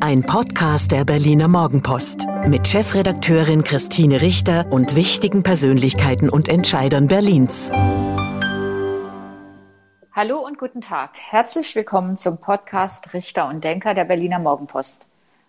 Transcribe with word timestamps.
Ein 0.00 0.22
Podcast 0.22 0.92
der 0.92 1.04
Berliner 1.04 1.48
Morgenpost. 1.48 2.26
Mit 2.46 2.68
Chefredakteurin 2.68 3.64
Christine 3.64 4.20
Richter 4.20 4.66
und 4.70 4.96
wichtigen 4.96 5.42
Persönlichkeiten 5.42 6.28
und 6.28 6.48
Entscheidern 6.48 7.08
Berlins. 7.08 7.70
Hallo 10.12 10.38
und 10.38 10.58
guten 10.58 10.80
Tag. 10.80 11.12
Herzlich 11.18 11.74
willkommen 11.74 12.16
zum 12.16 12.38
Podcast 12.38 13.12
Richter 13.14 13.48
und 13.48 13.64
Denker 13.64 13.94
der 13.94 14.04
Berliner 14.04 14.38
Morgenpost. 14.38 15.06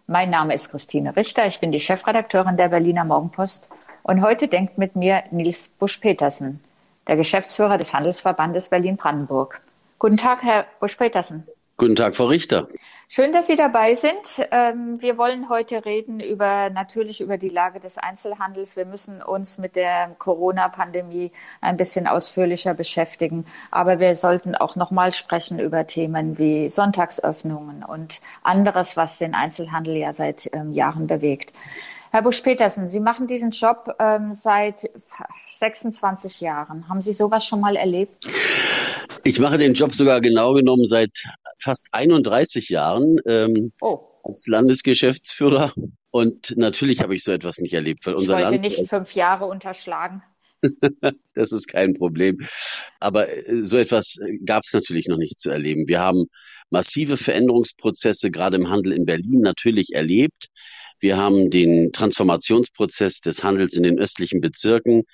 Mein 0.07 0.29
Name 0.29 0.53
ist 0.53 0.69
Christine 0.69 1.15
Richter. 1.15 1.45
Ich 1.47 1.59
bin 1.59 1.71
die 1.71 1.79
Chefredakteurin 1.79 2.57
der 2.57 2.69
Berliner 2.69 3.05
Morgenpost. 3.05 3.69
Und 4.03 4.21
heute 4.21 4.47
denkt 4.47 4.77
mit 4.77 4.95
mir 4.95 5.23
Nils 5.31 5.67
Busch-Petersen, 5.67 6.59
der 7.07 7.15
Geschäftsführer 7.15 7.77
des 7.77 7.93
Handelsverbandes 7.93 8.69
Berlin-Brandenburg. 8.69 9.61
Guten 9.99 10.17
Tag, 10.17 10.43
Herr 10.43 10.65
Busch-Petersen. 10.79 11.47
Guten 11.77 11.95
Tag, 11.95 12.15
Frau 12.15 12.25
Richter. 12.25 12.67
Schön, 13.15 13.31
dass 13.31 13.47
Sie 13.47 13.55
dabei 13.55 13.95
sind. 13.95 14.45
Ähm, 14.51 15.01
wir 15.01 15.17
wollen 15.17 15.47
heute 15.47 15.85
reden 15.85 16.19
über 16.19 16.69
natürlich 16.69 17.21
über 17.21 17.37
die 17.37 17.47
Lage 17.47 17.79
des 17.79 17.97
Einzelhandels. 17.97 18.75
Wir 18.75 18.83
müssen 18.83 19.21
uns 19.21 19.57
mit 19.57 19.77
der 19.77 20.13
Corona-Pandemie 20.19 21.31
ein 21.61 21.77
bisschen 21.77 22.07
ausführlicher 22.07 22.73
beschäftigen. 22.73 23.45
Aber 23.71 24.01
wir 24.01 24.17
sollten 24.17 24.53
auch 24.53 24.75
nochmal 24.75 25.13
sprechen 25.13 25.59
über 25.59 25.87
Themen 25.87 26.37
wie 26.37 26.67
Sonntagsöffnungen 26.67 27.85
und 27.85 28.19
anderes, 28.43 28.97
was 28.97 29.17
den 29.17 29.33
Einzelhandel 29.33 29.95
ja 29.95 30.11
seit 30.11 30.49
ähm, 30.51 30.73
Jahren 30.73 31.07
bewegt. 31.07 31.53
Herr 32.11 32.21
Busch-Petersen, 32.21 32.89
Sie 32.89 32.99
machen 32.99 33.27
diesen 33.27 33.51
Job 33.51 33.95
ähm, 33.97 34.33
seit 34.33 34.89
26 35.57 36.41
Jahren. 36.41 36.89
Haben 36.89 37.01
Sie 37.01 37.13
sowas 37.13 37.45
schon 37.45 37.61
mal 37.61 37.77
erlebt? 37.77 38.27
Ich 39.27 39.39
mache 39.39 39.57
den 39.57 39.73
Job 39.73 39.91
sogar 39.91 40.21
genau 40.21 40.53
genommen 40.53 40.85
seit 40.85 41.09
fast 41.57 41.87
31 41.93 42.69
Jahren 42.69 43.17
ähm, 43.25 43.71
oh. 43.81 44.01
als 44.23 44.45
Landesgeschäftsführer. 44.45 45.73
Und 46.11 46.53
natürlich 46.57 47.01
habe 47.01 47.15
ich 47.15 47.23
so 47.23 47.31
etwas 47.31 47.57
nicht 47.57 47.73
erlebt. 47.73 48.05
Weil 48.05 48.13
unser 48.13 48.37
ich 48.37 48.45
wollte 48.45 48.51
Land, 48.51 48.63
nicht 48.63 48.87
fünf 48.87 49.15
Jahre 49.15 49.45
unterschlagen. 49.45 50.21
das 51.33 51.51
ist 51.51 51.67
kein 51.67 51.93
Problem. 51.93 52.37
Aber 52.99 53.27
äh, 53.27 53.61
so 53.61 53.77
etwas 53.77 54.19
äh, 54.21 54.37
gab 54.45 54.61
es 54.63 54.73
natürlich 54.73 55.07
noch 55.07 55.17
nicht 55.17 55.39
zu 55.39 55.49
erleben. 55.49 55.87
Wir 55.87 56.01
haben 56.01 56.25
massive 56.69 57.17
Veränderungsprozesse 57.17 58.29
gerade 58.29 58.57
im 58.57 58.69
Handel 58.69 58.93
in 58.93 59.05
Berlin 59.05 59.39
natürlich 59.41 59.93
erlebt. 59.93 60.49
Wir 60.99 61.17
haben 61.17 61.49
den 61.49 61.91
Transformationsprozess 61.91 63.21
des 63.21 63.43
Handels 63.43 63.75
in 63.75 63.81
den 63.81 63.97
östlichen 63.97 64.39
Bezirken 64.39 65.05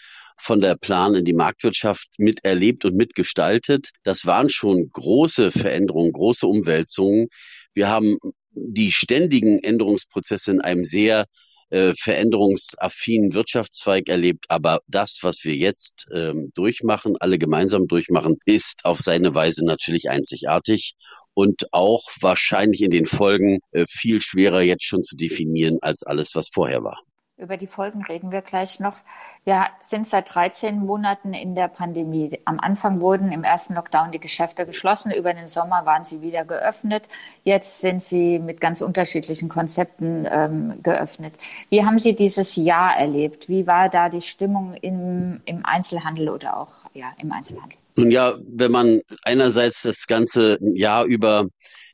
von 0.41 0.61
der 0.61 0.75
Plan 0.75 1.15
in 1.15 1.25
die 1.25 1.33
Marktwirtschaft 1.33 2.07
miterlebt 2.17 2.85
und 2.85 2.95
mitgestaltet. 2.95 3.89
Das 4.03 4.25
waren 4.25 4.49
schon 4.49 4.89
große 4.91 5.51
Veränderungen, 5.51 6.11
große 6.11 6.47
Umwälzungen. 6.47 7.27
Wir 7.73 7.89
haben 7.89 8.17
die 8.53 8.91
ständigen 8.91 9.59
Änderungsprozesse 9.59 10.51
in 10.51 10.61
einem 10.61 10.83
sehr 10.83 11.25
äh, 11.69 11.93
veränderungsaffinen 11.93 13.33
Wirtschaftszweig 13.33 14.09
erlebt. 14.09 14.45
Aber 14.49 14.81
das, 14.87 15.19
was 15.21 15.43
wir 15.43 15.55
jetzt 15.55 16.07
ähm, 16.13 16.51
durchmachen, 16.53 17.15
alle 17.19 17.37
gemeinsam 17.37 17.87
durchmachen, 17.87 18.37
ist 18.45 18.83
auf 18.83 18.99
seine 18.99 19.33
Weise 19.35 19.65
natürlich 19.65 20.09
einzigartig 20.09 20.93
und 21.33 21.71
auch 21.71 22.03
wahrscheinlich 22.19 22.81
in 22.81 22.91
den 22.91 23.05
Folgen 23.05 23.59
äh, 23.71 23.85
viel 23.87 24.21
schwerer 24.21 24.61
jetzt 24.61 24.83
schon 24.83 25.03
zu 25.03 25.15
definieren 25.15 25.77
als 25.81 26.03
alles, 26.03 26.35
was 26.35 26.49
vorher 26.53 26.83
war. 26.83 26.99
Über 27.41 27.57
die 27.57 27.65
Folgen 27.65 28.03
reden 28.03 28.31
wir 28.31 28.41
gleich 28.41 28.79
noch. 28.79 28.97
Wir 29.45 29.65
sind 29.81 30.07
seit 30.07 30.31
13 30.31 30.77
Monaten 30.77 31.33
in 31.33 31.55
der 31.55 31.69
Pandemie. 31.69 32.39
Am 32.45 32.59
Anfang 32.59 33.01
wurden 33.01 33.31
im 33.31 33.43
ersten 33.43 33.73
Lockdown 33.73 34.11
die 34.11 34.19
Geschäfte 34.19 34.67
geschlossen. 34.67 35.11
Über 35.11 35.33
den 35.33 35.47
Sommer 35.47 35.83
waren 35.87 36.05
sie 36.05 36.21
wieder 36.21 36.45
geöffnet. 36.45 37.05
Jetzt 37.43 37.81
sind 37.81 38.03
sie 38.03 38.37
mit 38.37 38.61
ganz 38.61 38.81
unterschiedlichen 38.81 39.49
Konzepten 39.49 40.27
ähm, 40.31 40.83
geöffnet. 40.83 41.33
Wie 41.71 41.83
haben 41.83 41.97
Sie 41.97 42.13
dieses 42.13 42.55
Jahr 42.55 42.95
erlebt? 42.95 43.49
Wie 43.49 43.65
war 43.65 43.89
da 43.89 44.09
die 44.09 44.21
Stimmung 44.21 44.75
im, 44.75 45.41
im 45.45 45.65
Einzelhandel 45.65 46.29
oder 46.29 46.57
auch 46.57 46.75
ja, 46.93 47.11
im 47.19 47.31
Einzelhandel? 47.31 47.79
Nun 47.95 48.11
ja, 48.11 48.35
wenn 48.47 48.71
man 48.71 49.01
einerseits 49.23 49.81
das 49.81 50.05
ganze 50.05 50.59
Jahr 50.61 51.05
über 51.05 51.47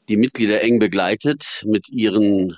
die 0.09 0.18
Mitglieder 0.18 0.62
eng 0.62 0.79
begleitet 0.79 1.64
mit 1.66 1.88
ihren 1.88 2.58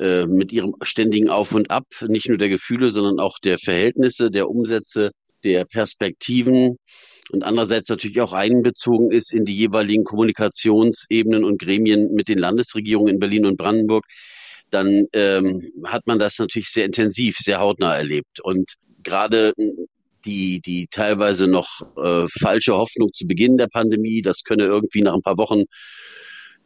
äh, 0.00 0.26
mit 0.26 0.52
ihrem 0.52 0.74
ständigen 0.82 1.30
Auf 1.30 1.52
und 1.52 1.70
Ab, 1.70 1.86
nicht 2.08 2.28
nur 2.28 2.38
der 2.38 2.48
Gefühle, 2.48 2.90
sondern 2.90 3.18
auch 3.18 3.38
der 3.38 3.58
Verhältnisse, 3.58 4.30
der 4.30 4.48
Umsätze, 4.48 5.10
der 5.44 5.64
Perspektiven 5.64 6.76
und 7.30 7.44
andererseits 7.44 7.88
natürlich 7.88 8.20
auch 8.20 8.32
einbezogen 8.32 9.12
ist 9.12 9.32
in 9.32 9.44
die 9.44 9.54
jeweiligen 9.54 10.04
Kommunikationsebenen 10.04 11.44
und 11.44 11.60
Gremien 11.60 12.12
mit 12.12 12.28
den 12.28 12.38
Landesregierungen 12.38 13.14
in 13.14 13.20
Berlin 13.20 13.46
und 13.46 13.56
Brandenburg, 13.56 14.04
dann 14.70 15.06
ähm, 15.12 15.62
hat 15.84 16.06
man 16.06 16.18
das 16.18 16.38
natürlich 16.38 16.68
sehr 16.68 16.86
intensiv, 16.86 17.36
sehr 17.38 17.60
hautnah 17.60 17.94
erlebt. 17.94 18.40
Und 18.42 18.74
gerade 19.02 19.52
die, 20.24 20.60
die 20.60 20.86
teilweise 20.90 21.46
noch 21.46 21.80
äh, 21.96 22.26
falsche 22.26 22.76
Hoffnung 22.76 23.08
zu 23.12 23.26
Beginn 23.26 23.56
der 23.56 23.68
Pandemie, 23.68 24.20
das 24.20 24.42
könne 24.44 24.64
irgendwie 24.64 25.02
nach 25.02 25.14
ein 25.14 25.22
paar 25.22 25.38
Wochen 25.38 25.64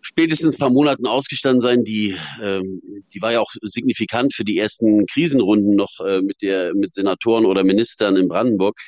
spätestens 0.04 0.58
paar 0.58 0.70
Monaten 0.70 1.06
ausgestanden 1.06 1.60
sein. 1.60 1.82
Die, 1.82 2.16
ähm, 2.42 2.80
die 3.12 3.22
war 3.22 3.32
ja 3.32 3.40
auch 3.40 3.52
signifikant 3.62 4.34
für 4.34 4.44
die 4.44 4.58
ersten 4.58 5.06
Krisenrunden 5.06 5.74
noch 5.74 5.98
äh, 6.00 6.20
mit 6.20 6.42
der 6.42 6.74
mit 6.74 6.94
Senatoren 6.94 7.46
oder 7.46 7.64
Ministern 7.64 8.16
in 8.16 8.28
Brandenburg. 8.28 8.78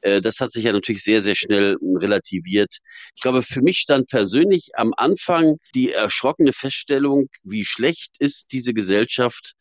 Äh, 0.00 0.20
das 0.20 0.40
hat 0.40 0.50
sich 0.50 0.64
ja 0.64 0.72
natürlich 0.72 1.04
sehr, 1.04 1.22
sehr 1.22 1.36
schnell 1.36 1.76
relativiert. 1.80 2.78
Ich 3.14 3.22
glaube, 3.22 3.42
für 3.42 3.60
mich 3.60 3.78
stand 3.78 4.08
persönlich 4.08 4.70
am 4.74 4.92
Anfang 4.96 5.56
die 5.74 5.92
erschrockene 5.92 6.52
Feststellung, 6.52 7.28
wie 7.44 7.64
schlecht 7.64 8.16
ist 8.18 8.52
diese 8.52 8.72
Gesellschaft 8.72 9.52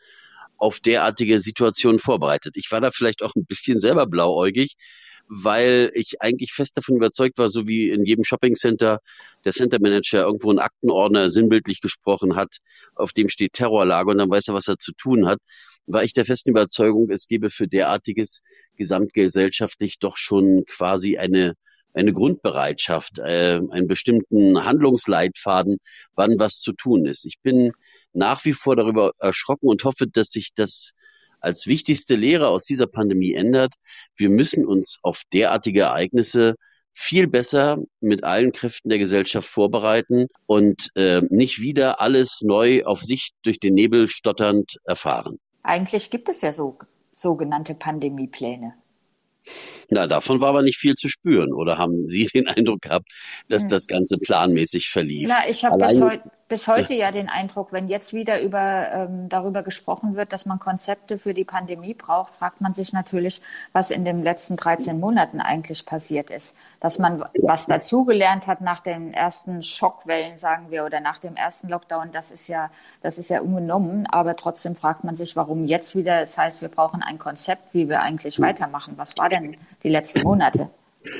auf 0.57 0.79
derartige 0.79 1.39
Situationen 1.39 1.99
vorbereitet. 1.99 2.55
Ich 2.55 2.71
war 2.71 2.79
da 2.79 2.91
vielleicht 2.91 3.21
auch 3.21 3.35
ein 3.35 3.45
bisschen 3.45 3.79
selber 3.79 4.05
blauäugig, 4.07 4.75
weil 5.33 5.91
ich 5.93 6.21
eigentlich 6.21 6.51
fest 6.51 6.75
davon 6.75 6.97
überzeugt 6.97 7.37
war, 7.37 7.47
so 7.47 7.65
wie 7.65 7.89
in 7.89 8.03
jedem 8.03 8.25
Shoppingcenter 8.25 8.99
der 9.45 9.51
Center 9.53 9.79
Manager 9.79 10.23
irgendwo 10.25 10.49
einen 10.49 10.59
Aktenordner 10.59 11.29
sinnbildlich 11.29 11.79
gesprochen 11.79 12.35
hat, 12.35 12.57
auf 12.95 13.13
dem 13.13 13.29
steht 13.29 13.53
Terrorlage 13.53 14.11
und 14.11 14.17
dann 14.17 14.29
weiß 14.29 14.49
er, 14.49 14.55
was 14.55 14.67
er 14.67 14.77
zu 14.77 14.91
tun 14.91 15.27
hat, 15.27 15.39
war 15.87 16.03
ich 16.03 16.11
der 16.11 16.25
festen 16.25 16.49
Überzeugung, 16.49 17.09
es 17.09 17.27
gebe 17.27 17.49
für 17.49 17.69
derartiges 17.69 18.41
gesamtgesellschaftlich 18.75 19.99
doch 19.99 20.17
schon 20.17 20.65
quasi 20.67 21.17
eine 21.17 21.53
eine 21.93 22.13
Grundbereitschaft, 22.13 23.19
äh, 23.19 23.59
einen 23.69 23.87
bestimmten 23.87 24.63
Handlungsleitfaden, 24.63 25.77
wann 26.15 26.39
was 26.39 26.59
zu 26.59 26.71
tun 26.71 27.05
ist. 27.05 27.25
Ich 27.25 27.39
bin 27.41 27.71
nach 28.13 28.45
wie 28.45 28.53
vor 28.53 28.75
darüber 28.75 29.11
erschrocken 29.19 29.67
und 29.67 29.83
hoffe, 29.83 30.07
dass 30.07 30.29
sich 30.29 30.51
das 30.55 30.93
als 31.41 31.67
wichtigste 31.67 32.15
Lehre 32.15 32.47
aus 32.47 32.65
dieser 32.65 32.87
Pandemie 32.87 33.33
ändert. 33.33 33.75
Wir 34.15 34.29
müssen 34.29 34.65
uns 34.65 34.99
auf 35.03 35.23
derartige 35.33 35.81
Ereignisse 35.81 36.55
viel 36.93 37.27
besser 37.27 37.77
mit 37.99 38.23
allen 38.23 38.51
Kräften 38.51 38.89
der 38.89 38.99
Gesellschaft 38.99 39.47
vorbereiten 39.47 40.27
und 40.45 40.89
äh, 40.95 41.21
nicht 41.29 41.61
wieder 41.61 42.01
alles 42.01 42.41
neu 42.43 42.83
auf 42.83 43.01
sich 43.01 43.31
durch 43.43 43.59
den 43.59 43.73
Nebel 43.73 44.07
stotternd 44.07 44.77
erfahren. 44.83 45.37
Eigentlich 45.63 46.09
gibt 46.09 46.27
es 46.29 46.41
ja 46.41 46.51
so 46.51 46.79
sogenannte 47.13 47.75
Pandemiepläne. 47.75 48.73
Na, 49.89 50.07
davon 50.07 50.39
war 50.39 50.49
aber 50.49 50.61
nicht 50.61 50.77
viel 50.77 50.95
zu 50.95 51.09
spüren. 51.09 51.53
Oder 51.53 51.77
haben 51.77 52.05
Sie 52.05 52.25
den 52.33 52.47
Eindruck 52.47 52.81
gehabt, 52.81 53.11
dass 53.47 53.63
hm. 53.63 53.69
das 53.69 53.87
Ganze 53.87 54.17
planmäßig 54.17 54.89
verlief? 54.89 55.29
Na, 55.29 55.49
ich 55.49 55.65
habe 55.65 55.77
bis, 55.85 56.01
heut, 56.01 56.21
bis, 56.51 56.67
heute 56.67 56.93
ja. 56.93 57.11
den 57.11 57.29
Eindruck, 57.29 57.71
wenn 57.71 57.87
jetzt 57.87 58.13
wieder 58.13 58.41
über, 58.41 58.91
ähm, 58.91 59.29
darüber 59.29 59.63
gesprochen 59.63 60.15
wird, 60.15 60.33
dass 60.33 60.45
man 60.45 60.59
Konzepte 60.59 61.17
für 61.17 61.33
die 61.33 61.45
Pandemie 61.45 61.93
braucht, 61.93 62.35
fragt 62.35 62.59
man 62.59 62.73
sich 62.73 62.91
natürlich, 62.91 63.41
was 63.71 63.89
in 63.89 64.03
den 64.03 64.21
letzten 64.21 64.57
13 64.57 64.99
Monaten 64.99 65.39
eigentlich 65.39 65.85
passiert 65.85 66.29
ist. 66.29 66.57
Dass 66.81 66.99
man 66.99 67.23
was 67.41 67.67
dazugelernt 67.67 68.47
hat 68.47 68.59
nach 68.59 68.81
den 68.81 69.13
ersten 69.13 69.63
Schockwellen, 69.63 70.37
sagen 70.37 70.69
wir, 70.69 70.85
oder 70.85 70.99
nach 70.99 71.19
dem 71.19 71.37
ersten 71.37 71.69
Lockdown, 71.69 72.11
das 72.11 72.31
ist 72.31 72.49
ja, 72.49 72.69
das 73.01 73.17
ist 73.17 73.29
ja 73.29 73.41
ungenommen. 73.41 74.05
Aber 74.07 74.35
trotzdem 74.35 74.75
fragt 74.75 75.05
man 75.05 75.15
sich, 75.15 75.35
warum 75.37 75.63
jetzt 75.65 75.95
wieder, 75.95 76.19
das 76.19 76.37
heißt, 76.37 76.61
wir 76.61 76.69
brauchen 76.69 77.01
ein 77.01 77.17
Konzept, 77.17 77.73
wie 77.73 77.87
wir 77.87 78.01
eigentlich 78.01 78.39
weitermachen. 78.41 78.93
Was 78.97 79.17
war 79.17 79.29
denn 79.29 79.55
die 79.83 79.89
letzten 79.89 80.21
Monate. 80.23 80.69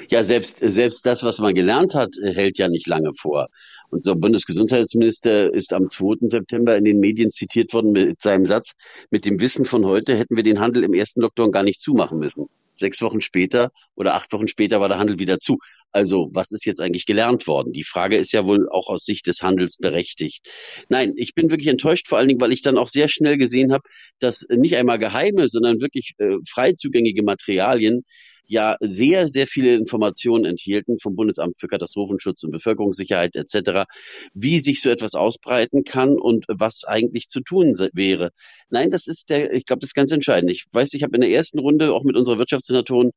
Ja, 0.10 0.24
selbst, 0.24 0.60
selbst 0.60 1.06
das, 1.06 1.24
was 1.24 1.39
man 1.39 1.56
gelernt 1.56 1.95
hat, 1.95 2.10
hält 2.22 2.60
ja 2.60 2.68
nicht 2.68 2.88
lange 2.88 3.12
vor. 3.19 3.48
Unser 3.89 4.16
Bundesgesundheitsminister 4.16 5.54
ist 5.54 5.74
am 5.74 5.88
2. 5.88 6.28
September 6.28 6.78
in 6.78 6.86
den 6.86 7.00
Medien 7.00 7.31
zitiert 7.31 7.74
worden 7.74 7.92
mit 7.92 8.22
seinem 8.22 8.45
Satz, 8.45 8.74
mit 9.10 9.25
dem 9.25 9.39
Wissen 9.42 9.66
von 9.66 9.86
heute 9.86 10.16
hätten 10.16 10.36
wir 10.36 10.44
den 10.44 10.60
Handel 10.60 10.83
im 10.83 10.94
ersten 10.94 11.22
Lockdown 11.22 11.51
gar 11.51 11.63
nicht 11.63 11.81
zumachen 11.81 12.19
müssen. 12.19 12.45
sechs 12.75 13.01
Wochen 13.01 13.22
später 13.22 13.69
oder 13.95 14.16
acht 14.16 14.31
Wochen 14.33 14.48
später 14.48 14.80
war 14.80 14.88
der 14.88 14.98
Handel 14.98 15.19
wieder 15.19 15.39
zu. 15.39 15.57
Also 15.92 16.30
was 16.34 16.51
ist 16.51 16.66
jetzt 16.66 16.80
eigentlich 16.81 17.06
gelernt 17.06 17.48
worden? 17.48 17.74
Die 17.74 17.84
Frage 17.84 18.18
ist 18.18 18.31
ja 18.31 18.45
wohl 18.45 18.69
auch 18.69 18.88
aus 18.88 19.04
Sicht 19.04 19.27
des 19.27 19.42
Handels 19.42 19.77
berechtigt. 19.77 20.48
Nein, 20.89 21.13
ich 21.16 21.34
bin 21.34 21.51
wirklich 21.51 21.68
enttäuscht, 21.68 22.07
vor 22.07 22.18
allen 22.18 22.27
Dingen, 22.27 22.42
weil 22.42 22.54
ich 22.54 22.62
dann 22.62 22.77
auch 22.77 22.88
sehr 22.88 23.10
schnell 23.10 23.38
gesehen 23.38 23.72
habe, 23.74 23.84
dass 24.19 24.45
nicht 24.50 24.77
einmal 24.77 25.00
geheime, 25.00 25.48
sondern 25.48 25.81
wirklich 25.81 26.13
äh, 26.19 26.38
frei 26.50 26.74
zugängliche 26.74 27.24
Materialien 27.24 28.04
ja 28.45 28.77
sehr, 28.79 29.27
sehr 29.27 29.47
viele 29.47 29.75
Informationen 29.75 30.45
enthielten 30.45 30.99
vom 30.99 31.15
Bundesamt 31.15 31.55
für 31.59 31.67
Katastrophenschutz 31.67 32.43
und 32.43 32.51
Bevölkerungssicherheit 32.51 33.35
etc., 33.35 33.85
wie 34.33 34.59
sich 34.59 34.81
so 34.81 34.89
etwas 34.89 35.15
ausbreiten 35.15 35.83
kann 35.83 36.19
und 36.19 36.45
was 36.47 36.83
eigentlich 36.85 37.27
zu 37.27 37.41
tun 37.41 37.73
wäre. 37.93 38.31
Nein, 38.69 38.91
das 38.91 39.07
ist 39.07 39.29
der, 39.29 39.53
ich 39.53 39.65
glaube, 39.65 39.79
das 39.79 39.91
ist 39.91 39.95
ganz 39.95 40.11
entscheidend. 40.11 40.51
Ich 40.51 40.65
weiß, 40.71 40.93
ich 40.93 41.03
habe 41.03 41.15
in 41.15 41.21
der 41.21 41.31
ersten 41.31 41.59
Runde 41.59 41.93
auch 41.93 42.03
mit 42.03 42.15
unserer 42.15 42.39
Wirtschaftssenatorin, 42.39 43.11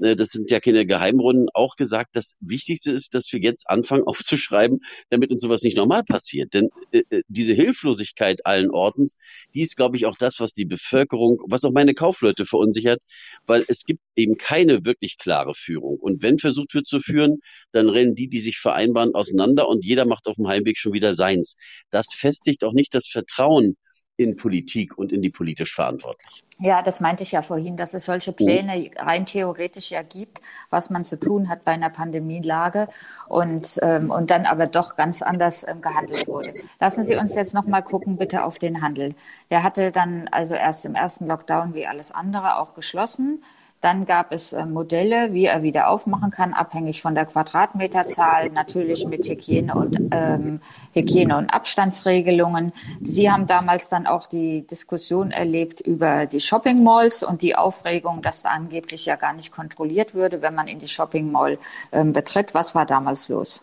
äh, 0.00 0.16
das 0.16 0.28
sind 0.28 0.50
ja 0.50 0.60
keine 0.60 0.86
Geheimrunden, 0.86 1.48
auch 1.54 1.76
gesagt, 1.76 2.10
das 2.14 2.36
Wichtigste 2.40 2.92
ist, 2.92 3.14
dass 3.14 3.32
wir 3.32 3.40
jetzt 3.40 3.68
anfangen 3.68 4.02
aufzuschreiben, 4.06 4.80
damit 5.10 5.30
uns 5.30 5.42
sowas 5.42 5.62
nicht 5.62 5.76
normal 5.76 6.04
passiert. 6.04 6.54
Denn 6.54 6.68
äh, 6.92 7.02
äh, 7.10 7.22
diese 7.28 7.52
Hilflosigkeit 7.52 8.46
allen 8.46 8.70
Ortens, 8.70 9.18
die 9.54 9.62
ist, 9.62 9.76
glaube 9.76 9.96
ich, 9.96 10.06
auch 10.06 10.16
das, 10.16 10.40
was 10.40 10.52
die 10.52 10.64
Bevölkerung, 10.64 11.42
was 11.48 11.64
auch 11.64 11.72
meine 11.72 11.94
Kaufleute 11.94 12.44
verunsichert, 12.44 13.02
weil 13.46 13.64
es 13.68 13.84
gibt 13.84 14.00
eben 14.16 14.36
keine 14.36 14.84
wirklich 14.84 15.18
klare 15.18 15.54
Führung. 15.54 15.98
Und 15.98 16.22
wenn 16.22 16.38
versucht 16.38 16.74
wird 16.74 16.86
zu 16.86 17.00
führen, 17.00 17.38
dann 17.72 17.88
rennen 17.88 18.14
die, 18.14 18.28
die 18.28 18.40
sich 18.40 18.58
vereinbaren, 18.58 19.14
auseinander 19.14 19.68
und 19.68 19.84
jeder 19.84 20.06
macht 20.06 20.26
auf 20.26 20.36
dem 20.36 20.48
Heimweg 20.48 20.78
schon 20.78 20.92
wieder 20.92 21.14
seins. 21.14 21.56
Das 21.90 22.12
festigt 22.12 22.64
auch 22.64 22.72
nicht 22.72 22.94
das 22.94 23.06
Vertrauen 23.06 23.76
in 24.18 24.36
Politik 24.36 24.96
und 24.96 25.12
in 25.12 25.20
die 25.20 25.30
politisch 25.30 25.74
Verantwortlichen. 25.74 26.42
Ja, 26.58 26.82
das 26.82 27.00
meinte 27.00 27.22
ich 27.22 27.32
ja 27.32 27.42
vorhin, 27.42 27.76
dass 27.76 27.92
es 27.92 28.06
solche 28.06 28.32
Pläne 28.32 28.90
rein 28.96 29.26
theoretisch 29.26 29.90
ja 29.90 30.02
gibt, 30.02 30.40
was 30.70 30.88
man 30.88 31.04
zu 31.04 31.20
tun 31.20 31.48
hat 31.48 31.64
bei 31.64 31.72
einer 31.72 31.90
Pandemielage 31.90 32.86
und, 33.28 33.78
ähm, 33.82 34.10
und 34.10 34.30
dann 34.30 34.46
aber 34.46 34.66
doch 34.66 34.96
ganz 34.96 35.20
anders 35.20 35.66
ähm, 35.68 35.82
gehandelt 35.82 36.26
wurde. 36.26 36.54
Lassen 36.80 37.04
Sie 37.04 37.16
uns 37.16 37.34
jetzt 37.34 37.52
noch 37.52 37.66
mal 37.66 37.82
gucken, 37.82 38.16
bitte 38.16 38.44
auf 38.44 38.58
den 38.58 38.80
Handel. 38.80 39.14
Der 39.50 39.62
hatte 39.62 39.92
dann 39.92 40.28
also 40.28 40.54
erst 40.54 40.86
im 40.86 40.94
ersten 40.94 41.26
Lockdown 41.26 41.74
wie 41.74 41.86
alles 41.86 42.10
andere 42.10 42.56
auch 42.56 42.74
geschlossen. 42.74 43.42
Dann 43.86 44.04
gab 44.04 44.32
es 44.32 44.52
äh, 44.52 44.66
Modelle, 44.66 45.32
wie 45.32 45.44
er 45.44 45.62
wieder 45.62 45.88
aufmachen 45.90 46.32
kann, 46.32 46.54
abhängig 46.54 47.00
von 47.00 47.14
der 47.14 47.24
Quadratmeterzahl, 47.24 48.50
natürlich 48.50 49.06
mit 49.06 49.28
Hygiene 49.28 49.72
und, 49.72 49.96
ähm, 50.10 50.60
Hygiene 50.92 51.36
und 51.36 51.50
Abstandsregelungen. 51.50 52.72
Sie 53.00 53.30
haben 53.30 53.46
damals 53.46 53.88
dann 53.88 54.08
auch 54.08 54.26
die 54.26 54.66
Diskussion 54.66 55.30
erlebt 55.30 55.82
über 55.82 56.26
die 56.26 56.40
Shopping 56.40 56.82
Malls 56.82 57.22
und 57.22 57.42
die 57.42 57.54
Aufregung, 57.54 58.22
dass 58.22 58.42
da 58.42 58.48
angeblich 58.48 59.06
ja 59.06 59.14
gar 59.14 59.34
nicht 59.34 59.52
kontrolliert 59.52 60.16
würde, 60.16 60.42
wenn 60.42 60.56
man 60.56 60.66
in 60.66 60.80
die 60.80 60.88
Shopping 60.88 61.30
Mall 61.30 61.56
ähm, 61.92 62.12
betritt. 62.12 62.54
Was 62.54 62.74
war 62.74 62.86
damals 62.86 63.28
los? 63.28 63.62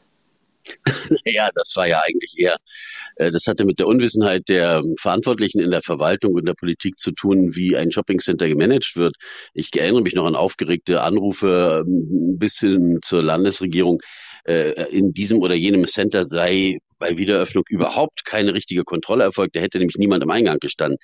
Naja, 1.25 1.49
das 1.53 1.73
war 1.75 1.87
ja 1.87 2.01
eigentlich 2.01 2.35
eher, 2.37 2.57
äh, 3.15 3.31
das 3.31 3.47
hatte 3.47 3.65
mit 3.65 3.79
der 3.79 3.87
Unwissenheit 3.87 4.43
der 4.49 4.81
Verantwortlichen 4.99 5.59
in 5.59 5.71
der 5.71 5.81
Verwaltung 5.81 6.33
und 6.33 6.45
der 6.45 6.53
Politik 6.53 6.99
zu 6.99 7.11
tun, 7.11 7.55
wie 7.55 7.75
ein 7.77 7.91
Shoppingcenter 7.91 8.47
gemanagt 8.47 8.95
wird. 8.95 9.15
Ich 9.53 9.69
erinnere 9.75 10.01
mich 10.01 10.15
noch 10.15 10.25
an 10.25 10.35
aufgeregte 10.35 11.01
Anrufe 11.01 11.83
ähm, 11.87 12.37
bis 12.37 12.59
hin 12.59 12.99
zur 13.01 13.23
Landesregierung. 13.23 14.01
Äh, 14.45 14.73
in 14.91 15.13
diesem 15.13 15.39
oder 15.39 15.55
jenem 15.55 15.85
Center 15.85 16.23
sei 16.23 16.79
bei 16.99 17.17
Wiederöffnung 17.17 17.63
überhaupt 17.69 18.25
keine 18.25 18.53
richtige 18.53 18.83
Kontrolle 18.83 19.23
erfolgt. 19.23 19.55
Da 19.55 19.59
hätte 19.59 19.77
nämlich 19.77 19.97
niemand 19.97 20.23
am 20.23 20.31
Eingang 20.31 20.59
gestanden. 20.59 20.97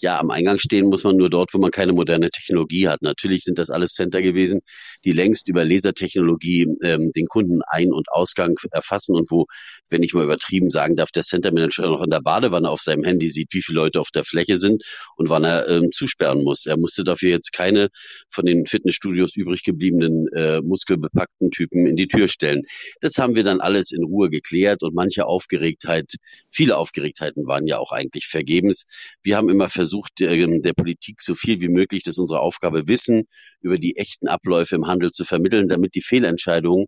Ja, 0.00 0.18
am 0.18 0.30
Eingang 0.30 0.58
stehen 0.58 0.86
muss 0.86 1.04
man 1.04 1.16
nur 1.16 1.30
dort, 1.30 1.54
wo 1.54 1.58
man 1.58 1.70
keine 1.70 1.92
moderne 1.92 2.30
Technologie 2.30 2.88
hat. 2.88 3.02
Natürlich 3.02 3.44
sind 3.44 3.58
das 3.58 3.70
alles 3.70 3.92
Center 3.92 4.22
gewesen, 4.22 4.60
die 5.04 5.12
längst 5.12 5.48
über 5.48 5.64
Lasertechnologie 5.64 6.66
ähm, 6.82 7.12
den 7.12 7.26
Kunden 7.26 7.60
Ein- 7.66 7.92
und 7.92 8.10
Ausgang 8.10 8.58
erfassen 8.72 9.14
und 9.14 9.30
wo, 9.30 9.46
wenn 9.88 10.02
ich 10.02 10.12
mal 10.12 10.24
übertrieben 10.24 10.70
sagen 10.70 10.96
darf, 10.96 11.12
der 11.12 11.22
Centermanager 11.22 11.86
noch 11.86 12.02
in 12.02 12.10
der 12.10 12.20
Badewanne 12.20 12.68
auf 12.68 12.80
seinem 12.80 13.04
Handy 13.04 13.28
sieht, 13.28 13.52
wie 13.52 13.62
viele 13.62 13.78
Leute 13.78 14.00
auf 14.00 14.10
der 14.10 14.24
Fläche 14.24 14.56
sind 14.56 14.82
und 15.16 15.30
wann 15.30 15.44
er 15.44 15.68
ähm, 15.68 15.90
zusperren 15.92 16.42
muss. 16.42 16.66
Er 16.66 16.76
musste 16.76 17.04
dafür 17.04 17.30
jetzt 17.30 17.52
keine 17.52 17.90
von 18.28 18.44
den 18.44 18.66
Fitnessstudios 18.66 19.36
übrig 19.36 19.62
gebliebenen 19.62 20.26
äh, 20.34 20.60
muskelbepackten 20.60 21.52
Typen 21.52 21.86
in 21.86 21.94
die 21.94 22.08
Tür 22.08 22.26
stellen. 22.26 22.62
Das 23.00 23.18
haben 23.18 23.36
wir 23.36 23.44
dann 23.44 23.60
alles 23.60 23.92
in 23.92 24.02
Ruhe 24.02 24.28
geklärt 24.28 24.82
und 24.82 24.94
manche 24.94 25.26
auf 25.26 25.44
Aufgeregtheit, 25.44 26.14
viele 26.50 26.76
Aufgeregtheiten 26.78 27.46
waren 27.46 27.66
ja 27.66 27.78
auch 27.78 27.92
eigentlich 27.92 28.26
vergebens. 28.26 28.86
Wir 29.22 29.36
haben 29.36 29.50
immer 29.50 29.68
versucht, 29.68 29.83
der, 30.18 30.36
der 30.36 30.72
Politik 30.72 31.20
so 31.20 31.34
viel 31.34 31.60
wie 31.60 31.68
möglich, 31.68 32.02
das 32.02 32.12
ist 32.12 32.20
unsere 32.20 32.40
Aufgabe, 32.40 32.88
Wissen 32.88 33.28
über 33.60 33.78
die 33.78 33.96
echten 33.96 34.28
Abläufe 34.28 34.74
im 34.76 34.86
Handel 34.86 35.10
zu 35.10 35.24
vermitteln, 35.24 35.68
damit 35.68 35.94
die 35.94 36.02
Fehlentscheidungen 36.02 36.86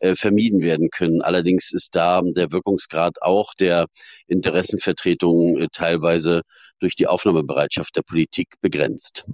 äh, 0.00 0.14
vermieden 0.14 0.62
werden 0.62 0.90
können. 0.90 1.22
Allerdings 1.22 1.72
ist 1.72 1.96
da 1.96 2.22
der 2.22 2.52
Wirkungsgrad 2.52 3.22
auch 3.22 3.54
der 3.54 3.86
Interessenvertretung 4.26 5.58
äh, 5.58 5.68
teilweise 5.72 6.42
durch 6.78 6.94
die 6.94 7.06
Aufnahmebereitschaft 7.06 7.96
der 7.96 8.02
Politik 8.02 8.54
begrenzt. 8.60 9.24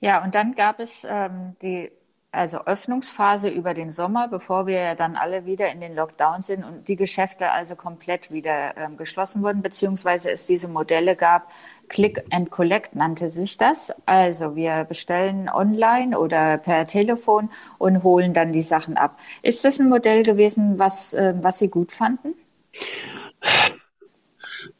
Ja, 0.00 0.24
und 0.24 0.34
dann 0.34 0.54
gab 0.54 0.80
es 0.80 1.02
ähm, 1.08 1.56
die 1.60 1.90
also 2.30 2.64
Öffnungsphase 2.66 3.48
über 3.48 3.72
den 3.72 3.90
Sommer, 3.90 4.28
bevor 4.28 4.66
wir 4.66 4.80
ja 4.80 4.94
dann 4.94 5.16
alle 5.16 5.46
wieder 5.46 5.70
in 5.70 5.80
den 5.80 5.94
Lockdown 5.94 6.42
sind 6.42 6.62
und 6.62 6.86
die 6.86 6.96
Geschäfte 6.96 7.50
also 7.50 7.74
komplett 7.74 8.30
wieder 8.30 8.76
ähm, 8.76 8.96
geschlossen 8.98 9.42
wurden, 9.42 9.62
beziehungsweise 9.62 10.30
es 10.30 10.46
diese 10.46 10.68
Modelle 10.68 11.16
gab, 11.16 11.50
Click 11.88 12.22
and 12.30 12.50
Collect 12.50 12.94
nannte 12.94 13.30
sich 13.30 13.56
das. 13.56 13.94
Also 14.04 14.56
wir 14.56 14.84
bestellen 14.84 15.48
online 15.48 16.18
oder 16.18 16.58
per 16.58 16.86
Telefon 16.86 17.48
und 17.78 18.02
holen 18.02 18.34
dann 18.34 18.52
die 18.52 18.62
Sachen 18.62 18.98
ab. 18.98 19.18
Ist 19.42 19.64
das 19.64 19.78
ein 19.78 19.88
Modell 19.88 20.22
gewesen, 20.22 20.78
was, 20.78 21.14
äh, 21.14 21.34
was 21.40 21.58
Sie 21.58 21.68
gut 21.68 21.92
fanden? 21.92 22.34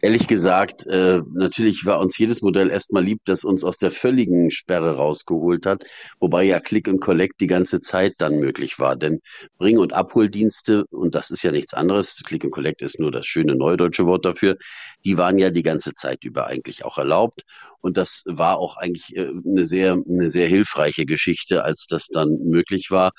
Ehrlich 0.01 0.27
gesagt, 0.27 0.87
äh, 0.87 1.21
natürlich 1.33 1.85
war 1.85 2.01
uns 2.01 2.17
jedes 2.19 2.43
Modell 2.43 2.71
erstmal 2.71 3.05
lieb, 3.05 3.21
das 3.25 3.45
uns 3.45 3.65
aus 3.65 3.79
der 3.79 3.91
völligen 3.91 4.51
Sperre 4.51 4.97
rausgeholt 4.97 5.67
hat, 5.67 5.85
wobei 6.21 6.45
ja 6.45 6.61
Click 6.61 6.89
und 6.89 7.01
Collect 7.01 7.41
die 7.41 7.47
ganze 7.47 7.81
Zeit 7.81 8.15
dann 8.19 8.39
möglich 8.39 8.79
war. 8.79 8.97
Denn 8.97 9.21
Bring- 9.59 9.79
und 9.79 9.93
Abholdienste, 9.93 10.85
und 10.91 11.15
das 11.15 11.31
ist 11.31 11.43
ja 11.43 11.51
nichts 11.51 11.75
anderes, 11.75 12.23
Click 12.25 12.45
und 12.45 12.51
Collect 12.51 12.83
ist 12.83 12.99
nur 12.99 13.11
das 13.11 13.27
schöne 13.27 13.55
neudeutsche 13.55 14.07
Wort 14.07 14.25
dafür, 14.25 14.57
die 15.05 15.17
waren 15.17 15.39
ja 15.39 15.51
die 15.51 15.63
ganze 15.63 15.95
Zeit 15.95 16.25
über 16.25 16.47
eigentlich 16.47 16.85
auch 16.85 16.99
erlaubt. 16.99 17.43
Und 17.81 17.97
das 17.97 18.25
war 18.27 18.59
auch 18.59 18.77
eigentlich 18.77 19.17
äh, 19.17 19.29
eine 19.29 19.65
sehr, 19.65 19.93
eine 19.93 20.31
sehr 20.31 20.49
hilfreiche 20.49 21.07
Geschichte, 21.07 21.65
als 21.65 21.87
das 21.87 22.09
dann 22.09 22.29
möglich 22.45 22.91
war, 22.91 23.13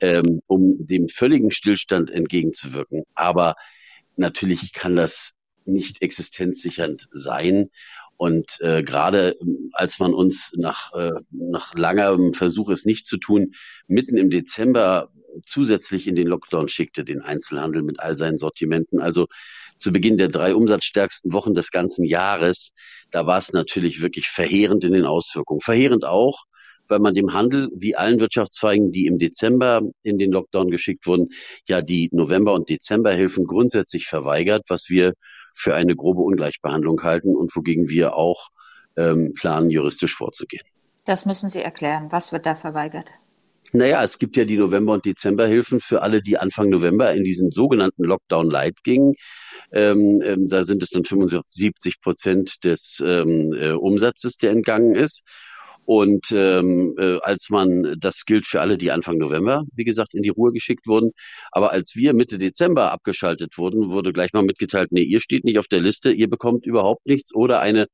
ähm, 0.00 0.40
um 0.46 0.76
dem 0.86 1.08
völligen 1.08 1.50
Stillstand 1.50 2.10
entgegenzuwirken. 2.10 3.04
Aber 3.14 3.54
natürlich 4.16 4.72
kann 4.72 4.96
das 4.96 5.34
nicht 5.64 6.02
existenzsichernd 6.02 7.08
sein. 7.12 7.70
Und 8.16 8.60
äh, 8.60 8.82
gerade 8.82 9.36
ähm, 9.40 9.70
als 9.72 9.98
man 9.98 10.14
uns 10.14 10.52
nach, 10.56 10.92
äh, 10.92 11.12
nach 11.30 11.74
langem 11.74 12.32
Versuch, 12.32 12.70
es 12.70 12.84
nicht 12.84 13.06
zu 13.06 13.18
tun, 13.18 13.52
mitten 13.88 14.16
im 14.16 14.30
Dezember 14.30 15.10
zusätzlich 15.46 16.06
in 16.06 16.14
den 16.14 16.26
Lockdown 16.26 16.68
schickte, 16.68 17.04
den 17.04 17.20
Einzelhandel 17.20 17.82
mit 17.82 18.00
all 18.00 18.16
seinen 18.16 18.38
Sortimenten, 18.38 19.00
also 19.00 19.26
zu 19.78 19.92
Beginn 19.92 20.18
der 20.18 20.28
drei 20.28 20.54
umsatzstärksten 20.54 21.32
Wochen 21.32 21.54
des 21.54 21.70
ganzen 21.70 22.04
Jahres, 22.04 22.72
da 23.10 23.26
war 23.26 23.38
es 23.38 23.52
natürlich 23.52 24.02
wirklich 24.02 24.28
verheerend 24.28 24.84
in 24.84 24.92
den 24.92 25.04
Auswirkungen. 25.04 25.60
Verheerend 25.60 26.04
auch, 26.04 26.44
weil 26.88 27.00
man 27.00 27.14
dem 27.14 27.32
Handel 27.32 27.70
wie 27.74 27.96
allen 27.96 28.20
Wirtschaftszweigen, 28.20 28.90
die 28.90 29.06
im 29.06 29.18
Dezember 29.18 29.82
in 30.02 30.18
den 30.18 30.30
Lockdown 30.30 30.70
geschickt 30.70 31.06
wurden, 31.06 31.28
ja 31.68 31.82
die 31.82 32.08
November- 32.12 32.54
und 32.54 32.68
Dezemberhilfen 32.68 33.46
grundsätzlich 33.46 34.06
verweigert, 34.06 34.64
was 34.68 34.88
wir 34.88 35.14
für 35.54 35.74
eine 35.74 35.94
grobe 35.94 36.22
Ungleichbehandlung 36.22 37.02
halten 37.02 37.36
und 37.36 37.54
wogegen 37.54 37.88
wir 37.88 38.14
auch 38.14 38.48
ähm, 38.96 39.32
planen, 39.34 39.70
juristisch 39.70 40.14
vorzugehen. 40.14 40.64
Das 41.04 41.26
müssen 41.26 41.50
Sie 41.50 41.62
erklären. 41.62 42.08
Was 42.10 42.32
wird 42.32 42.46
da 42.46 42.54
verweigert? 42.54 43.10
Naja, 43.72 44.02
es 44.02 44.18
gibt 44.18 44.36
ja 44.36 44.44
die 44.44 44.58
November- 44.58 44.92
und 44.92 45.06
Dezemberhilfen 45.06 45.80
für 45.80 46.02
alle, 46.02 46.20
die 46.20 46.36
Anfang 46.36 46.68
November 46.68 47.12
in 47.12 47.24
diesen 47.24 47.50
sogenannten 47.50 48.04
Lockdown 48.04 48.50
Light 48.50 48.82
gingen. 48.84 49.14
Ähm, 49.72 50.20
ähm, 50.22 50.46
da 50.48 50.62
sind 50.64 50.82
es 50.82 50.90
dann 50.90 51.04
75 51.04 52.00
Prozent 52.02 52.64
des 52.64 53.02
ähm, 53.04 53.54
äh, 53.54 53.72
Umsatzes, 53.72 54.36
der 54.36 54.50
entgangen 54.50 54.94
ist. 54.94 55.24
Und 55.84 56.30
ähm, 56.32 56.94
äh, 56.98 57.18
als 57.22 57.50
man, 57.50 57.96
das 57.98 58.24
gilt 58.24 58.46
für 58.46 58.60
alle, 58.60 58.78
die 58.78 58.92
Anfang 58.92 59.18
November, 59.18 59.64
wie 59.74 59.84
gesagt, 59.84 60.14
in 60.14 60.22
die 60.22 60.28
Ruhe 60.28 60.52
geschickt 60.52 60.86
wurden. 60.86 61.10
Aber 61.50 61.72
als 61.72 61.96
wir 61.96 62.14
Mitte 62.14 62.38
Dezember 62.38 62.92
abgeschaltet 62.92 63.58
wurden, 63.58 63.90
wurde 63.90 64.12
gleich 64.12 64.32
mal 64.32 64.44
mitgeteilt, 64.44 64.92
nee, 64.92 65.02
ihr 65.02 65.20
steht 65.20 65.44
nicht 65.44 65.58
auf 65.58 65.66
der 65.66 65.80
Liste, 65.80 66.12
ihr 66.12 66.28
bekommt 66.28 66.66
überhaupt 66.66 67.06
nichts 67.06 67.34
oder 67.34 67.60
eine 67.60 67.86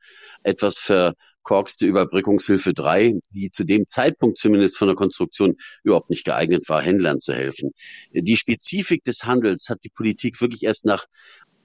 etwas 0.42 0.78
verkorkste 0.78 1.86
Überbrückungshilfe 1.86 2.74
3, 2.74 3.20
die 3.34 3.50
zu 3.50 3.64
dem 3.64 3.86
Zeitpunkt 3.86 4.36
zumindest 4.36 4.76
von 4.76 4.88
der 4.88 4.94
Konstruktion 4.94 5.56
überhaupt 5.82 6.10
nicht 6.10 6.24
geeignet 6.24 6.68
war, 6.68 6.82
Händlern 6.82 7.20
zu 7.20 7.34
helfen. 7.34 7.72
Die 8.12 8.36
Spezifik 8.36 9.02
des 9.04 9.24
Handels 9.24 9.68
hat 9.70 9.82
die 9.84 9.90
Politik 9.90 10.40
wirklich 10.42 10.64
erst 10.64 10.84
nach 10.84 11.06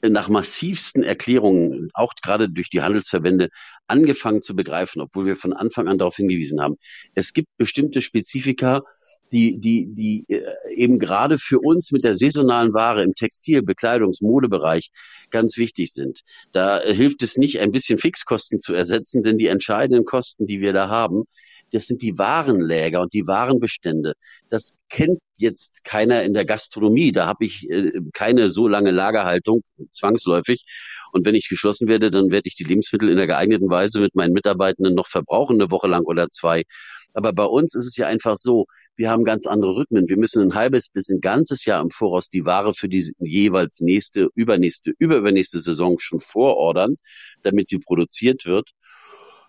nach 0.09 0.29
massivsten 0.29 1.03
Erklärungen, 1.03 1.89
auch 1.93 2.13
gerade 2.21 2.49
durch 2.49 2.69
die 2.69 2.81
Handelsverbände, 2.81 3.49
angefangen 3.87 4.41
zu 4.41 4.55
begreifen, 4.55 5.01
obwohl 5.01 5.25
wir 5.25 5.35
von 5.35 5.53
Anfang 5.53 5.87
an 5.87 5.97
darauf 5.97 6.15
hingewiesen 6.15 6.61
haben. 6.61 6.75
Es 7.15 7.33
gibt 7.33 7.49
bestimmte 7.57 8.01
Spezifika, 8.01 8.81
die, 9.31 9.59
die, 9.59 9.87
die 9.93 10.25
äh, 10.27 10.43
eben 10.75 10.99
gerade 10.99 11.37
für 11.37 11.59
uns 11.59 11.91
mit 11.91 12.03
der 12.03 12.15
saisonalen 12.15 12.73
Ware 12.73 13.03
im 13.03 13.13
Textil-, 13.13 13.61
Bekleidungs-, 13.61 14.23
Modebereich 14.23 14.91
ganz 15.31 15.57
wichtig 15.57 15.91
sind. 15.91 16.21
Da 16.51 16.81
hilft 16.81 17.23
es 17.23 17.37
nicht, 17.37 17.59
ein 17.59 17.71
bisschen 17.71 17.97
Fixkosten 17.97 18.59
zu 18.59 18.73
ersetzen, 18.73 19.23
denn 19.23 19.37
die 19.37 19.47
entscheidenden 19.47 20.05
Kosten, 20.05 20.45
die 20.45 20.61
wir 20.61 20.73
da 20.73 20.89
haben, 20.89 21.23
das 21.73 21.87
sind 21.87 22.03
die 22.03 22.17
Warenläger 22.17 23.01
und 23.01 23.13
die 23.13 23.27
Warenbestände. 23.27 24.13
Das 24.47 24.77
kennt 24.89 25.19
jetzt 25.37 25.83
keiner 25.83 26.23
in 26.23 26.33
der 26.33 26.45
Gastronomie. 26.45 27.11
Da 27.11 27.25
habe 27.25 27.45
ich 27.45 27.67
äh, 27.69 27.91
keine 28.13 28.49
so 28.49 28.67
lange 28.67 28.91
Lagerhaltung, 28.91 29.63
zwangsläufig. 29.91 30.63
Und 31.11 31.25
wenn 31.25 31.35
ich 31.35 31.49
geschlossen 31.49 31.87
werde, 31.87 32.11
dann 32.11 32.31
werde 32.31 32.47
ich 32.47 32.55
die 32.55 32.63
Lebensmittel 32.63 33.09
in 33.09 33.17
der 33.17 33.27
geeigneten 33.27 33.69
Weise 33.69 34.01
mit 34.01 34.13
meinen 34.13 34.33
Mitarbeitenden 34.33 34.93
noch 34.93 35.07
verbrauchen, 35.07 35.59
eine 35.59 35.71
Woche 35.71 35.87
lang 35.87 36.03
oder 36.03 36.29
zwei. 36.29 36.61
Aber 37.13 37.33
bei 37.33 37.45
uns 37.45 37.75
ist 37.75 37.87
es 37.87 37.97
ja 37.97 38.07
einfach 38.07 38.35
so, 38.35 38.65
wir 38.95 39.09
haben 39.09 39.23
ganz 39.23 39.47
andere 39.47 39.75
Rhythmen. 39.75 40.09
Wir 40.09 40.17
müssen 40.17 40.43
ein 40.43 40.55
halbes 40.55 40.89
bis 40.89 41.09
ein 41.09 41.21
ganzes 41.21 41.65
Jahr 41.65 41.81
im 41.81 41.89
Voraus 41.89 42.29
die 42.29 42.45
Ware 42.45 42.73
für 42.73 42.89
die 42.89 43.13
jeweils 43.19 43.81
nächste, 43.81 44.29
übernächste, 44.35 44.93
überübernächste 44.97 45.59
Saison 45.59 45.97
schon 45.99 46.19
vorordern, 46.19 46.97
damit 47.41 47.67
sie 47.67 47.79
produziert 47.79 48.45
wird. 48.45 48.71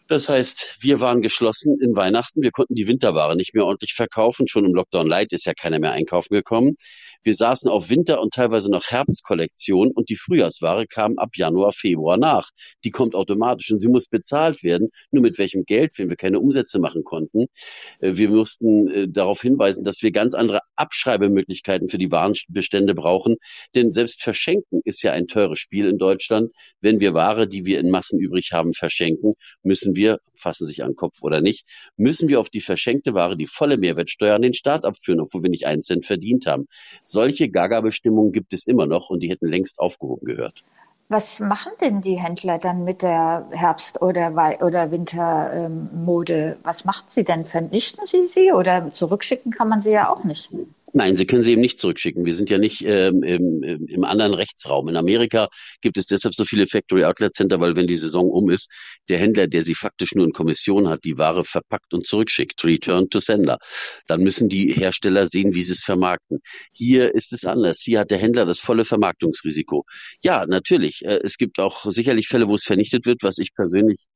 Das 0.07 0.29
heißt, 0.29 0.79
wir 0.81 1.01
waren 1.01 1.23
geschlossen 1.23 1.79
in 1.81 1.97
Weihnachten. 1.97 2.43
Wir 2.43 2.51
konnten 2.51 2.75
die 2.75 2.87
Winterware 2.87 3.37
nicht 3.37 3.55
mehr 3.55 3.65
ordentlich 3.65 3.95
verkaufen. 3.95 4.47
Schon 4.47 4.67
im 4.67 4.75
Lockdown 4.75 5.07
Light 5.07 5.33
ist 5.33 5.47
ja 5.47 5.55
keiner 5.55 5.79
mehr 5.79 5.93
einkaufen 5.93 6.35
gekommen. 6.35 6.77
Wir 7.23 7.35
saßen 7.35 7.71
auf 7.71 7.89
Winter- 7.89 8.21
und 8.21 8.35
teilweise 8.35 8.71
noch 8.71 8.85
Herbstkollektion 8.85 9.93
und 9.95 10.11
die 10.11 10.17
Frühjahrsware 10.17 10.87
kam 10.87 11.17
ab 11.17 11.31
Januar, 11.37 11.73
Februar 11.73 12.19
nach. 12.19 12.51
Die 12.85 12.91
kommt 12.91 13.15
automatisch 13.15 13.71
und 13.71 13.81
sie 13.81 13.89
muss 13.89 14.07
bezahlt 14.07 14.63
werden. 14.63 14.91
Nur 15.11 15.23
mit 15.23 15.39
welchem 15.39 15.65
Geld, 15.65 15.93
wenn 15.97 16.11
wir 16.11 16.19
keine 16.19 16.39
Umsätze 16.39 16.79
machen 16.79 17.03
konnten. 17.03 17.47
Äh, 18.01 18.17
wir 18.17 18.29
mussten 18.29 18.89
äh, 18.89 19.09
darauf 19.09 19.41
hinweisen, 19.41 19.85
dass 19.85 20.03
wir 20.03 20.11
ganz 20.11 20.35
andere 20.35 20.61
Abschreibemöglichkeiten 20.77 21.89
für 21.89 21.97
die 21.97 22.13
Warenbestände 22.13 22.93
brauchen. 22.93 23.37
Denn 23.75 23.91
selbst 23.91 24.23
verschenken 24.23 24.83
ist 24.85 25.03
ja 25.03 25.13
ein 25.13 25.29
teures 25.29 25.59
Spiel 25.59 25.89
in 25.89 25.97
Deutschland. 25.97 26.51
Wenn 26.83 27.01
wir 27.01 27.15
Ware, 27.15 27.49
die 27.49 27.65
wir 27.65 27.81
in 27.81 27.91
Massen 27.91 28.21
übrig 28.21 28.51
haben, 28.53 28.75
verschenken, 28.75 29.33
müssen 29.63 29.94
wir, 29.97 30.19
fassen 30.35 30.67
sich 30.67 30.83
an 30.83 30.91
den 30.91 30.97
Kopf 30.97 31.23
oder 31.23 31.41
nicht, 31.41 31.67
müssen 31.97 32.29
wir 32.29 32.41
auf 32.41 32.51
die 32.51 32.61
verschenkte 32.61 33.15
Ware 33.15 33.37
die 33.37 33.47
volle 33.47 33.79
Mehrwertsteuer 33.79 34.35
an 34.35 34.43
den 34.43 34.55
Staat 34.55 34.85
abführen, 34.85 35.21
obwohl 35.21 35.43
wir 35.43 35.51
nicht 35.51 35.67
einen 35.67 35.83
Cent 35.83 36.05
verdient 36.05 36.47
haben. 36.47 36.67
Solche 37.03 37.49
Gaga-Bestimmungen 37.49 38.33
gibt 38.33 38.53
es 38.53 38.67
immer 38.67 38.87
noch 38.87 39.11
und 39.11 39.21
die 39.21 39.31
hätten 39.31 39.49
längst 39.49 39.79
aufgehoben 39.79 40.27
gehört. 40.27 40.63
Was 41.09 41.39
machen 41.39 41.73
denn 41.81 42.01
die 42.01 42.19
Händler 42.19 42.59
dann 42.59 42.85
mit 42.85 43.03
der 43.03 43.47
Herbst- 43.51 44.01
oder, 44.01 44.33
oder 44.63 44.91
Wintermode? 44.91 46.57
Was 46.63 46.85
machen 46.87 47.05
sie 47.11 47.25
denn? 47.25 47.45
Vernichten 47.45 48.07
sie 48.07 48.27
sie 48.27 48.53
oder 48.53 48.91
zurückschicken 48.91 49.53
kann 49.53 49.69
man 49.69 49.83
sie 49.83 49.93
ja 49.93 50.09
auch 50.09 50.25
nicht? 50.25 50.51
Nein, 50.97 51.17
Sie 51.17 51.27
können 51.27 51.43
sie 51.43 51.51
eben 51.51 51.61
nicht 51.61 51.81
zurückschicken. 51.81 52.25
Wir 52.25 52.35
sind 52.35 52.51
ja 52.51 52.59
nicht 52.59 52.83
ähm, 52.83 53.25
im, 53.25 53.65
im 53.65 54.05
anderen 54.05 54.33
Rechtsraum. 54.33 54.89
In 54.89 54.97
Amerika 54.97 55.49
gibt 55.81 55.97
es 55.97 56.07
deshalb 56.07 56.37
so 56.37 56.45
viele 56.45 56.69
Factory 56.69 57.05
Outlet 57.05 57.35
Center, 57.35 57.59
weil 57.59 57.75
wenn 57.75 57.89
die 57.89 57.97
Saison 57.97 58.31
um 58.31 58.49
ist, 58.49 58.71
der 59.09 59.19
Händler, 59.19 59.49
der 59.49 59.63
sie 59.63 59.75
faktisch 59.75 60.15
nur 60.15 60.25
in 60.25 60.33
Kommission 60.33 60.89
hat, 60.89 61.03
die 61.03 61.19
Ware 61.19 61.43
verpackt 61.43 61.93
und 61.95 62.07
zurückschickt. 62.07 62.65
Return 62.65 63.11
to 63.11 63.19
Sender. 63.19 63.59
Dann 64.07 64.21
müssen 64.21 64.49
die 64.49 64.73
Hersteller 64.73 65.27
sehen, 65.27 65.53
wie 65.57 65.65
sie 65.65 65.73
es 65.73 65.83
vermarkten. 65.83 66.39
Hier 66.71 67.13
ist 67.13 67.33
es 67.33 67.45
anders. 67.45 67.81
Hier 67.81 67.99
hat 67.99 68.13
der 68.13 68.19
Händler 68.19 68.47
das 68.47 68.61
volle 68.61 68.85
Vermarktungsrisiko. 68.85 69.87
Ja, 70.23 70.47
natürlich. 70.47 71.05
Äh, 71.05 71.19
es 71.25 71.39
gibt 71.39 71.59
auch 71.59 71.91
sicherlich 71.91 72.29
Fälle, 72.29 72.47
wo 72.47 72.55
es 72.55 72.63
vernichtet 72.63 73.05
wird, 73.05 73.25
was 73.25 73.39
ich 73.39 73.53
persönlich 73.53 74.07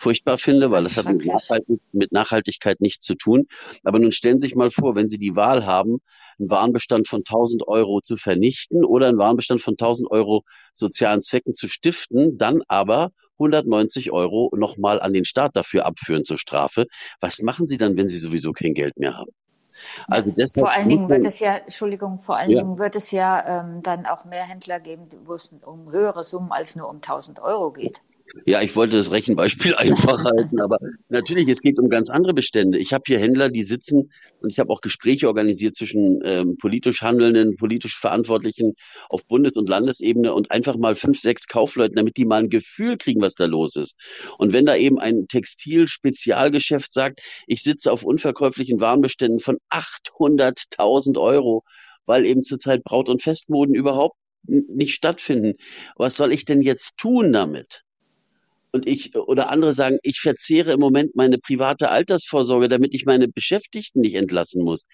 furchtbar 0.00 0.38
finde, 0.38 0.70
weil 0.70 0.82
das 0.82 0.96
hat 0.96 1.06
mit, 1.06 1.26
Nachhaltig 1.26 1.80
mit 1.92 2.12
Nachhaltigkeit 2.12 2.80
nichts 2.80 3.04
zu 3.04 3.14
tun. 3.14 3.46
Aber 3.84 3.98
nun 3.98 4.12
stellen 4.12 4.40
Sie 4.40 4.48
sich 4.48 4.56
mal 4.56 4.70
vor, 4.70 4.96
wenn 4.96 5.08
Sie 5.08 5.18
die 5.18 5.36
Wahl 5.36 5.66
haben, 5.66 5.98
einen 6.38 6.50
Warenbestand 6.50 7.06
von 7.06 7.20
1000 7.20 7.68
Euro 7.68 8.00
zu 8.00 8.16
vernichten 8.16 8.84
oder 8.84 9.08
einen 9.08 9.18
Warenbestand 9.18 9.60
von 9.60 9.74
1000 9.74 10.10
Euro 10.10 10.42
sozialen 10.72 11.20
Zwecken 11.20 11.54
zu 11.54 11.68
stiften, 11.68 12.38
dann 12.38 12.62
aber 12.66 13.10
190 13.34 14.10
Euro 14.10 14.50
nochmal 14.56 15.00
an 15.00 15.12
den 15.12 15.24
Staat 15.24 15.56
dafür 15.56 15.86
abführen 15.86 16.24
zur 16.24 16.38
Strafe. 16.38 16.86
Was 17.20 17.40
machen 17.40 17.66
Sie 17.66 17.76
dann, 17.76 17.96
wenn 17.96 18.08
Sie 18.08 18.18
sowieso 18.18 18.52
kein 18.52 18.74
Geld 18.74 18.96
mehr 18.98 19.16
haben? 19.16 19.32
Also 20.08 20.32
deshalb 20.32 20.66
vor 20.66 20.72
allen 20.72 20.88
Dingen 20.88 21.08
wird 21.08 21.24
es 21.24 21.38
ja, 21.38 21.56
Entschuldigung, 21.56 22.20
vor 22.20 22.36
allen 22.36 22.50
ja. 22.50 22.60
Dingen 22.60 22.78
wird 22.78 22.96
es 22.96 23.10
ja 23.10 23.62
ähm, 23.62 23.82
dann 23.82 24.06
auch 24.06 24.24
mehr 24.24 24.44
Händler 24.44 24.80
geben, 24.80 25.08
wo 25.24 25.34
es 25.34 25.54
um 25.64 25.90
höhere 25.90 26.24
Summen 26.24 26.52
als 26.52 26.76
nur 26.76 26.88
um 26.88 26.96
1000 26.96 27.40
Euro 27.40 27.72
geht. 27.72 28.00
Ja, 28.46 28.62
ich 28.62 28.76
wollte 28.76 28.96
das 28.96 29.10
Rechenbeispiel 29.10 29.74
einfach 29.76 30.24
halten, 30.24 30.60
aber 30.60 30.78
natürlich, 31.08 31.48
es 31.48 31.60
geht 31.60 31.78
um 31.78 31.88
ganz 31.88 32.10
andere 32.10 32.34
Bestände. 32.34 32.78
Ich 32.78 32.92
habe 32.92 33.02
hier 33.06 33.18
Händler, 33.18 33.48
die 33.48 33.62
sitzen 33.62 34.12
und 34.40 34.50
ich 34.50 34.58
habe 34.58 34.70
auch 34.70 34.80
Gespräche 34.80 35.26
organisiert 35.26 35.74
zwischen 35.74 36.20
ähm, 36.24 36.56
politisch 36.58 37.02
Handelnden, 37.02 37.56
politisch 37.56 37.98
Verantwortlichen 37.98 38.74
auf 39.08 39.26
Bundes- 39.26 39.56
und 39.56 39.68
Landesebene 39.68 40.32
und 40.32 40.50
einfach 40.50 40.76
mal 40.76 40.94
fünf, 40.94 41.20
sechs 41.20 41.48
Kaufleuten, 41.48 41.96
damit 41.96 42.16
die 42.16 42.24
mal 42.24 42.42
ein 42.42 42.50
Gefühl 42.50 42.96
kriegen, 42.96 43.20
was 43.20 43.34
da 43.34 43.46
los 43.46 43.76
ist. 43.76 43.96
Und 44.38 44.52
wenn 44.52 44.66
da 44.66 44.76
eben 44.76 44.98
ein 44.98 45.26
Textil-Spezialgeschäft 45.28 46.92
sagt, 46.92 47.20
ich 47.46 47.62
sitze 47.62 47.92
auf 47.92 48.04
unverkäuflichen 48.04 48.80
Warenbeständen 48.80 49.40
von 49.40 49.58
800.000 49.70 51.20
Euro, 51.20 51.64
weil 52.06 52.26
eben 52.26 52.42
zurzeit 52.42 52.84
Braut- 52.84 53.08
und 53.08 53.22
Festmoden 53.22 53.74
überhaupt 53.74 54.16
nicht 54.44 54.94
stattfinden. 54.94 55.54
Was 55.96 56.16
soll 56.16 56.32
ich 56.32 56.44
denn 56.44 56.62
jetzt 56.62 56.96
tun 56.96 57.32
damit? 57.32 57.82
Und 58.72 58.86
ich 58.86 59.16
oder 59.16 59.50
andere 59.50 59.72
sagen, 59.72 59.98
ich 60.02 60.20
verzehre 60.20 60.72
im 60.72 60.80
Moment 60.80 61.16
meine 61.16 61.38
private 61.38 61.90
Altersvorsorge, 61.90 62.68
damit 62.68 62.94
ich 62.94 63.04
meine 63.04 63.28
Beschäftigten 63.28 64.00
nicht 64.00 64.14
entlassen 64.14 64.64
muss. 64.64 64.86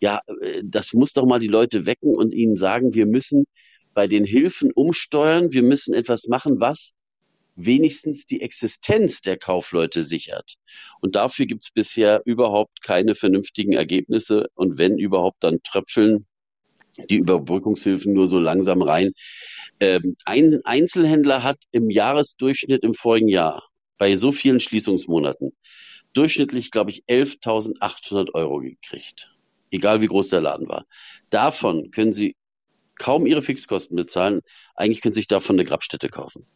Ja, 0.00 0.20
äh, 0.40 0.62
das 0.64 0.92
muss 0.92 1.12
doch 1.12 1.26
mal 1.26 1.40
die 1.40 1.48
Leute 1.48 1.86
wecken 1.86 2.14
und 2.14 2.32
ihnen 2.32 2.56
sagen, 2.56 2.94
wir 2.94 3.06
müssen 3.06 3.44
bei 3.94 4.06
den 4.08 4.24
Hilfen 4.24 4.72
umsteuern, 4.72 5.52
wir 5.52 5.62
müssen 5.62 5.94
etwas 5.94 6.26
machen, 6.26 6.60
was 6.60 6.94
wenigstens 7.56 8.26
die 8.26 8.40
Existenz 8.40 9.20
der 9.20 9.38
Kaufleute 9.38 10.02
sichert. 10.02 10.54
Und 11.00 11.14
dafür 11.14 11.46
gibt 11.46 11.64
es 11.64 11.70
bisher 11.70 12.22
überhaupt 12.24 12.82
keine 12.82 13.14
vernünftigen 13.14 13.72
Ergebnisse. 13.72 14.48
Und 14.54 14.78
wenn 14.78 14.98
überhaupt, 14.98 15.44
dann 15.44 15.62
tröpfeln 15.62 16.26
die 17.10 17.16
Überbrückungshilfen 17.16 18.12
nur 18.12 18.26
so 18.26 18.38
langsam 18.38 18.82
rein. 18.82 19.12
Ähm, 19.80 20.16
ein 20.24 20.60
Einzelhändler 20.64 21.42
hat 21.42 21.58
im 21.72 21.90
Jahresdurchschnitt 21.90 22.82
im 22.82 22.94
vorigen 22.94 23.28
Jahr 23.28 23.64
bei 23.98 24.16
so 24.16 24.32
vielen 24.32 24.60
Schließungsmonaten 24.60 25.52
durchschnittlich, 26.12 26.70
glaube 26.70 26.90
ich, 26.90 27.04
11.800 27.08 28.32
Euro 28.34 28.58
gekriegt. 28.58 29.30
Egal 29.70 30.00
wie 30.00 30.06
groß 30.06 30.28
der 30.28 30.40
Laden 30.40 30.68
war. 30.68 30.86
Davon 31.30 31.90
können 31.90 32.12
Sie 32.12 32.36
kaum 32.96 33.26
Ihre 33.26 33.42
Fixkosten 33.42 33.96
bezahlen. 33.96 34.40
Eigentlich 34.76 35.00
können 35.00 35.14
Sie 35.14 35.20
sich 35.20 35.28
davon 35.28 35.56
eine 35.56 35.64
Grabstätte 35.64 36.08
kaufen. 36.08 36.46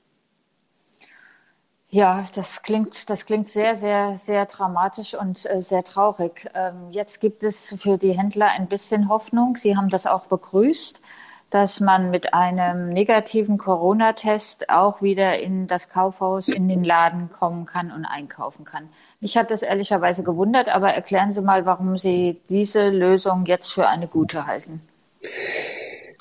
Ja, 1.91 2.27
das 2.35 2.63
klingt, 2.63 3.09
das 3.09 3.25
klingt 3.25 3.49
sehr, 3.49 3.75
sehr, 3.75 4.19
sehr 4.19 4.45
dramatisch 4.45 5.15
und 5.15 5.47
äh, 5.47 5.63
sehr 5.63 5.85
traurig. 5.85 6.47
Ähm, 6.55 6.91
jetzt 6.91 7.19
gibt 7.19 7.43
es 7.43 7.75
für 7.79 7.97
die 7.97 8.13
Händler 8.13 8.51
ein 8.51 8.69
bisschen 8.69 9.09
Hoffnung. 9.09 9.57
Sie 9.57 9.75
haben 9.75 9.89
das 9.89 10.07
auch 10.07 10.27
begrüßt, 10.27 11.01
dass 11.49 11.81
man 11.81 12.11
mit 12.11 12.35
einem 12.35 12.91
negativen 12.91 13.57
Corona-Test 13.57 14.69
auch 14.69 15.01
wieder 15.01 15.39
in 15.39 15.67
das 15.67 15.89
Kaufhaus, 15.89 16.49
in 16.49 16.69
den 16.69 16.85
Laden 16.85 17.31
kommen 17.33 17.65
kann 17.65 17.91
und 17.91 18.05
einkaufen 18.05 18.67
kann. 18.67 18.91
Mich 19.21 19.39
hat 19.39 19.51
das 19.51 19.63
ehrlicherweise 19.63 20.23
gewundert, 20.23 20.69
aber 20.69 20.93
erklären 20.93 21.33
Sie 21.33 21.43
mal, 21.43 21.65
warum 21.65 21.97
Sie 21.97 22.39
diese 22.51 22.91
Lösung 22.91 23.47
jetzt 23.47 23.73
für 23.73 23.89
eine 23.89 24.09
gute 24.09 24.47
halten. 24.47 24.83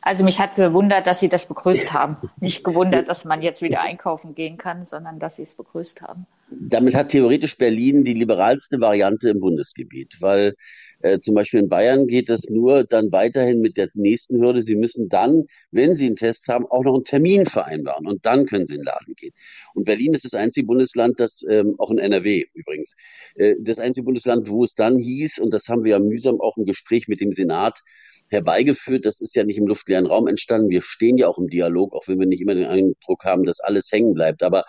Also 0.03 0.23
mich 0.23 0.39
hat 0.39 0.55
gewundert, 0.55 1.07
dass 1.07 1.19
Sie 1.19 1.29
das 1.29 1.47
begrüßt 1.47 1.91
haben. 1.91 2.17
Nicht 2.39 2.63
gewundert, 2.63 3.07
dass 3.09 3.25
man 3.25 3.41
jetzt 3.41 3.61
wieder 3.61 3.81
einkaufen 3.81 4.35
gehen 4.35 4.57
kann, 4.57 4.85
sondern 4.85 5.19
dass 5.19 5.37
Sie 5.37 5.43
es 5.43 5.55
begrüßt 5.55 6.01
haben. 6.01 6.27
Damit 6.49 6.95
hat 6.95 7.09
theoretisch 7.09 7.57
Berlin 7.57 8.05
die 8.05 8.13
liberalste 8.13 8.79
Variante 8.79 9.29
im 9.29 9.39
Bundesgebiet, 9.39 10.21
weil 10.21 10.55
äh, 11.01 11.19
zum 11.19 11.35
Beispiel 11.35 11.59
in 11.59 11.69
Bayern 11.69 12.07
geht 12.07 12.29
es 12.29 12.49
nur 12.49 12.83
dann 12.83 13.11
weiterhin 13.11 13.59
mit 13.59 13.77
der 13.77 13.89
nächsten 13.95 14.41
Hürde. 14.41 14.61
Sie 14.61 14.75
müssen 14.75 15.09
dann, 15.09 15.43
wenn 15.71 15.95
Sie 15.95 16.05
einen 16.05 16.15
Test 16.15 16.47
haben, 16.47 16.65
auch 16.65 16.83
noch 16.83 16.95
einen 16.95 17.03
Termin 17.03 17.45
vereinbaren 17.45 18.07
und 18.07 18.25
dann 18.25 18.45
können 18.45 18.65
Sie 18.65 18.75
in 18.75 18.81
den 18.81 18.85
Laden 18.85 19.13
gehen. 19.15 19.33
Und 19.73 19.83
Berlin 19.83 20.13
ist 20.13 20.25
das 20.25 20.33
einzige 20.33 20.65
Bundesland, 20.65 21.19
das 21.19 21.43
ähm, 21.47 21.75
auch 21.77 21.91
in 21.91 21.97
NRW 21.99 22.45
übrigens, 22.53 22.95
äh, 23.35 23.55
das 23.59 23.79
einzige 23.79 24.05
Bundesland, 24.05 24.49
wo 24.49 24.63
es 24.63 24.73
dann 24.73 24.97
hieß, 24.97 25.39
und 25.39 25.53
das 25.53 25.67
haben 25.67 25.83
wir 25.83 25.91
ja 25.91 25.99
mühsam 25.99 26.39
auch 26.39 26.57
im 26.57 26.65
Gespräch 26.65 27.07
mit 27.07 27.19
dem 27.21 27.33
Senat 27.33 27.83
herbeigeführt. 28.29 29.05
Das 29.05 29.21
ist 29.21 29.35
ja 29.35 29.43
nicht 29.43 29.57
im 29.57 29.67
luftleeren 29.67 30.05
Raum 30.05 30.27
entstanden. 30.27 30.69
Wir 30.69 30.81
stehen 30.81 31.17
ja 31.17 31.27
auch 31.27 31.37
im 31.37 31.47
Dialog, 31.47 31.93
auch 31.93 32.07
wenn 32.07 32.19
wir 32.19 32.27
nicht 32.27 32.41
immer 32.41 32.55
den 32.55 32.65
Eindruck 32.65 33.23
haben, 33.25 33.43
dass 33.43 33.59
alles 33.59 33.91
hängen 33.91 34.13
bleibt. 34.13 34.43
Aber 34.43 34.63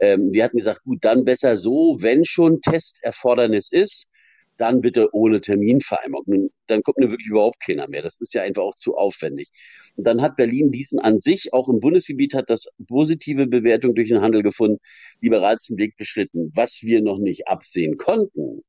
ähm, 0.00 0.32
wir 0.32 0.44
hatten 0.44 0.58
gesagt, 0.58 0.82
gut, 0.84 0.98
dann 1.02 1.24
besser 1.24 1.56
so, 1.56 1.98
wenn 2.00 2.24
schon 2.24 2.60
Testerfordernis 2.60 3.70
ist, 3.70 4.08
dann 4.56 4.80
bitte 4.80 5.08
ohne 5.12 5.40
Terminvereinbarung. 5.40 6.50
Dann 6.66 6.82
kommt 6.82 6.98
nur 6.98 7.10
wirklich 7.10 7.28
überhaupt 7.28 7.60
keiner 7.60 7.88
mehr. 7.88 8.02
Das 8.02 8.20
ist 8.20 8.34
ja 8.34 8.42
einfach 8.42 8.62
auch 8.62 8.74
zu 8.74 8.96
aufwendig. 8.96 9.50
Und 9.96 10.06
dann 10.06 10.22
hat 10.22 10.36
Berlin 10.36 10.70
diesen 10.70 10.98
an 10.98 11.18
sich, 11.18 11.52
auch 11.52 11.68
im 11.68 11.80
Bundesgebiet, 11.80 12.34
hat 12.34 12.50
das 12.50 12.68
positive 12.86 13.46
Bewertung 13.46 13.94
durch 13.94 14.08
den 14.08 14.20
Handel 14.20 14.42
gefunden, 14.42 14.78
liberalsten 15.20 15.78
Weg 15.78 15.96
beschritten. 15.96 16.52
Was 16.54 16.80
wir 16.82 17.02
noch 17.02 17.18
nicht 17.18 17.48
absehen 17.48 17.96
konnten, 17.96 18.62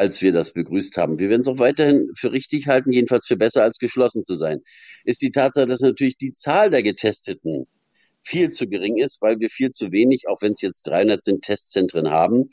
als 0.00 0.22
wir 0.22 0.32
das 0.32 0.54
begrüßt 0.54 0.96
haben. 0.96 1.18
Wir 1.18 1.28
werden 1.28 1.42
es 1.42 1.48
auch 1.48 1.58
weiterhin 1.58 2.08
für 2.16 2.32
richtig 2.32 2.68
halten, 2.68 2.90
jedenfalls 2.90 3.26
für 3.26 3.36
besser 3.36 3.62
als 3.62 3.78
geschlossen 3.78 4.24
zu 4.24 4.34
sein, 4.34 4.62
ist 5.04 5.20
die 5.20 5.30
Tatsache, 5.30 5.66
dass 5.66 5.80
natürlich 5.80 6.16
die 6.16 6.32
Zahl 6.32 6.70
der 6.70 6.82
Getesteten 6.82 7.66
viel 8.22 8.48
zu 8.50 8.66
gering 8.66 8.96
ist, 8.96 9.20
weil 9.20 9.40
wir 9.40 9.50
viel 9.50 9.70
zu 9.70 9.92
wenig, 9.92 10.26
auch 10.26 10.40
wenn 10.40 10.52
es 10.52 10.62
jetzt 10.62 10.86
300 10.86 11.22
sind, 11.22 11.42
Testzentren 11.42 12.10
haben. 12.10 12.48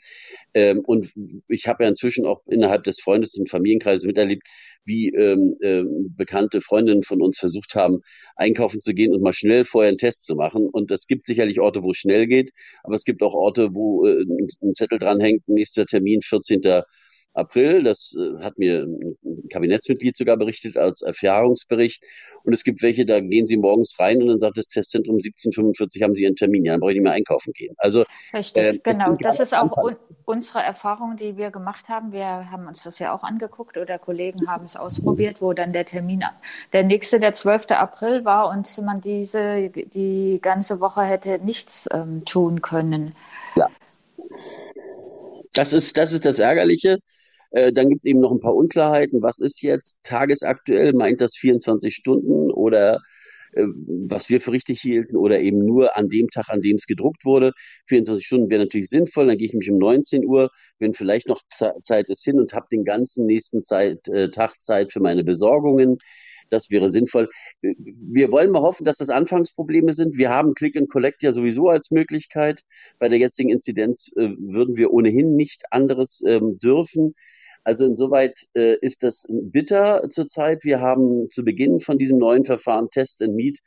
Ähm, 0.52 0.80
und 0.80 1.10
ich 1.48 1.68
habe 1.68 1.84
ja 1.84 1.88
inzwischen 1.88 2.26
auch 2.26 2.42
innerhalb 2.46 2.84
des 2.84 3.00
Freundes- 3.00 3.34
und 3.38 3.48
Familienkreises 3.48 4.04
miterlebt, 4.04 4.42
wie 4.84 5.08
ähm, 5.08 5.56
äh, 5.60 5.84
bekannte 6.16 6.60
Freundinnen 6.60 7.02
von 7.02 7.22
uns 7.22 7.38
versucht 7.38 7.74
haben, 7.74 8.00
einkaufen 8.36 8.80
zu 8.80 8.92
gehen 8.92 9.14
und 9.14 9.22
mal 9.22 9.32
schnell 9.32 9.64
vorher 9.64 9.88
einen 9.88 9.98
Test 9.98 10.26
zu 10.26 10.34
machen. 10.34 10.68
Und 10.70 10.90
es 10.90 11.06
gibt 11.06 11.26
sicherlich 11.26 11.60
Orte, 11.60 11.82
wo 11.82 11.92
es 11.92 11.96
schnell 11.96 12.26
geht, 12.26 12.50
aber 12.82 12.94
es 12.94 13.04
gibt 13.04 13.22
auch 13.22 13.32
Orte, 13.32 13.70
wo 13.72 14.06
äh, 14.06 14.22
ein 14.62 14.74
Zettel 14.74 14.98
dranhängt, 14.98 15.48
nächster 15.48 15.86
Termin 15.86 16.20
14. 16.20 16.60
April. 17.38 17.82
Das 17.82 18.16
äh, 18.18 18.42
hat 18.42 18.58
mir 18.58 18.82
ein 18.82 19.48
Kabinettsmitglied 19.50 20.16
sogar 20.16 20.36
berichtet 20.36 20.76
als 20.76 21.02
Erfahrungsbericht. 21.02 22.02
Und 22.44 22.52
es 22.52 22.64
gibt 22.64 22.82
welche, 22.82 23.04
da 23.04 23.20
gehen 23.20 23.46
Sie 23.46 23.56
morgens 23.56 23.98
rein 23.98 24.22
und 24.22 24.28
dann 24.28 24.38
sagt 24.38 24.56
das 24.56 24.68
Testzentrum 24.68 25.16
1745 25.16 26.02
haben 26.02 26.14
Sie 26.14 26.24
Ihren 26.24 26.36
Termin. 26.36 26.64
Ja, 26.64 26.72
dann 26.72 26.80
brauche 26.80 26.92
ich 26.92 26.96
nicht 26.96 27.04
mehr 27.04 27.12
einkaufen 27.12 27.52
gehen. 27.52 27.74
Also 27.78 28.04
Richtig, 28.32 28.62
äh, 28.62 28.78
genau. 28.82 29.16
Das 29.20 29.40
ist 29.40 29.54
auch 29.54 29.76
un 29.76 29.96
unsere 30.24 30.62
Erfahrung, 30.62 31.16
die 31.16 31.38
wir 31.38 31.50
gemacht 31.50 31.88
haben. 31.88 32.12
Wir 32.12 32.50
haben 32.50 32.66
uns 32.66 32.82
das 32.82 32.98
ja 32.98 33.14
auch 33.14 33.22
angeguckt 33.22 33.78
oder 33.78 33.98
Kollegen 33.98 34.46
haben 34.46 34.64
es 34.66 34.76
ausprobiert, 34.76 35.40
wo 35.40 35.54
dann 35.54 35.72
der 35.72 35.86
Termin, 35.86 36.22
der 36.74 36.84
nächste, 36.84 37.18
der 37.18 37.32
12. 37.32 37.70
April 37.70 38.26
war 38.26 38.50
und 38.50 38.66
man 38.82 39.00
diese 39.00 39.70
die 39.70 40.38
ganze 40.42 40.80
Woche 40.80 41.00
hätte 41.02 41.38
nichts 41.38 41.88
ähm, 41.92 42.26
tun 42.26 42.60
können. 42.60 43.14
Ja. 43.56 43.70
Das 45.54 45.72
ist, 45.72 45.96
das 45.96 46.12
ist 46.12 46.26
das 46.26 46.38
Ärgerliche. 46.38 46.98
Äh, 47.50 47.72
dann 47.72 47.88
gibt 47.88 48.00
es 48.00 48.04
eben 48.04 48.20
noch 48.20 48.32
ein 48.32 48.40
paar 48.40 48.54
Unklarheiten. 48.54 49.22
Was 49.22 49.40
ist 49.40 49.62
jetzt 49.62 50.00
tagesaktuell? 50.02 50.92
Meint 50.92 51.20
das 51.20 51.34
24 51.36 51.94
Stunden 51.94 52.50
oder 52.50 53.00
äh, 53.52 53.64
was 54.08 54.28
wir 54.28 54.40
für 54.40 54.52
richtig 54.52 54.80
hielten 54.80 55.16
oder 55.16 55.40
eben 55.40 55.64
nur 55.64 55.96
an 55.96 56.08
dem 56.08 56.28
Tag, 56.28 56.48
an 56.48 56.60
dem 56.60 56.76
es 56.76 56.86
gedruckt 56.86 57.24
wurde. 57.24 57.52
24 57.86 58.24
Stunden 58.24 58.50
wäre 58.50 58.62
natürlich 58.62 58.88
sinnvoll, 58.88 59.26
dann 59.26 59.38
gehe 59.38 59.48
ich 59.48 59.54
mich 59.54 59.70
um 59.70 59.78
19 59.78 60.24
Uhr, 60.26 60.50
wenn 60.78 60.94
vielleicht 60.94 61.28
noch 61.28 61.42
Zeit 61.82 62.10
ist 62.10 62.24
hin 62.24 62.38
und 62.38 62.52
habe 62.52 62.66
den 62.70 62.84
ganzen 62.84 63.26
nächsten 63.26 63.62
Zeit, 63.62 64.06
äh, 64.08 64.30
Tag 64.30 64.60
Zeit 64.62 64.92
für 64.92 65.00
meine 65.00 65.24
Besorgungen. 65.24 65.98
Das 66.50 66.70
wäre 66.70 66.88
sinnvoll. 66.88 67.28
Wir 67.60 68.32
wollen 68.32 68.50
mal 68.50 68.62
hoffen, 68.62 68.84
dass 68.84 68.96
das 68.96 69.10
Anfangsprobleme 69.10 69.92
sind. 69.92 70.16
Wir 70.16 70.30
haben 70.30 70.54
Click 70.54 70.76
and 70.78 70.88
Collect 70.88 71.22
ja 71.22 71.32
sowieso 71.32 71.68
als 71.68 71.90
Möglichkeit. 71.90 72.62
Bei 72.98 73.08
der 73.08 73.18
jetzigen 73.18 73.50
Inzidenz 73.50 74.10
äh, 74.16 74.30
würden 74.38 74.76
wir 74.76 74.90
ohnehin 74.90 75.36
nicht 75.36 75.64
anderes 75.70 76.22
ähm, 76.26 76.58
dürfen. 76.58 77.14
Also 77.68 77.84
insoweit 77.84 78.46
äh, 78.54 78.78
ist 78.80 79.04
das 79.04 79.26
bitter 79.28 80.08
zurzeit. 80.08 80.64
Wir 80.64 80.80
haben 80.80 81.28
zu 81.30 81.44
Beginn 81.44 81.80
von 81.80 81.98
diesem 81.98 82.16
neuen 82.16 82.46
Verfahren 82.46 82.88
Test 82.88 83.20
and 83.20 83.34
Meet 83.34 83.58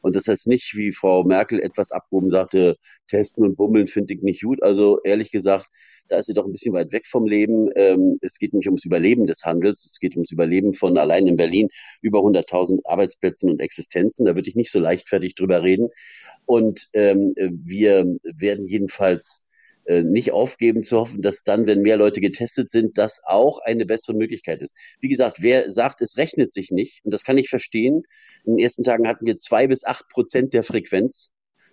und 0.00 0.16
das 0.16 0.26
heißt 0.26 0.48
nicht, 0.48 0.76
wie 0.76 0.90
Frau 0.90 1.22
Merkel 1.22 1.60
etwas 1.60 1.92
abgehoben 1.92 2.30
sagte, 2.30 2.78
testen 3.06 3.44
und 3.44 3.54
bummeln 3.54 3.86
finde 3.86 4.12
ich 4.12 4.22
nicht 4.22 4.42
gut. 4.42 4.60
Also 4.60 5.00
ehrlich 5.04 5.30
gesagt, 5.30 5.70
da 6.08 6.18
ist 6.18 6.26
sie 6.26 6.34
doch 6.34 6.46
ein 6.46 6.50
bisschen 6.50 6.74
weit 6.74 6.90
weg 6.90 7.06
vom 7.06 7.26
Leben. 7.26 7.70
Ähm, 7.76 8.18
es 8.22 8.40
geht 8.40 8.54
nicht 8.54 8.66
ums 8.66 8.84
Überleben 8.84 9.26
des 9.26 9.44
Handels, 9.44 9.84
es 9.84 10.00
geht 10.00 10.16
ums 10.16 10.32
Überleben 10.32 10.74
von 10.74 10.98
allein 10.98 11.28
in 11.28 11.36
Berlin 11.36 11.68
über 12.02 12.18
100.000 12.18 12.80
Arbeitsplätzen 12.84 13.52
und 13.52 13.60
Existenzen. 13.60 14.26
Da 14.26 14.34
würde 14.34 14.48
ich 14.48 14.56
nicht 14.56 14.72
so 14.72 14.80
leichtfertig 14.80 15.36
drüber 15.36 15.62
reden. 15.62 15.90
Und 16.44 16.88
ähm, 16.92 17.34
wir 17.36 18.16
werden 18.24 18.66
jedenfalls 18.66 19.43
äh, 19.84 20.02
nicht 20.02 20.32
aufgeben 20.32 20.82
zu 20.82 20.98
hoffen, 20.98 21.22
dass 21.22 21.42
dann, 21.42 21.66
wenn 21.66 21.80
mehr 21.80 21.96
Leute 21.96 22.20
getestet 22.20 22.70
sind, 22.70 22.98
das 22.98 23.22
auch 23.24 23.58
eine 23.64 23.86
bessere 23.86 24.16
Möglichkeit 24.16 24.62
ist. 24.62 24.76
Wie 25.00 25.08
gesagt, 25.08 25.42
wer 25.42 25.70
sagt, 25.70 26.00
es 26.00 26.16
rechnet 26.16 26.52
sich 26.52 26.70
nicht, 26.70 27.04
und 27.04 27.12
das 27.12 27.24
kann 27.24 27.38
ich 27.38 27.48
verstehen, 27.48 28.02
in 28.44 28.56
den 28.56 28.62
ersten 28.62 28.84
Tagen 28.84 29.08
hatten 29.08 29.26
wir 29.26 29.38
zwei 29.38 29.66
bis 29.66 29.84
acht 29.84 30.08
Prozent 30.08 30.52
der 30.52 30.62
Frequenz, 30.62 31.30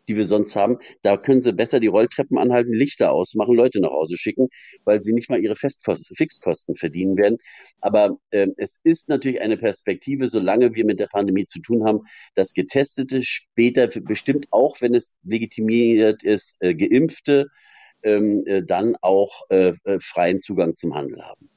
die 0.08 0.18
wir 0.18 0.26
sonst 0.26 0.56
haben. 0.56 0.78
Da 1.02 1.18
können 1.18 1.42
sie 1.42 1.54
besser 1.54 1.80
die 1.80 1.88
Rolltreppen 1.88 2.38
anhalten, 2.38 2.74
Lichter 2.74 3.12
ausmachen, 3.12 3.56
Leute 3.56 3.80
nach 3.80 3.92
Hause 3.92 4.18
schicken, 4.18 4.48
weil 4.84 5.02
sie 5.02 5.14
nicht 5.14 5.30
mal 5.30 5.42
ihre 5.42 5.56
Festkosten, 5.56 6.16
Fixkosten 6.16 6.76
verdienen 6.76 7.18
werden. 7.18 7.38
Aber 7.80 8.18
äh, 8.32 8.48
es 8.58 8.80
ist 8.84 9.10
natürlich 9.10 9.42
eine 9.42 9.58
Perspektive, 9.58 10.28
solange 10.28 10.76
wir 10.76 10.86
mit 10.86 11.00
der 11.00 11.08
Pandemie 11.08 11.46
zu 11.46 11.60
tun 11.62 11.86
haben, 11.86 12.02
dass 12.36 12.54
Getestete 12.54 13.22
später 13.24 13.88
bestimmt 13.88 14.48
auch, 14.52 14.82
wenn 14.82 14.96
es 14.96 15.18
legitimiert 15.24 16.24
ist, 16.24 16.58
äh, 16.62 16.74
Geimpfte 16.74 17.48
ähm, 18.04 18.44
äh, 18.46 18.64
dann 18.64 18.96
auch 19.02 19.44
äh, 19.50 19.74
äh, 19.84 20.00
freien 20.00 20.40
Zugang 20.40 20.76
zum 20.76 20.96
Handel 20.96 21.22
haben. 21.24 21.50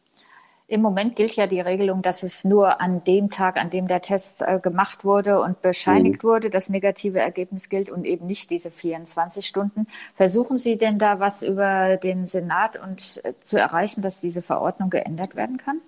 Im 0.66 0.80
Moment 0.80 1.14
gilt 1.14 1.36
ja 1.36 1.46
die 1.46 1.60
Regelung, 1.60 2.00
dass 2.00 2.22
es 2.22 2.42
nur 2.42 2.80
an 2.80 3.04
dem 3.04 3.28
Tag, 3.28 3.58
an 3.58 3.68
dem 3.68 3.86
der 3.86 4.00
Test 4.00 4.40
äh, 4.40 4.58
gemacht 4.62 5.04
wurde 5.04 5.40
und 5.40 5.60
bescheinigt 5.60 6.22
mhm. 6.22 6.28
wurde, 6.28 6.48
das 6.48 6.70
negative 6.70 7.18
Ergebnis 7.18 7.68
gilt 7.68 7.90
und 7.90 8.06
eben 8.06 8.26
nicht 8.26 8.48
diese 8.48 8.70
24 8.70 9.46
Stunden. 9.46 9.86
Versuchen 10.16 10.56
Sie 10.56 10.78
denn 10.78 10.98
da 10.98 11.20
was 11.20 11.42
über 11.42 11.98
den 11.98 12.26
Senat 12.26 12.80
und 12.82 13.20
äh, 13.24 13.34
zu 13.44 13.58
erreichen, 13.58 14.00
dass 14.00 14.22
diese 14.22 14.40
Verordnung 14.40 14.88
geändert 14.88 15.36
werden 15.36 15.58
kann? 15.58 15.80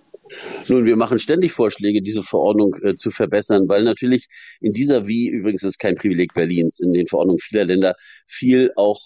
Nun, 0.69 0.85
wir 0.85 0.97
machen 0.97 1.19
ständig 1.19 1.53
Vorschläge, 1.53 2.03
diese 2.03 2.21
Verordnung 2.21 2.77
äh, 2.83 2.95
zu 2.95 3.11
verbessern, 3.11 3.69
weil 3.69 3.83
natürlich 3.83 4.29
in 4.61 4.73
dieser, 4.73 5.07
wie 5.07 5.29
übrigens 5.29 5.62
ist 5.62 5.79
kein 5.79 5.95
Privileg 5.95 6.35
Berlins, 6.35 6.81
in 6.81 6.92
den 6.92 7.07
Verordnungen 7.07 7.38
vieler 7.38 7.64
Länder 7.64 7.95
viel 8.27 8.73
auch 8.77 9.01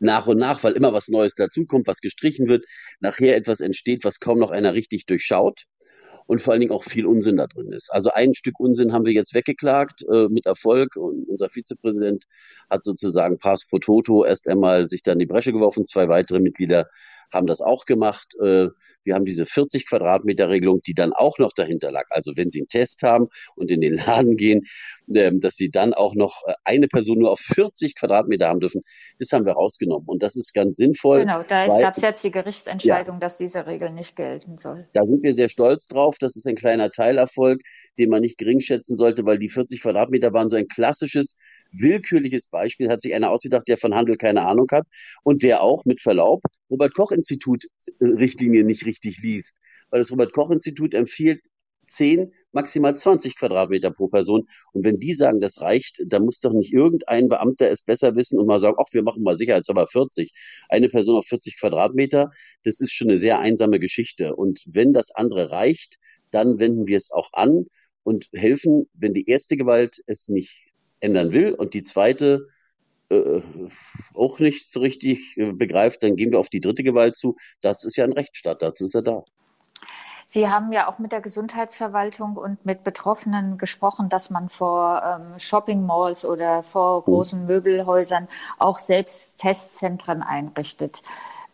nach 0.00 0.26
und 0.26 0.38
nach, 0.38 0.62
weil 0.64 0.72
immer 0.72 0.92
was 0.92 1.08
Neues 1.08 1.34
dazukommt, 1.34 1.86
was 1.86 2.00
gestrichen 2.00 2.48
wird, 2.48 2.64
nachher 3.00 3.36
etwas 3.36 3.60
entsteht, 3.60 4.04
was 4.04 4.20
kaum 4.20 4.38
noch 4.38 4.50
einer 4.50 4.74
richtig 4.74 5.06
durchschaut 5.06 5.64
und 6.26 6.40
vor 6.40 6.52
allen 6.52 6.60
Dingen 6.60 6.72
auch 6.72 6.84
viel 6.84 7.06
Unsinn 7.06 7.36
da 7.36 7.46
drin 7.46 7.70
ist. 7.72 7.92
Also 7.92 8.10
ein 8.10 8.34
Stück 8.34 8.58
Unsinn 8.58 8.92
haben 8.92 9.04
wir 9.04 9.12
jetzt 9.12 9.34
weggeklagt 9.34 10.04
äh, 10.10 10.28
mit 10.28 10.46
Erfolg 10.46 10.96
und 10.96 11.28
unser 11.28 11.50
Vizepräsident 11.50 12.24
hat 12.70 12.82
sozusagen 12.82 13.38
Pass 13.38 13.66
pro 13.66 13.78
Toto 13.78 14.24
erst 14.24 14.48
einmal 14.48 14.86
sich 14.86 15.02
dann 15.02 15.18
die 15.18 15.26
Bresche 15.26 15.52
geworfen, 15.52 15.84
zwei 15.84 16.08
weitere 16.08 16.40
Mitglieder 16.40 16.88
haben 17.34 17.46
das 17.46 17.60
auch 17.60 17.84
gemacht. 17.84 18.34
Äh, 18.40 18.68
wir 19.02 19.14
haben 19.14 19.24
diese 19.24 19.44
40 19.44 19.86
Quadratmeter 19.86 20.48
Regelung, 20.48 20.80
die 20.86 20.94
dann 20.94 21.12
auch 21.12 21.38
noch 21.38 21.52
dahinter 21.52 21.92
lag. 21.92 22.04
Also 22.10 22.32
wenn 22.36 22.50
Sie 22.50 22.60
einen 22.60 22.68
Test 22.68 23.02
haben 23.02 23.28
und 23.54 23.70
in 23.70 23.80
den 23.80 23.94
Laden 23.94 24.36
gehen, 24.36 24.62
ähm, 25.14 25.40
dass 25.40 25.56
Sie 25.56 25.70
dann 25.70 25.92
auch 25.92 26.14
noch 26.14 26.42
äh, 26.46 26.54
eine 26.64 26.88
Person 26.88 27.18
nur 27.18 27.30
auf 27.30 27.40
40 27.40 27.96
Quadratmeter 27.96 28.48
haben 28.48 28.60
dürfen, 28.60 28.82
das 29.18 29.30
haben 29.32 29.44
wir 29.44 29.52
rausgenommen. 29.52 30.08
Und 30.08 30.22
das 30.22 30.36
ist 30.36 30.54
ganz 30.54 30.76
sinnvoll. 30.76 31.20
Genau, 31.20 31.42
da 31.46 31.66
gab 31.66 31.96
es 31.96 32.02
jetzt 32.02 32.24
die 32.24 32.30
Gerichtsentscheidung, 32.30 33.16
ja, 33.16 33.20
dass 33.20 33.36
diese 33.36 33.66
Regel 33.66 33.90
nicht 33.90 34.16
gelten 34.16 34.56
soll. 34.58 34.88
Da 34.94 35.04
sind 35.04 35.22
wir 35.22 35.34
sehr 35.34 35.48
stolz 35.48 35.86
drauf. 35.86 36.16
Das 36.18 36.36
ist 36.36 36.46
ein 36.46 36.54
kleiner 36.54 36.90
Teilerfolg, 36.90 37.60
den 37.98 38.08
man 38.08 38.22
nicht 38.22 38.38
gering 38.38 38.60
schätzen 38.60 38.96
sollte, 38.96 39.26
weil 39.26 39.38
die 39.38 39.48
40 39.50 39.82
Quadratmeter 39.82 40.32
waren 40.32 40.48
so 40.48 40.56
ein 40.56 40.68
klassisches 40.68 41.36
willkürliches 41.76 42.48
Beispiel 42.48 42.90
hat 42.90 43.02
sich 43.02 43.14
einer 43.14 43.30
ausgedacht, 43.30 43.68
der 43.68 43.78
von 43.78 43.94
Handel 43.94 44.16
keine 44.16 44.46
Ahnung 44.46 44.68
hat 44.70 44.86
und 45.22 45.42
der 45.42 45.62
auch 45.62 45.84
mit 45.84 46.00
Verlaub 46.00 46.42
Robert 46.70 46.94
Koch 46.94 47.12
Institut 47.12 47.64
äh, 48.00 48.04
Richtlinien 48.04 48.66
nicht 48.66 48.86
richtig 48.86 49.18
liest, 49.22 49.56
weil 49.90 50.00
das 50.00 50.10
Robert 50.10 50.32
Koch 50.32 50.50
Institut 50.50 50.94
empfiehlt 50.94 51.40
10, 51.86 52.32
maximal 52.52 52.96
20 52.96 53.36
Quadratmeter 53.36 53.90
pro 53.90 54.08
Person. 54.08 54.48
Und 54.72 54.84
wenn 54.84 54.98
die 54.98 55.12
sagen, 55.12 55.40
das 55.40 55.60
reicht, 55.60 56.02
dann 56.06 56.24
muss 56.24 56.40
doch 56.40 56.52
nicht 56.52 56.72
irgendein 56.72 57.28
Beamter 57.28 57.70
es 57.70 57.82
besser 57.82 58.16
wissen 58.16 58.38
und 58.38 58.46
mal 58.46 58.58
sagen, 58.58 58.76
ach, 58.78 58.88
wir 58.92 59.02
machen 59.02 59.22
mal 59.22 59.36
sicherheitshalber 59.36 59.86
40. 59.86 60.32
Eine 60.68 60.88
Person 60.88 61.16
auf 61.16 61.26
40 61.26 61.58
Quadratmeter, 61.58 62.30
das 62.62 62.80
ist 62.80 62.92
schon 62.92 63.08
eine 63.08 63.16
sehr 63.16 63.38
einsame 63.38 63.80
Geschichte. 63.80 64.34
Und 64.34 64.62
wenn 64.66 64.92
das 64.92 65.10
andere 65.10 65.50
reicht, 65.50 65.98
dann 66.30 66.58
wenden 66.58 66.86
wir 66.86 66.96
es 66.96 67.10
auch 67.10 67.32
an 67.32 67.66
und 68.02 68.28
helfen, 68.32 68.88
wenn 68.94 69.14
die 69.14 69.28
erste 69.28 69.56
Gewalt 69.56 70.02
es 70.06 70.28
nicht 70.28 70.73
ändern 71.04 71.32
will 71.32 71.52
und 71.52 71.74
die 71.74 71.82
zweite 71.82 72.48
äh, 73.10 73.42
auch 74.14 74.38
nicht 74.38 74.70
so 74.70 74.80
richtig 74.80 75.36
äh, 75.36 75.52
begreift, 75.52 76.02
dann 76.02 76.16
gehen 76.16 76.32
wir 76.32 76.38
auf 76.38 76.48
die 76.48 76.60
dritte 76.60 76.82
Gewalt 76.82 77.16
zu. 77.16 77.36
Das 77.60 77.84
ist 77.84 77.96
ja 77.96 78.04
ein 78.04 78.12
Rechtsstaat, 78.12 78.62
dazu 78.62 78.86
ist 78.86 78.94
er 78.94 79.02
da. 79.02 79.24
Sie 80.26 80.48
haben 80.48 80.72
ja 80.72 80.88
auch 80.88 80.98
mit 80.98 81.12
der 81.12 81.20
Gesundheitsverwaltung 81.20 82.36
und 82.36 82.66
mit 82.66 82.82
Betroffenen 82.82 83.56
gesprochen, 83.56 84.08
dass 84.08 84.30
man 84.30 84.48
vor 84.48 85.00
ähm, 85.08 85.38
Shopping 85.38 85.86
Malls 85.86 86.24
oder 86.24 86.62
vor 86.64 86.98
hm. 86.98 87.04
großen 87.04 87.46
Möbelhäusern 87.46 88.26
auch 88.58 88.78
selbst 88.78 89.38
Testzentren 89.38 90.22
einrichtet 90.22 91.02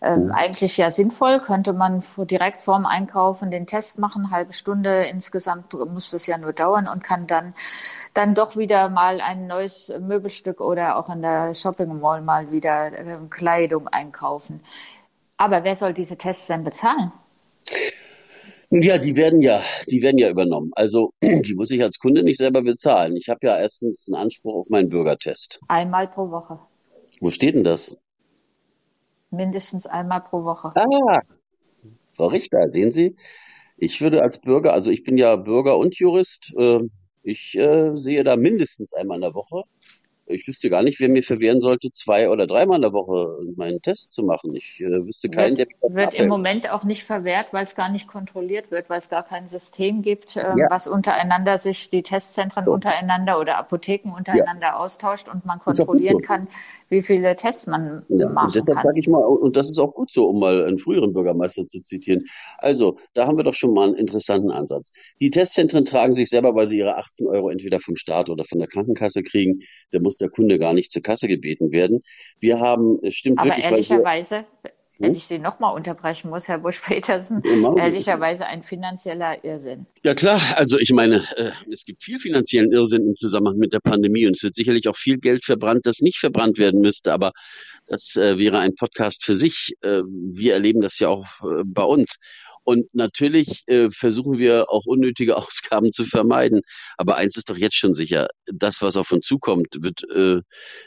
äh, 0.00 0.16
eigentlich 0.32 0.76
ja 0.76 0.90
sinnvoll. 0.90 1.40
Könnte 1.40 1.72
man 1.72 2.02
direkt 2.16 2.62
vorm 2.62 2.86
Einkaufen 2.86 3.50
den 3.50 3.66
Test 3.66 3.98
machen, 3.98 4.30
halbe 4.30 4.52
Stunde 4.52 5.04
insgesamt 5.04 5.72
muss 5.72 6.10
das 6.10 6.26
ja 6.26 6.38
nur 6.38 6.52
dauern 6.52 6.86
und 6.92 7.04
kann 7.04 7.26
dann 7.26 7.54
dann 8.14 8.34
doch 8.34 8.56
wieder 8.56 8.88
mal 8.88 9.20
ein 9.20 9.46
neues 9.46 9.92
Möbelstück 10.00 10.60
oder 10.60 10.96
auch 10.96 11.08
in 11.14 11.22
der 11.22 11.54
Shopping 11.54 12.00
Mall 12.00 12.22
mal 12.22 12.50
wieder 12.50 12.92
äh, 12.92 13.18
Kleidung 13.28 13.88
einkaufen. 13.88 14.60
Aber 15.36 15.64
wer 15.64 15.76
soll 15.76 15.94
diese 15.94 16.16
Tests 16.16 16.48
denn 16.48 16.64
bezahlen? 16.64 17.12
Ja, 18.70 18.98
die 18.98 19.16
werden 19.16 19.42
ja, 19.42 19.62
die 19.88 20.00
werden 20.00 20.18
ja 20.18 20.30
übernommen. 20.30 20.70
Also 20.76 21.12
die 21.22 21.54
muss 21.54 21.70
ich 21.70 21.82
als 21.82 21.98
Kunde 21.98 22.22
nicht 22.22 22.38
selber 22.38 22.62
bezahlen. 22.62 23.16
Ich 23.16 23.28
habe 23.28 23.40
ja 23.42 23.58
erstens 23.58 24.08
einen 24.08 24.22
Anspruch 24.22 24.54
auf 24.54 24.70
meinen 24.70 24.88
Bürgertest. 24.88 25.60
Einmal 25.68 26.08
pro 26.08 26.30
Woche. 26.30 26.58
Wo 27.20 27.30
steht 27.30 27.54
denn 27.54 27.64
das? 27.64 28.00
Mindestens 29.30 29.86
einmal 29.86 30.20
pro 30.22 30.44
Woche. 30.44 30.68
Ah, 30.74 31.20
Frau 32.04 32.26
Richter, 32.26 32.68
sehen 32.68 32.92
Sie, 32.92 33.16
ich 33.76 34.00
würde 34.00 34.22
als 34.22 34.40
Bürger, 34.40 34.72
also 34.72 34.90
ich 34.90 35.04
bin 35.04 35.16
ja 35.16 35.36
Bürger 35.36 35.78
und 35.78 35.96
Jurist, 35.96 36.52
äh, 36.58 36.80
ich 37.22 37.56
äh, 37.56 37.96
sehe 37.96 38.24
da 38.24 38.36
mindestens 38.36 38.92
einmal 38.92 39.16
in 39.16 39.22
der 39.22 39.34
Woche 39.34 39.64
ich 40.30 40.46
wüsste 40.46 40.70
gar 40.70 40.82
nicht, 40.82 41.00
wer 41.00 41.08
mir 41.08 41.22
verwehren 41.22 41.60
sollte, 41.60 41.90
zwei 41.90 42.28
oder 42.28 42.46
dreimal 42.46 42.76
in 42.76 42.82
der 42.82 42.92
Woche 42.92 43.38
meinen 43.56 43.82
Test 43.82 44.12
zu 44.14 44.22
machen. 44.22 44.54
Ich 44.54 44.80
äh, 44.80 45.06
wüsste 45.06 45.28
keinen, 45.28 45.56
wird, 45.56 45.70
der 45.82 45.94
Wird 45.94 46.14
im 46.14 46.28
Moment 46.28 46.70
auch 46.70 46.84
nicht 46.84 47.04
verwehrt, 47.04 47.48
weil 47.52 47.64
es 47.64 47.74
gar 47.74 47.88
nicht 47.88 48.08
kontrolliert 48.08 48.70
wird, 48.70 48.88
weil 48.90 48.98
es 48.98 49.08
gar 49.08 49.22
kein 49.22 49.48
System 49.48 50.02
gibt, 50.02 50.36
äh, 50.36 50.40
ja. 50.40 50.66
was 50.70 50.86
untereinander 50.86 51.58
sich 51.58 51.90
die 51.90 52.02
Testzentren 52.02 52.64
so. 52.64 52.72
untereinander 52.72 53.38
oder 53.38 53.58
Apotheken 53.58 54.12
untereinander 54.16 54.68
ja. 54.68 54.76
austauscht 54.76 55.28
und 55.28 55.44
man 55.44 55.58
kontrollieren 55.58 56.18
so. 56.20 56.26
kann, 56.26 56.48
wie 56.90 57.02
viele 57.02 57.36
Tests 57.36 57.68
man 57.68 58.04
ja, 58.08 58.28
machen 58.28 58.48
und 58.48 58.54
deshalb 58.56 58.82
sage 58.82 58.98
ich 58.98 59.06
mal, 59.06 59.24
und 59.24 59.56
das 59.56 59.70
ist 59.70 59.78
auch 59.78 59.94
gut 59.94 60.10
so, 60.10 60.28
um 60.28 60.40
mal 60.40 60.64
einen 60.64 60.78
früheren 60.78 61.12
Bürgermeister 61.12 61.66
zu 61.66 61.80
zitieren. 61.82 62.24
Also, 62.58 62.98
da 63.14 63.26
haben 63.26 63.36
wir 63.36 63.44
doch 63.44 63.54
schon 63.54 63.72
mal 63.72 63.88
einen 63.88 63.96
interessanten 63.96 64.50
Ansatz. 64.50 64.92
Die 65.20 65.30
Testzentren 65.30 65.84
tragen 65.84 66.14
sich 66.14 66.28
selber, 66.28 66.54
weil 66.56 66.66
sie 66.66 66.78
ihre 66.78 66.96
18 66.96 67.28
Euro 67.28 67.48
entweder 67.48 67.78
vom 67.78 67.94
Staat 67.96 68.28
oder 68.28 68.44
von 68.44 68.58
der 68.58 68.66
Krankenkasse 68.66 69.22
kriegen. 69.22 69.60
Da 69.92 70.00
muss 70.00 70.16
der 70.16 70.30
Kunde 70.30 70.58
gar 70.58 70.74
nicht 70.74 70.90
zur 70.90 71.02
Kasse 71.02 71.28
gebeten 71.28 71.70
werden. 71.70 72.00
Wir 72.40 72.58
haben, 72.58 72.98
es 73.02 73.14
stimmt 73.14 73.38
Aber 73.38 73.50
wirklich. 73.50 73.66
Ehrlicherweise, 73.66 74.44
wenn 74.62 74.72
hm? 75.08 75.14
ich 75.14 75.28
den 75.28 75.42
nochmal 75.42 75.74
unterbrechen 75.74 76.30
muss, 76.30 76.48
Herr 76.48 76.58
Busch-Petersen, 76.58 77.42
ehrlicherweise 77.78 78.46
ein 78.46 78.62
finanzieller 78.62 79.44
Irrsinn. 79.44 79.86
Ja 80.04 80.14
klar, 80.14 80.40
also 80.56 80.78
ich 80.78 80.92
meine, 80.92 81.26
äh, 81.36 81.52
es 81.72 81.84
gibt 81.84 82.04
viel 82.04 82.18
finanziellen 82.18 82.72
Irrsinn 82.72 83.06
im 83.06 83.16
Zusammenhang 83.16 83.56
mit 83.56 83.72
der 83.72 83.80
Pandemie 83.80 84.26
und 84.26 84.36
es 84.36 84.42
wird 84.42 84.54
sicherlich 84.54 84.88
auch 84.88 84.96
viel 84.96 85.18
Geld 85.18 85.44
verbrannt, 85.44 85.80
das 85.84 86.00
nicht 86.00 86.18
verbrannt 86.18 86.58
werden 86.58 86.80
müsste, 86.80 87.12
aber 87.12 87.32
das 87.86 88.16
äh, 88.16 88.38
wäre 88.38 88.58
ein 88.58 88.74
Podcast 88.74 89.24
für 89.24 89.34
sich. 89.34 89.72
Äh, 89.82 90.02
wir 90.04 90.54
erleben 90.54 90.80
das 90.80 90.98
ja 90.98 91.08
auch 91.08 91.26
bei 91.64 91.82
uns. 91.82 92.18
Und 92.64 92.94
natürlich 92.94 93.62
äh, 93.66 93.88
versuchen 93.90 94.38
wir 94.38 94.70
auch 94.70 94.86
unnötige 94.86 95.36
Ausgaben 95.38 95.92
zu 95.92 96.04
vermeiden. 96.04 96.62
Aber 96.96 97.16
eins 97.16 97.36
ist 97.36 97.50
doch 97.50 97.56
jetzt 97.56 97.76
schon 97.76 97.94
sicher, 97.94 98.28
das, 98.46 98.82
was 98.82 98.96
auf 98.96 99.12
uns 99.12 99.26
zukommt, 99.26 99.76
wird 99.80 100.02
äh, 100.14 100.40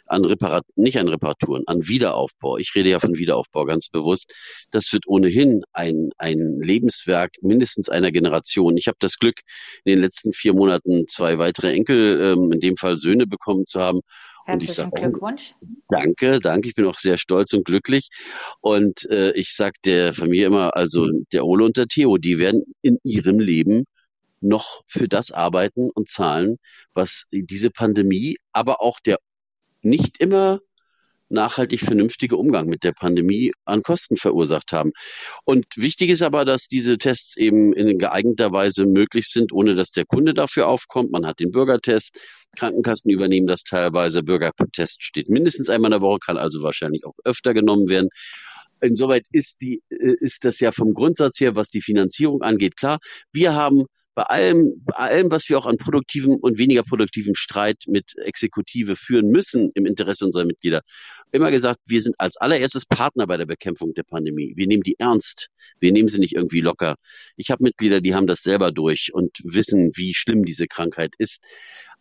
an 0.05 0.25
Reparat 0.25 0.65
nicht 0.75 0.97
an 0.97 1.07
Reparaturen, 1.07 1.63
an 1.67 1.87
Wiederaufbau. 1.87 2.57
Ich 2.57 2.73
rede 2.75 2.89
ja 2.89 2.99
von 2.99 3.15
Wiederaufbau 3.15 3.65
ganz 3.65 3.89
bewusst. 3.89 4.33
Das 4.71 4.91
wird 4.93 5.07
ohnehin 5.07 5.63
ein, 5.73 6.09
ein 6.17 6.59
Lebenswerk 6.61 7.31
mindestens 7.41 7.89
einer 7.89 8.11
Generation. 8.11 8.77
Ich 8.77 8.87
habe 8.87 8.97
das 8.99 9.17
Glück, 9.17 9.41
in 9.83 9.93
den 9.93 10.01
letzten 10.01 10.33
vier 10.33 10.53
Monaten 10.53 11.07
zwei 11.07 11.37
weitere 11.37 11.73
Enkel, 11.73 12.21
ähm, 12.21 12.51
in 12.51 12.59
dem 12.59 12.77
Fall 12.77 12.97
Söhne 12.97 13.27
bekommen 13.27 13.65
zu 13.65 13.79
haben. 13.79 14.01
Herzlichen 14.45 14.91
Glückwunsch. 14.91 15.55
Danke, 15.89 16.39
danke. 16.39 16.69
Ich 16.69 16.75
bin 16.75 16.85
auch 16.85 16.99
sehr 16.99 17.17
stolz 17.17 17.53
und 17.53 17.65
glücklich. 17.65 18.09
Und 18.61 19.09
äh, 19.09 19.31
ich 19.31 19.55
sage 19.55 19.77
der 19.85 20.13
Familie 20.13 20.47
immer, 20.47 20.75
also 20.75 21.07
der 21.31 21.45
Ole 21.45 21.65
und 21.65 21.77
der 21.77 21.87
Theo, 21.87 22.17
die 22.17 22.39
werden 22.39 22.63
in 22.81 22.97
ihrem 23.03 23.39
Leben 23.39 23.85
noch 24.41 24.81
für 24.87 25.07
das 25.07 25.31
arbeiten 25.31 25.89
und 25.89 26.09
zahlen, 26.09 26.57
was 26.93 27.27
diese 27.31 27.71
Pandemie, 27.71 28.37
aber 28.51 28.81
auch 28.81 28.99
der 28.99 29.17
nicht 29.81 30.19
immer 30.19 30.59
nachhaltig 31.33 31.81
vernünftige 31.81 32.37
Umgang 32.37 32.67
mit 32.67 32.83
der 32.83 32.93
Pandemie 32.93 33.51
an 33.65 33.81
Kosten 33.81 34.15
verursacht 34.15 34.71
haben. 34.71 34.91
Und 35.43 35.65
wichtig 35.75 36.09
ist 36.09 36.21
aber, 36.21 36.45
dass 36.45 36.67
diese 36.67 36.97
Tests 36.97 37.35
eben 37.35 37.73
in 37.73 37.97
geeigneter 37.97 38.51
Weise 38.51 38.85
möglich 38.85 39.27
sind, 39.27 39.51
ohne 39.51 39.75
dass 39.75 39.91
der 39.91 40.05
Kunde 40.05 40.33
dafür 40.33 40.67
aufkommt. 40.67 41.11
Man 41.11 41.25
hat 41.25 41.39
den 41.39 41.51
Bürgertest, 41.51 42.19
Krankenkassen 42.57 43.11
übernehmen 43.11 43.47
das 43.47 43.63
teilweise. 43.63 44.23
Bürgertest 44.23 45.03
steht 45.03 45.29
mindestens 45.29 45.69
einmal 45.69 45.91
in 45.91 45.99
der 45.99 46.01
Woche, 46.01 46.19
kann 46.19 46.37
also 46.37 46.61
wahrscheinlich 46.61 47.05
auch 47.05 47.15
öfter 47.25 47.53
genommen 47.53 47.89
werden. 47.89 48.09
Insoweit 48.81 49.27
ist 49.31 49.61
die, 49.61 49.81
äh, 49.89 50.15
ist 50.19 50.45
das 50.45 50.59
ja 50.59 50.71
vom 50.71 50.93
Grundsatz 50.93 51.39
her, 51.39 51.55
was 51.55 51.69
die 51.69 51.81
Finanzierung 51.81 52.41
angeht, 52.41 52.77
klar. 52.77 52.99
Wir 53.31 53.55
haben 53.55 53.85
bei 54.15 54.23
allem, 54.23 54.83
bei 54.85 54.95
allem, 54.95 55.31
was 55.31 55.49
wir 55.49 55.57
auch 55.57 55.65
an 55.65 55.77
produktivem 55.77 56.35
und 56.35 56.59
weniger 56.59 56.83
produktivem 56.83 57.35
Streit 57.35 57.83
mit 57.87 58.15
Exekutive 58.17 58.95
führen 58.95 59.29
müssen 59.29 59.71
im 59.73 59.85
Interesse 59.85 60.25
unserer 60.25 60.45
Mitglieder, 60.45 60.81
immer 61.31 61.51
gesagt, 61.51 61.79
wir 61.85 62.01
sind 62.01 62.15
als 62.19 62.37
allererstes 62.37 62.85
Partner 62.85 63.27
bei 63.27 63.37
der 63.37 63.45
Bekämpfung 63.45 63.93
der 63.93 64.03
Pandemie. 64.03 64.53
Wir 64.55 64.67
nehmen 64.67 64.83
die 64.83 64.99
ernst. 64.99 65.49
Wir 65.83 65.91
nehmen 65.91 66.07
sie 66.07 66.19
nicht 66.19 66.33
irgendwie 66.33 66.61
locker. 66.61 66.95
Ich 67.35 67.51
habe 67.51 67.61
Mitglieder, 67.61 67.99
die 67.99 68.15
haben 68.15 68.25
das 68.25 68.41
selber 68.41 68.71
durch 68.71 69.13
und 69.13 69.37
wissen, 69.43 69.91
wie 69.95 70.13
schlimm 70.13 70.45
diese 70.45 70.65
Krankheit 70.65 71.15
ist. 71.17 71.43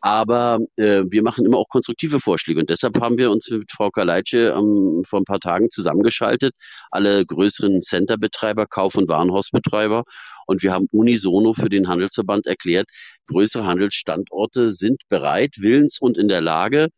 Aber 0.01 0.61
äh, 0.77 1.03
wir 1.09 1.25
machen 1.25 1.45
immer 1.45 1.59
auch 1.59 1.69
konstruktive 1.69 2.21
Vorschläge. 2.21 2.61
Und 2.61 2.71
deshalb 2.71 3.01
haben 3.01 3.19
wir 3.19 3.33
uns 3.33 3.51
mit 3.51 3.73
Frau 3.73 3.91
Kaleitsche 3.91 4.55
ähm, 4.57 5.03
vor 5.05 5.21
ein 5.21 5.25
paar 5.25 5.41
Tagen 5.41 5.69
zusammengeschaltet, 5.69 6.55
alle 6.93 7.27
größeren 7.27 7.81
Centerbetreiber, 7.81 8.67
Kauf- 8.67 8.95
und 8.95 9.09
Warenhausbetreiber. 9.09 10.05
Und 10.47 10.63
wir 10.63 10.73
haben 10.73 10.87
unisono 10.93 11.53
für 11.53 11.69
den 11.69 11.89
Handelsverband 11.89 12.47
erklärt, 12.47 12.89
größere 13.27 13.67
Handelsstandorte 13.67 14.71
sind 14.71 15.03
bereit, 15.09 15.57
willens 15.59 15.99
und 16.01 16.19
in 16.19 16.29
der 16.29 16.41
Lage, 16.41 16.89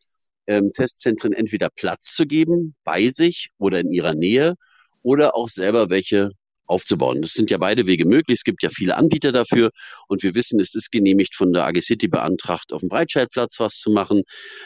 ähm, 0.46 0.70
Testzentren 0.74 1.32
entweder 1.32 1.70
Platz 1.74 2.14
zu 2.14 2.26
geben 2.26 2.74
bei 2.84 3.08
sich 3.08 3.48
oder 3.56 3.80
in 3.80 3.90
ihrer 3.90 4.14
Nähe 4.14 4.54
oder 5.02 5.34
auch 5.34 5.48
selber 5.48 5.88
welche 5.88 6.30
aufzubauen. 6.66 7.22
Das 7.22 7.32
sind 7.32 7.50
ja 7.50 7.58
beide 7.58 7.86
Wege 7.86 8.06
möglich. 8.06 8.38
Es 8.38 8.44
gibt 8.44 8.62
ja 8.62 8.68
viele 8.70 8.96
Anbieter 8.96 9.32
dafür 9.32 9.70
und 10.08 10.22
wir 10.22 10.34
wissen, 10.34 10.60
es 10.60 10.74
ist 10.74 10.90
genehmigt 10.90 11.34
von 11.34 11.52
der 11.52 11.66
AG 11.66 11.80
City 11.80 12.08
beantragt, 12.08 12.72
auf 12.72 12.80
dem 12.80 12.88
Breitscheidplatz 12.88 13.60
was 13.60 13.74
zu 13.78 13.90
machen. 13.90 14.22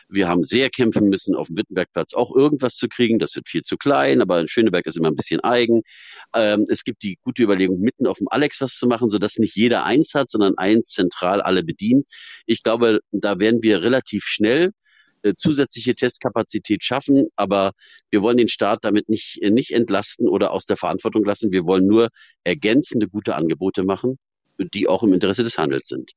Wir 0.09 0.29
haben 0.29 0.45
sehr 0.45 0.71
kämpfen 0.71 1.09
müssen, 1.09 1.35
auf 1.35 1.49
dem 1.49 1.59
Wittenbergplatz 1.59 2.15
auch 2.15 2.35
irgendwas 2.35 2.75
zu 2.75 2.89
kriegen. 2.89 3.19
Das 3.19 3.35
wird 3.35 3.49
viel 3.49 3.63
zu 3.63 3.77
klein, 3.77 4.23
aber 4.23 4.47
Schöneberg 4.49 4.87
ist 4.87 4.97
immer 4.97 5.09
ein 5.09 5.17
bisschen 5.17 5.41
eigen. 5.41 5.83
Ähm, 6.35 6.65
es 6.69 6.85
gibt 6.85 7.03
die 7.03 7.19
gute 7.23 7.43
Überlegung, 7.43 7.81
mitten 7.81 8.07
auf 8.07 8.19
dem 8.19 8.29
Alex 8.31 8.61
was 8.61 8.75
zu 8.75 8.87
machen, 8.87 9.11
sodass 9.11 9.39
nicht 9.39 9.57
jeder 9.57 9.85
eins 9.85 10.15
hat, 10.15 10.31
sondern 10.31 10.57
eins 10.57 10.89
zentral 10.91 11.41
alle 11.41 11.63
bedient. 11.63 12.07
Ich 12.47 12.63
glaube, 12.63 13.01
da 13.13 13.39
werden 13.39 13.63
wir 13.63 13.83
relativ 13.83 14.25
schnell 14.25 14.73
zusätzliche 15.37 15.95
Testkapazität 15.95 16.85
schaffen, 16.85 17.29
aber 17.37 17.73
wir 18.11 18.23
wollen 18.23 18.37
den 18.37 18.49
Staat 18.49 18.81
damit 18.83 19.09
nicht, 19.09 19.43
äh, 19.43 19.51
nicht 19.51 19.73
entlasten 19.73 20.29
oder 20.29 20.53
aus 20.53 20.67
der 20.67 20.77
Verantwortung 20.77 21.25
lassen. 21.25 21.53
Wir 21.53 21.67
wollen 21.67 21.87
nur 21.87 22.09
ergänzende 22.45 23.09
gute 23.09 23.35
Angebote 23.35 23.85
machen, 23.85 24.19
die 24.59 24.89
auch 24.89 25.03
im 25.03 25.13
Interesse 25.13 25.45
des 25.45 25.59
Handels 25.59 25.89
sind. 25.89 26.13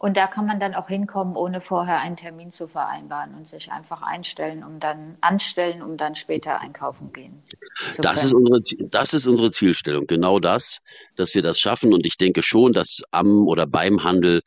Und 0.00 0.16
da 0.16 0.28
kann 0.28 0.46
man 0.46 0.60
dann 0.60 0.76
auch 0.76 0.86
hinkommen, 0.86 1.34
ohne 1.34 1.60
vorher 1.60 1.98
einen 1.98 2.16
Termin 2.16 2.52
zu 2.52 2.68
vereinbaren 2.68 3.34
und 3.34 3.48
sich 3.48 3.72
einfach 3.72 4.00
einstellen, 4.00 4.62
um 4.62 4.78
dann 4.78 5.18
anstellen, 5.20 5.82
um 5.82 5.96
dann 5.96 6.14
später 6.14 6.60
einkaufen 6.60 7.12
gehen. 7.12 7.42
das 7.98 8.22
ist 8.22 8.32
unsere, 8.32 8.60
das 8.90 9.12
ist 9.12 9.26
unsere 9.26 9.50
Zielstellung. 9.50 10.06
Genau 10.06 10.38
das, 10.38 10.82
dass 11.16 11.34
wir 11.34 11.42
das 11.42 11.58
schaffen. 11.58 11.92
Und 11.92 12.06
ich 12.06 12.16
denke 12.16 12.42
schon, 12.42 12.72
dass 12.72 13.02
am 13.10 13.48
oder 13.48 13.66
beim 13.66 14.04
Handel 14.04 14.42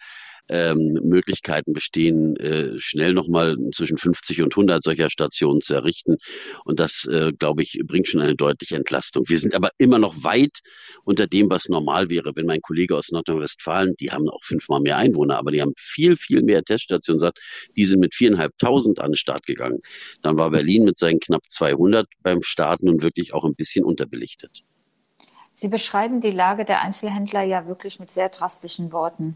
ähm, 0.49 0.99
Möglichkeiten 1.03 1.73
bestehen, 1.73 2.35
äh, 2.37 2.79
schnell 2.79 3.13
nochmal 3.13 3.57
zwischen 3.73 3.97
50 3.97 4.41
und 4.41 4.53
100 4.53 4.83
solcher 4.83 5.09
Stationen 5.09 5.61
zu 5.61 5.73
errichten. 5.73 6.17
Und 6.65 6.79
das, 6.79 7.05
äh, 7.05 7.31
glaube 7.31 7.63
ich, 7.63 7.81
bringt 7.85 8.07
schon 8.07 8.21
eine 8.21 8.35
deutliche 8.35 8.75
Entlastung. 8.75 9.27
Wir 9.27 9.39
sind 9.39 9.55
aber 9.55 9.69
immer 9.77 9.99
noch 9.99 10.23
weit 10.23 10.59
unter 11.03 11.27
dem, 11.27 11.49
was 11.49 11.69
normal 11.69 12.09
wäre. 12.09 12.33
Wenn 12.35 12.45
mein 12.45 12.61
Kollege 12.61 12.97
aus 12.97 13.11
Nordrhein-Westfalen, 13.11 13.95
die 13.99 14.11
haben 14.11 14.29
auch 14.29 14.43
fünfmal 14.43 14.81
mehr 14.81 14.97
Einwohner, 14.97 15.37
aber 15.37 15.51
die 15.51 15.61
haben 15.61 15.73
viel, 15.77 16.15
viel 16.15 16.41
mehr 16.41 16.63
Teststationen, 16.63 17.19
sagt, 17.19 17.39
die 17.75 17.85
sind 17.85 17.99
mit 17.99 18.13
viereinhalbtausend 18.13 18.99
an 18.99 19.11
den 19.11 19.15
Start 19.15 19.45
gegangen. 19.45 19.79
Dann 20.21 20.37
war 20.37 20.51
Berlin 20.51 20.83
mit 20.83 20.97
seinen 20.97 21.19
knapp 21.19 21.43
200 21.47 22.07
beim 22.21 22.41
Start 22.43 22.83
nun 22.83 23.01
wirklich 23.01 23.33
auch 23.33 23.45
ein 23.45 23.55
bisschen 23.55 23.85
unterbelichtet. 23.85 24.63
Sie 25.55 25.67
beschreiben 25.67 26.21
die 26.21 26.31
Lage 26.31 26.65
der 26.65 26.81
Einzelhändler 26.81 27.43
ja 27.43 27.67
wirklich 27.67 27.99
mit 27.99 28.09
sehr 28.09 28.29
drastischen 28.29 28.91
Worten. 28.91 29.35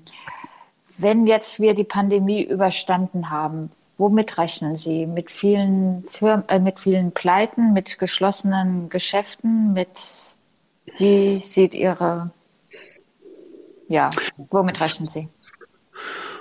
Wenn 0.98 1.28
jetzt 1.28 1.60
wir 1.60 1.74
die 1.74 1.84
Pandemie 1.84 2.44
überstanden 2.44 3.30
haben, 3.30 3.70
womit 3.98 4.38
rechnen 4.38 4.78
Sie? 4.78 5.06
Mit 5.06 5.30
vielen, 5.32 6.06
Firmen, 6.08 6.48
äh, 6.48 6.60
mit 6.60 6.80
vielen 6.80 7.12
Pleiten, 7.12 7.74
mit 7.74 8.00
geschlossenen 8.00 8.90
Geschäften, 8.90 9.74
mit 9.74 9.90
wie 10.98 11.42
sieht 11.44 11.74
Ihre, 11.76 12.32
ja, 13.88 14.10
womit 14.50 14.80
rechnen 14.80 15.10
Sie? 15.10 15.28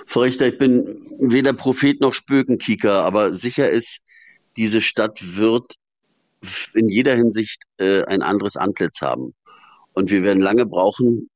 Frau 0.05 0.21
Richter, 0.21 0.47
ich 0.47 0.57
bin 0.57 0.85
weder 1.19 1.53
Prophet 1.53 1.99
noch 1.99 2.13
Spökenkieker, 2.13 3.03
aber 3.03 3.33
sicher 3.33 3.69
ist, 3.69 4.03
diese 4.55 4.79
Stadt 4.79 5.19
wird 5.37 5.75
in 6.73 6.89
jeder 6.89 7.15
Hinsicht 7.15 7.63
äh, 7.77 8.03
ein 8.05 8.21
anderes 8.21 8.55
Antlitz 8.55 9.01
haben. 9.01 9.33
Und 9.93 10.11
wir 10.11 10.23
werden 10.23 10.41
lange 10.41 10.65
brauchen, 10.65 11.27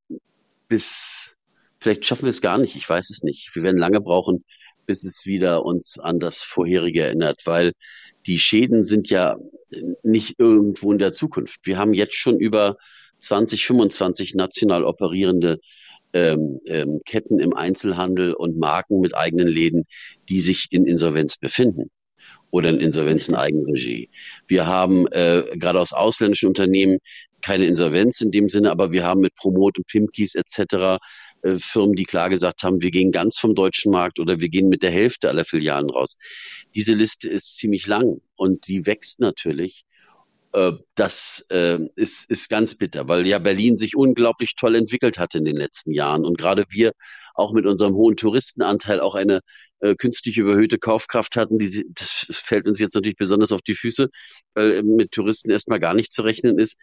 bis 0.68 1.36
Vielleicht 1.80 2.04
schaffen 2.04 2.24
wir 2.24 2.30
es 2.30 2.42
gar 2.42 2.58
nicht, 2.58 2.76
ich 2.76 2.88
weiß 2.88 3.10
es 3.10 3.22
nicht. 3.22 3.54
Wir 3.54 3.62
werden 3.62 3.78
lange 3.78 4.00
brauchen, 4.00 4.44
bis 4.86 5.04
es 5.04 5.24
wieder 5.24 5.64
uns 5.64 5.98
an 5.98 6.18
das 6.18 6.42
vorherige 6.42 7.02
erinnert, 7.02 7.42
weil 7.46 7.72
die 8.26 8.38
Schäden 8.38 8.84
sind 8.84 9.08
ja 9.08 9.36
nicht 10.02 10.38
irgendwo 10.38 10.92
in 10.92 10.98
der 10.98 11.12
Zukunft. 11.12 11.60
Wir 11.64 11.78
haben 11.78 11.94
jetzt 11.94 12.14
schon 12.14 12.38
über 12.38 12.76
20, 13.18 13.66
25 13.66 14.34
national 14.34 14.84
operierende 14.84 15.58
ähm, 16.12 16.60
ähm, 16.66 17.00
Ketten 17.06 17.38
im 17.38 17.54
Einzelhandel 17.54 18.34
und 18.34 18.58
Marken 18.58 19.00
mit 19.00 19.16
eigenen 19.16 19.48
Läden, 19.48 19.84
die 20.28 20.40
sich 20.40 20.68
in 20.70 20.86
Insolvenz 20.86 21.36
befinden 21.36 21.90
oder 22.50 22.68
in 22.68 22.80
Insolvenz 22.80 23.28
in 23.28 23.36
Eigenregie. 23.36 24.10
Wir 24.46 24.66
haben 24.66 25.06
äh, 25.08 25.44
gerade 25.56 25.78
aus 25.78 25.92
ausländischen 25.92 26.48
Unternehmen 26.48 26.98
keine 27.42 27.66
Insolvenz 27.66 28.20
in 28.20 28.30
dem 28.30 28.48
Sinne, 28.48 28.70
aber 28.70 28.92
wir 28.92 29.04
haben 29.04 29.20
mit 29.20 29.34
Promot 29.34 29.78
und 29.78 29.86
Pimkis 29.86 30.34
etc. 30.34 30.98
Äh, 31.42 31.56
Firmen, 31.56 31.96
die 31.96 32.04
klar 32.04 32.28
gesagt 32.28 32.62
haben, 32.62 32.82
wir 32.82 32.90
gehen 32.90 33.12
ganz 33.12 33.38
vom 33.38 33.54
deutschen 33.54 33.92
Markt 33.92 34.18
oder 34.18 34.40
wir 34.40 34.48
gehen 34.48 34.68
mit 34.68 34.82
der 34.82 34.90
Hälfte 34.90 35.28
aller 35.28 35.44
Filialen 35.44 35.90
raus. 35.90 36.18
Diese 36.74 36.94
Liste 36.94 37.28
ist 37.28 37.56
ziemlich 37.56 37.86
lang 37.86 38.20
und 38.36 38.66
die 38.68 38.86
wächst 38.86 39.20
natürlich. 39.20 39.84
Äh, 40.52 40.72
das 40.94 41.46
äh, 41.50 41.78
ist, 41.94 42.30
ist 42.30 42.48
ganz 42.50 42.74
bitter, 42.74 43.08
weil 43.08 43.26
ja 43.26 43.38
Berlin 43.38 43.76
sich 43.76 43.96
unglaublich 43.96 44.54
toll 44.56 44.74
entwickelt 44.74 45.18
hat 45.18 45.34
in 45.34 45.44
den 45.44 45.56
letzten 45.56 45.92
Jahren. 45.92 46.24
Und 46.24 46.36
gerade 46.36 46.64
wir 46.68 46.92
auch 47.34 47.52
mit 47.52 47.64
unserem 47.64 47.94
hohen 47.94 48.16
Touristenanteil 48.16 49.00
auch 49.00 49.14
eine 49.14 49.40
künstlich 49.96 50.36
überhöhte 50.36 50.78
Kaufkraft 50.78 51.36
hatten. 51.36 51.58
Die, 51.58 51.86
das 51.94 52.26
fällt 52.44 52.68
uns 52.68 52.78
jetzt 52.78 52.94
natürlich 52.94 53.16
besonders 53.16 53.50
auf 53.50 53.62
die 53.62 53.74
Füße, 53.74 54.10
weil 54.52 54.82
mit 54.82 55.12
Touristen 55.12 55.50
erstmal 55.50 55.80
gar 55.80 55.94
nicht 55.94 56.12
zu 56.12 56.20
rechnen 56.20 56.58
ist. 56.58 56.76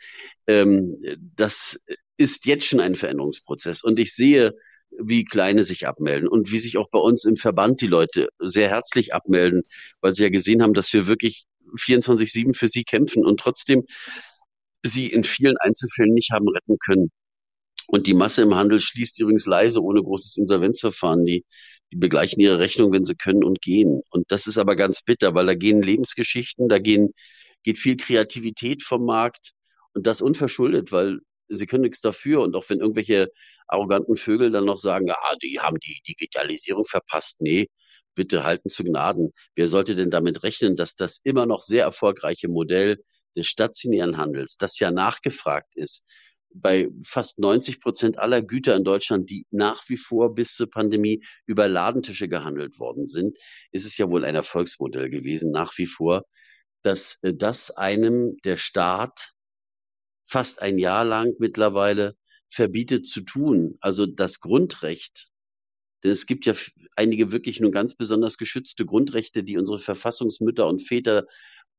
Ähm, 0.47 0.97
das 1.35 1.79
ist 2.17 2.45
jetzt 2.45 2.65
schon 2.65 2.79
ein 2.79 2.95
Veränderungsprozess. 2.95 3.83
Und 3.83 3.99
ich 3.99 4.13
sehe, 4.13 4.53
wie 4.89 5.25
Kleine 5.25 5.63
sich 5.63 5.87
abmelden 5.87 6.27
und 6.27 6.51
wie 6.51 6.59
sich 6.59 6.77
auch 6.77 6.89
bei 6.89 6.99
uns 6.99 7.25
im 7.25 7.35
Verband 7.35 7.81
die 7.81 7.87
Leute 7.87 8.29
sehr 8.39 8.69
herzlich 8.69 9.13
abmelden, 9.13 9.63
weil 10.01 10.13
sie 10.13 10.23
ja 10.23 10.29
gesehen 10.29 10.61
haben, 10.61 10.73
dass 10.73 10.93
wir 10.93 11.07
wirklich 11.07 11.45
24-7 11.77 12.55
für 12.55 12.67
sie 12.67 12.83
kämpfen 12.83 13.25
und 13.25 13.39
trotzdem 13.39 13.83
sie 14.83 15.07
in 15.07 15.23
vielen 15.23 15.57
Einzelfällen 15.57 16.13
nicht 16.13 16.31
haben 16.31 16.47
retten 16.47 16.77
können. 16.79 17.11
Und 17.87 18.07
die 18.07 18.13
Masse 18.13 18.41
im 18.43 18.55
Handel 18.55 18.79
schließt 18.79 19.19
übrigens 19.19 19.45
leise 19.45 19.81
ohne 19.81 20.01
großes 20.01 20.37
Insolvenzverfahren. 20.37 21.25
Die, 21.25 21.45
die 21.91 21.97
begleichen 21.97 22.41
ihre 22.41 22.59
Rechnung, 22.59 22.91
wenn 22.91 23.05
sie 23.05 23.15
können 23.15 23.43
und 23.43 23.61
gehen. 23.61 24.01
Und 24.11 24.31
das 24.31 24.47
ist 24.47 24.57
aber 24.57 24.75
ganz 24.75 25.03
bitter, 25.03 25.33
weil 25.35 25.45
da 25.45 25.55
gehen 25.55 25.81
Lebensgeschichten, 25.81 26.67
da 26.67 26.79
gehen, 26.79 27.13
geht 27.63 27.77
viel 27.77 27.95
Kreativität 27.95 28.83
vom 28.83 29.05
Markt 29.05 29.51
und 29.93 30.05
das 30.05 30.21
unverschuldet, 30.21 30.91
weil 30.91 31.19
sie 31.47 31.65
können 31.65 31.83
nichts 31.83 32.01
dafür. 32.01 32.41
Und 32.41 32.55
auch 32.55 32.69
wenn 32.69 32.79
irgendwelche 32.79 33.29
arroganten 33.67 34.17
Vögel 34.17 34.51
dann 34.51 34.65
noch 34.65 34.77
sagen, 34.77 35.11
ah, 35.11 35.35
die 35.41 35.59
haben 35.59 35.77
die 35.79 36.01
Digitalisierung 36.07 36.85
verpasst. 36.85 37.41
Nee, 37.41 37.69
bitte 38.15 38.43
halten 38.43 38.69
zu 38.69 38.83
Gnaden. 38.83 39.31
Wer 39.55 39.67
sollte 39.67 39.95
denn 39.95 40.09
damit 40.09 40.43
rechnen, 40.43 40.75
dass 40.75 40.95
das 40.95 41.19
immer 41.23 41.45
noch 41.45 41.61
sehr 41.61 41.83
erfolgreiche 41.83 42.47
Modell 42.47 42.97
des 43.35 43.47
stationären 43.47 44.17
Handels, 44.17 44.57
das 44.57 44.79
ja 44.79 44.91
nachgefragt 44.91 45.75
ist, 45.75 46.05
bei 46.53 46.89
fast 47.03 47.39
90 47.39 47.81
Prozent 47.81 48.17
aller 48.17 48.41
Güter 48.41 48.75
in 48.75 48.83
Deutschland, 48.83 49.29
die 49.29 49.45
nach 49.51 49.87
wie 49.89 49.97
vor 49.97 50.33
bis 50.33 50.55
zur 50.55 50.69
Pandemie 50.69 51.23
über 51.45 51.67
Ladentische 51.67 52.27
gehandelt 52.27 52.79
worden 52.79 53.05
sind, 53.05 53.37
ist 53.71 53.85
es 53.85 53.97
ja 53.97 54.09
wohl 54.09 54.25
ein 54.25 54.35
Erfolgsmodell 54.35 55.09
gewesen, 55.09 55.51
nach 55.51 55.77
wie 55.77 55.85
vor, 55.85 56.23
dass 56.81 57.17
äh, 57.21 57.33
das 57.33 57.71
einem 57.71 58.37
der 58.43 58.57
Staat 58.57 59.33
fast 60.27 60.61
ein 60.61 60.77
Jahr 60.77 61.05
lang 61.05 61.33
mittlerweile 61.39 62.15
verbietet 62.49 63.07
zu 63.07 63.21
tun. 63.21 63.77
Also 63.81 64.05
das 64.05 64.39
Grundrecht 64.39 65.31
denn 66.03 66.11
es 66.11 66.25
gibt 66.25 66.45
ja 66.45 66.53
einige 66.95 67.31
wirklich 67.31 67.59
nur 67.59 67.71
ganz 67.71 67.95
besonders 67.95 68.37
geschützte 68.37 68.85
Grundrechte, 68.85 69.43
die 69.43 69.57
unsere 69.57 69.79
Verfassungsmütter 69.79 70.67
und 70.67 70.81
Väter 70.81 71.25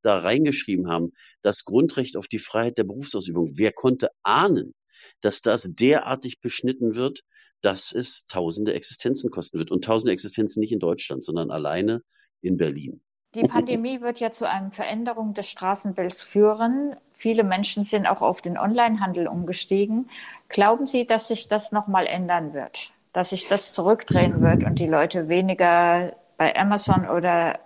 da 0.03 0.17
reingeschrieben 0.17 0.89
haben. 0.89 1.13
Das 1.43 1.65
Grundrecht 1.65 2.17
auf 2.17 2.29
die 2.29 2.39
Freiheit 2.39 2.79
der 2.79 2.85
Berufsausübung. 2.85 3.53
Wer 3.55 3.73
konnte 3.73 4.11
ahnen, 4.23 4.75
dass 5.21 5.43
das 5.43 5.75
derartig 5.75 6.41
beschnitten 6.41 6.95
wird, 6.95 7.23
dass 7.61 7.93
es 7.93 8.27
tausende 8.27 8.75
Existenzen 8.75 9.31
kosten 9.31 9.59
wird. 9.59 9.71
Und 9.71 9.85
tausende 9.85 10.13
Existenzen 10.13 10.61
nicht 10.61 10.73
in 10.73 10.79
Deutschland, 10.79 11.25
sondern 11.25 11.51
alleine 11.51 12.03
in 12.41 12.57
Berlin. 12.57 13.01
Die 13.35 13.43
Pandemie 13.43 14.01
wird 14.01 14.21
ja 14.21 14.31
zu 14.31 14.49
einer 14.49 14.71
Veränderung 14.71 15.35
des 15.35 15.49
Straßenbilds 15.49 16.23
führen. 16.23 16.97
Viele 17.19 17.45
Menschen 17.45 17.85
sind 17.85 18.07
auch 18.07 18.23
auf 18.23 18.41
den 18.41 18.57
Onlinehandel 18.57 19.27
umgestiegen. 19.27 20.09
Glauben 20.49 20.87
Sie, 20.87 21.07
dass 21.07 21.29
sich 21.29 21.49
das 21.49 21.73
nochmal 21.73 22.07
ändern 22.07 22.55
wird? 22.55 22.93
dass 23.13 23.31
sich 23.31 23.49
das 23.49 23.73
zurückdrehen 23.73 24.41
wird 24.43 24.63
und 24.63 24.79
die 24.79 24.87
Leute 24.87 25.29
weniger 25.29 26.17
bei 26.37 26.55
Amazon 26.55 27.09
oder 27.09 27.59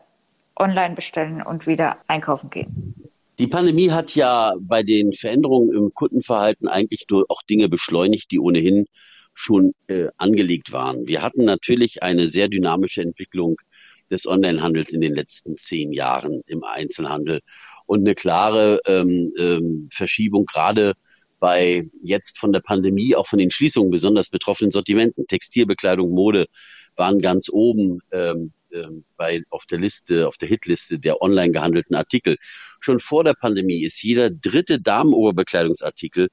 online 0.56 0.94
bestellen 0.94 1.42
und 1.42 1.66
wieder 1.66 1.98
einkaufen 2.06 2.48
gehen. 2.48 2.94
Die 3.38 3.46
Pandemie 3.46 3.90
hat 3.90 4.14
ja 4.14 4.54
bei 4.60 4.82
den 4.82 5.12
Veränderungen 5.12 5.74
im 5.74 5.90
Kundenverhalten 5.92 6.68
eigentlich 6.68 7.04
nur 7.10 7.26
auch 7.28 7.42
Dinge 7.42 7.68
beschleunigt, 7.68 8.30
die 8.30 8.38
ohnehin 8.38 8.86
schon 9.34 9.74
äh, 9.88 10.08
angelegt 10.16 10.72
waren. 10.72 11.06
Wir 11.06 11.20
hatten 11.20 11.44
natürlich 11.44 12.02
eine 12.02 12.26
sehr 12.26 12.48
dynamische 12.48 13.02
Entwicklung 13.02 13.56
des 14.10 14.26
Onlinehandels 14.26 14.92
in 14.92 15.02
den 15.02 15.14
letzten 15.14 15.56
zehn 15.56 15.92
Jahren 15.92 16.42
im 16.46 16.64
Einzelhandel 16.64 17.40
und 17.92 18.00
eine 18.00 18.14
klare 18.14 18.80
ähm, 18.86 19.34
ähm, 19.38 19.88
Verschiebung 19.92 20.46
gerade 20.46 20.94
bei 21.38 21.90
jetzt 22.00 22.38
von 22.38 22.50
der 22.50 22.60
Pandemie, 22.60 23.14
auch 23.14 23.26
von 23.26 23.38
den 23.38 23.50
Schließungen 23.50 23.90
besonders 23.90 24.30
betroffenen 24.30 24.70
Sortimenten, 24.70 25.26
Textilbekleidung, 25.26 26.10
Mode, 26.10 26.46
waren 26.96 27.20
ganz 27.20 27.50
oben 27.52 27.98
ähm, 28.10 28.54
ähm, 28.72 29.04
bei, 29.16 29.42
auf 29.50 29.66
der 29.66 29.78
Liste, 29.78 30.28
auf 30.28 30.36
der 30.36 30.48
Hitliste 30.48 30.98
der 30.98 31.22
online 31.22 31.52
gehandelten 31.52 31.96
Artikel. 31.96 32.36
Schon 32.80 33.00
vor 33.00 33.24
der 33.24 33.34
Pandemie 33.34 33.84
ist 33.84 34.02
jeder 34.02 34.30
dritte 34.30 34.80
Damenoberbekleidungsartikel 34.80 36.28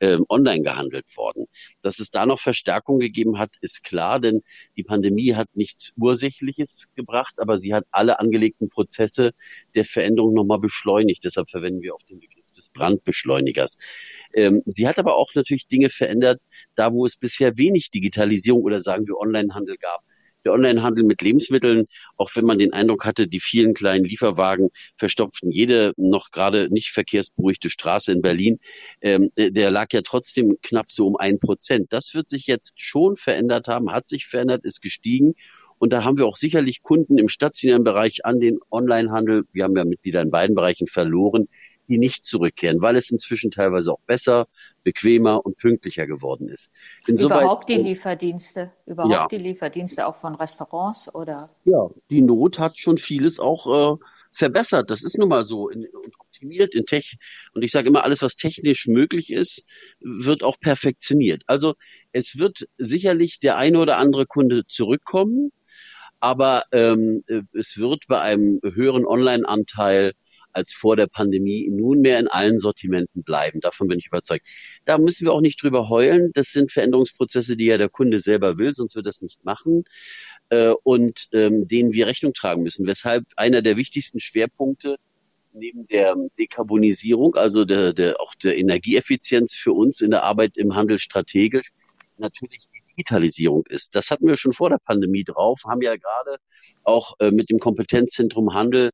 ähm, 0.00 0.24
online 0.28 0.62
gehandelt 0.62 1.16
worden. 1.16 1.46
Dass 1.82 1.98
es 2.00 2.10
da 2.10 2.26
noch 2.26 2.38
Verstärkung 2.38 2.98
gegeben 2.98 3.38
hat, 3.38 3.56
ist 3.60 3.84
klar, 3.84 4.20
denn 4.20 4.40
die 4.76 4.82
Pandemie 4.82 5.34
hat 5.34 5.48
nichts 5.54 5.92
Ursächliches 5.96 6.88
gebracht, 6.94 7.34
aber 7.38 7.58
sie 7.58 7.74
hat 7.74 7.84
alle 7.90 8.18
angelegten 8.18 8.68
Prozesse 8.68 9.32
der 9.74 9.84
Veränderung 9.84 10.34
nochmal 10.34 10.58
beschleunigt. 10.58 11.24
Deshalb 11.24 11.48
verwenden 11.50 11.82
wir 11.82 11.94
auch 11.94 12.02
den 12.08 12.20
Begriff 12.20 12.44
Brandbeschleunigers. 12.74 13.78
Ähm, 14.34 14.62
sie 14.66 14.86
hat 14.86 14.98
aber 14.98 15.16
auch 15.16 15.30
natürlich 15.34 15.66
Dinge 15.66 15.88
verändert, 15.88 16.40
da 16.74 16.92
wo 16.92 17.06
es 17.06 17.16
bisher 17.16 17.56
wenig 17.56 17.90
Digitalisierung 17.90 18.62
oder 18.62 18.82
sagen 18.82 19.06
wir 19.06 19.16
Onlinehandel 19.16 19.78
gab. 19.78 20.02
Der 20.44 20.52
Onlinehandel 20.52 21.04
mit 21.04 21.22
Lebensmitteln, 21.22 21.86
auch 22.16 22.30
wenn 22.34 22.44
man 22.44 22.58
den 22.58 22.72
Eindruck 22.72 23.04
hatte, 23.04 23.26
die 23.26 23.40
vielen 23.40 23.74
kleinen 23.74 24.04
Lieferwagen 24.04 24.70
verstopften 24.96 25.50
jede 25.50 25.92
noch 25.96 26.30
gerade 26.30 26.68
nicht 26.70 26.90
verkehrsberuhigte 26.90 27.70
Straße 27.70 28.12
in 28.12 28.22
Berlin, 28.22 28.58
ähm, 29.00 29.30
der 29.36 29.70
lag 29.70 29.88
ja 29.92 30.02
trotzdem 30.02 30.56
knapp 30.62 30.90
so 30.90 31.06
um 31.06 31.16
ein 31.16 31.38
Prozent. 31.38 31.92
Das 31.92 32.14
wird 32.14 32.28
sich 32.28 32.46
jetzt 32.46 32.80
schon 32.80 33.16
verändert 33.16 33.68
haben, 33.68 33.90
hat 33.90 34.06
sich 34.06 34.26
verändert, 34.26 34.64
ist 34.64 34.82
gestiegen. 34.82 35.34
Und 35.78 35.92
da 35.92 36.04
haben 36.04 36.18
wir 36.18 36.26
auch 36.26 36.36
sicherlich 36.36 36.82
Kunden 36.82 37.18
im 37.18 37.28
stationären 37.28 37.84
Bereich 37.84 38.24
an 38.24 38.40
den 38.40 38.58
Onlinehandel, 38.70 39.44
wir 39.52 39.64
haben 39.64 39.76
ja 39.76 39.84
Mitglieder 39.84 40.22
in 40.22 40.30
beiden 40.30 40.54
Bereichen 40.54 40.86
verloren, 40.86 41.48
die 41.88 41.98
nicht 41.98 42.24
zurückkehren, 42.24 42.80
weil 42.80 42.96
es 42.96 43.10
inzwischen 43.10 43.50
teilweise 43.50 43.92
auch 43.92 44.00
besser, 44.06 44.46
bequemer 44.82 45.44
und 45.44 45.56
pünktlicher 45.56 46.06
geworden 46.06 46.48
ist. 46.48 46.70
Insoweit, 47.06 47.42
überhaupt 47.42 47.68
die 47.68 47.76
Lieferdienste, 47.76 48.72
überhaupt 48.86 49.12
ja. 49.12 49.28
die 49.28 49.38
Lieferdienste 49.38 50.06
auch 50.06 50.16
von 50.16 50.34
Restaurants 50.34 51.14
oder? 51.14 51.54
Ja, 51.64 51.88
die 52.10 52.22
Not 52.22 52.58
hat 52.58 52.78
schon 52.78 52.98
vieles 52.98 53.38
auch 53.38 53.96
äh, 53.96 54.04
verbessert. 54.34 54.90
Das 54.90 55.04
ist 55.04 55.16
nun 55.16 55.28
mal 55.28 55.44
so 55.44 55.68
in, 55.68 55.86
und 55.86 56.14
optimiert 56.18 56.74
in 56.74 56.84
Tech. 56.84 57.16
Und 57.52 57.62
ich 57.62 57.70
sage 57.70 57.88
immer, 57.88 58.04
alles, 58.04 58.22
was 58.22 58.36
technisch 58.36 58.86
möglich 58.86 59.30
ist, 59.30 59.66
wird 60.00 60.42
auch 60.42 60.58
perfektioniert. 60.58 61.42
Also 61.46 61.74
es 62.12 62.38
wird 62.38 62.66
sicherlich 62.76 63.40
der 63.40 63.56
eine 63.56 63.78
oder 63.78 63.96
andere 63.98 64.26
Kunde 64.26 64.66
zurückkommen, 64.66 65.52
aber 66.20 66.64
ähm, 66.72 67.22
es 67.52 67.78
wird 67.78 68.06
bei 68.08 68.20
einem 68.20 68.60
höheren 68.62 69.06
Online-Anteil 69.06 70.14
als 70.54 70.72
vor 70.72 70.96
der 70.96 71.06
Pandemie 71.06 71.68
nunmehr 71.70 72.18
in 72.18 72.28
allen 72.28 72.58
Sortimenten 72.60 73.22
bleiben. 73.22 73.60
Davon 73.60 73.88
bin 73.88 73.98
ich 73.98 74.06
überzeugt. 74.06 74.46
Da 74.84 74.98
müssen 74.98 75.24
wir 75.24 75.32
auch 75.32 75.40
nicht 75.40 75.62
drüber 75.62 75.88
heulen. 75.88 76.30
Das 76.34 76.52
sind 76.52 76.72
Veränderungsprozesse, 76.72 77.56
die 77.56 77.66
ja 77.66 77.78
der 77.78 77.88
Kunde 77.88 78.20
selber 78.20 78.58
will, 78.58 78.74
sonst 78.74 78.96
wird 78.96 79.06
das 79.06 79.22
nicht 79.22 79.44
machen 79.44 79.84
äh, 80.50 80.72
und 80.82 81.28
ähm, 81.32 81.66
denen 81.68 81.92
wir 81.92 82.06
Rechnung 82.06 82.32
tragen 82.32 82.62
müssen. 82.62 82.86
Weshalb 82.86 83.24
einer 83.36 83.62
der 83.62 83.76
wichtigsten 83.76 84.20
Schwerpunkte 84.20 84.96
neben 85.52 85.86
der 85.86 86.16
Dekarbonisierung, 86.38 87.36
also 87.36 87.64
der, 87.64 87.92
der, 87.92 88.20
auch 88.20 88.34
der 88.34 88.58
Energieeffizienz 88.58 89.54
für 89.54 89.72
uns 89.72 90.00
in 90.00 90.10
der 90.10 90.24
Arbeit 90.24 90.56
im 90.56 90.74
Handel 90.74 90.98
strategisch, 90.98 91.70
natürlich 92.16 92.64
die 92.74 92.82
Digitalisierung 92.90 93.64
ist. 93.68 93.94
Das 93.94 94.10
hatten 94.10 94.26
wir 94.26 94.36
schon 94.36 94.52
vor 94.52 94.70
der 94.70 94.78
Pandemie 94.78 95.24
drauf, 95.24 95.62
haben 95.66 95.82
ja 95.82 95.96
gerade 95.96 96.38
auch 96.82 97.14
äh, 97.20 97.30
mit 97.30 97.50
dem 97.50 97.58
Kompetenzzentrum 97.58 98.54
Handel 98.54 98.90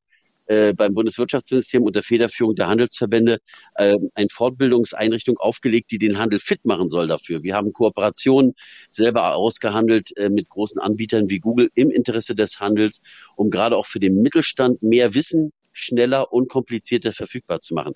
äh, 0.50 0.72
beim 0.74 0.94
Bundeswirtschaftsministerium 0.94 1.86
unter 1.86 2.02
Federführung 2.02 2.56
der 2.56 2.66
Handelsverbände 2.66 3.38
äh, 3.76 3.96
eine 4.14 4.28
Fortbildungseinrichtung 4.28 5.38
aufgelegt, 5.38 5.92
die 5.92 5.98
den 5.98 6.18
Handel 6.18 6.40
fit 6.40 6.64
machen 6.64 6.88
soll 6.88 7.06
dafür. 7.06 7.44
Wir 7.44 7.54
haben 7.54 7.72
Kooperationen 7.72 8.54
selber 8.90 9.36
ausgehandelt 9.36 10.10
äh, 10.16 10.28
mit 10.28 10.48
großen 10.48 10.80
Anbietern 10.80 11.30
wie 11.30 11.38
Google 11.38 11.70
im 11.74 11.92
Interesse 11.92 12.34
des 12.34 12.58
Handels, 12.58 13.00
um 13.36 13.50
gerade 13.50 13.76
auch 13.76 13.86
für 13.86 14.00
den 14.00 14.22
Mittelstand 14.22 14.82
mehr 14.82 15.14
Wissen 15.14 15.52
schneller, 15.70 16.32
unkomplizierter 16.32 17.12
verfügbar 17.12 17.60
zu 17.60 17.74
machen. 17.74 17.92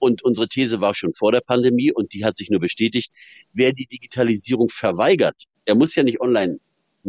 und 0.00 0.24
unsere 0.24 0.48
These 0.48 0.80
war 0.80 0.94
schon 0.94 1.12
vor 1.12 1.30
der 1.30 1.42
Pandemie 1.42 1.92
und 1.92 2.14
die 2.14 2.24
hat 2.24 2.36
sich 2.36 2.48
nur 2.48 2.60
bestätigt, 2.60 3.12
wer 3.52 3.74
die 3.74 3.84
Digitalisierung 3.84 4.70
verweigert, 4.70 5.36
er 5.66 5.74
muss 5.74 5.94
ja 5.94 6.04
nicht 6.04 6.22
online 6.22 6.58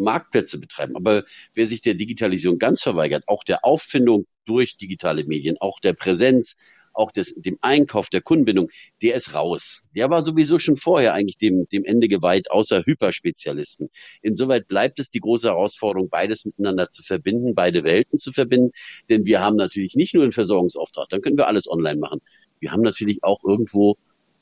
Marktplätze 0.04 0.60
betreiben. 0.60 0.96
Aber 0.96 1.24
wer 1.54 1.68
sich 1.68 1.82
der 1.82 1.96
Digitalisierung 1.96 2.60
ganz 2.60 2.82
verweigert, 2.82 3.24
auch 3.28 3.44
der 3.44 3.66
Auffindung 3.66 4.26
durch 4.46 4.78
digitale 4.78 5.26
Medien, 5.26 5.58
auch 5.60 5.80
der 5.80 5.94
Präsenz, 5.94 6.58
auch 6.98 7.12
des, 7.12 7.36
dem 7.36 7.58
Einkauf, 7.62 8.10
der 8.10 8.22
Kundenbindung, 8.22 8.70
der 9.02 9.16
ist 9.16 9.34
raus. 9.34 9.86
Der 9.96 10.10
war 10.10 10.22
sowieso 10.22 10.60
schon 10.60 10.76
vorher 10.76 11.14
eigentlich 11.14 11.38
dem, 11.38 11.68
dem 11.70 11.86
Ende 11.86 12.08
geweiht, 12.08 12.52
außer 12.52 12.84
Hyperspezialisten. 12.86 13.90
Insoweit 14.22 14.68
bleibt 14.68 15.00
es 15.00 15.12
die 15.12 15.20
große 15.20 15.50
Herausforderung, 15.50 16.10
beides 16.10 16.46
miteinander 16.46 16.90
zu 16.90 17.04
verbinden, 17.04 17.54
beide 17.56 17.84
Welten 17.84 18.18
zu 18.18 18.34
verbinden. 18.34 18.72
Denn 19.10 19.26
wir 19.26 19.42
haben 19.42 19.56
natürlich 19.56 19.96
nicht 19.96 20.14
nur 20.14 20.24
einen 20.24 20.32
Versorgungsauftrag, 20.32 21.08
dann 21.10 21.22
können 21.22 21.38
wir 21.38 21.48
alles 21.48 21.70
online 21.70 22.00
machen. 22.00 22.22
Wir 22.60 22.72
haben 22.72 22.82
natürlich 22.82 23.24
auch 23.24 23.44
irgendwo 23.44 23.98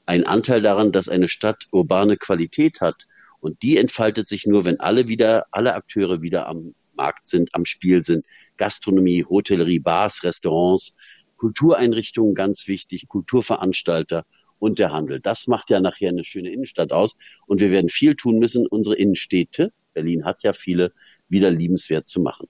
einen 0.05 0.25
Anteil 0.25 0.61
daran, 0.61 0.91
dass 0.91 1.09
eine 1.09 1.27
Stadt 1.27 1.67
urbane 1.71 2.17
Qualität 2.17 2.79
hat. 2.79 3.07
Und 3.45 3.61
die 3.61 3.77
entfaltet 3.77 4.27
sich 4.27 4.47
nur, 4.47 4.65
wenn 4.65 4.79
alle 4.79 5.07
wieder, 5.07 5.45
alle 5.51 5.75
Akteure 5.75 6.23
wieder 6.23 6.47
am 6.47 6.73
Markt 6.95 7.27
sind, 7.27 7.53
am 7.53 7.63
Spiel 7.63 8.01
sind. 8.01 8.25
Gastronomie, 8.57 9.23
Hotellerie, 9.23 9.77
Bars, 9.77 10.23
Restaurants, 10.23 10.95
Kultureinrichtungen 11.37 12.33
ganz 12.33 12.67
wichtig, 12.67 13.07
Kulturveranstalter 13.07 14.25
und 14.57 14.79
der 14.79 14.91
Handel. 14.91 15.19
Das 15.19 15.45
macht 15.45 15.69
ja 15.69 15.79
nachher 15.79 16.09
eine 16.09 16.25
schöne 16.25 16.49
Innenstadt 16.49 16.91
aus. 16.91 17.19
Und 17.45 17.61
wir 17.61 17.69
werden 17.69 17.87
viel 17.87 18.15
tun 18.15 18.39
müssen, 18.39 18.65
unsere 18.65 18.95
Innenstädte, 18.95 19.71
Berlin 19.93 20.25
hat 20.25 20.41
ja 20.41 20.51
viele, 20.51 20.91
wieder 21.29 21.51
liebenswert 21.51 22.07
zu 22.07 22.21
machen. 22.21 22.47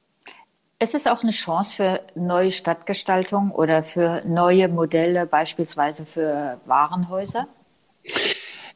Ist 0.80 0.96
es 0.96 1.08
auch 1.08 1.24
eine 1.24 1.34
Chance 1.34 1.76
für 1.76 2.02
neue 2.16 2.54
Stadtgestaltung 2.54 3.52
oder 3.52 3.84
für 3.84 4.24
neue 4.26 4.70
Modelle, 4.70 5.26
beispielsweise 5.26 6.06
für 6.06 6.62
Warenhäuser? 6.66 7.50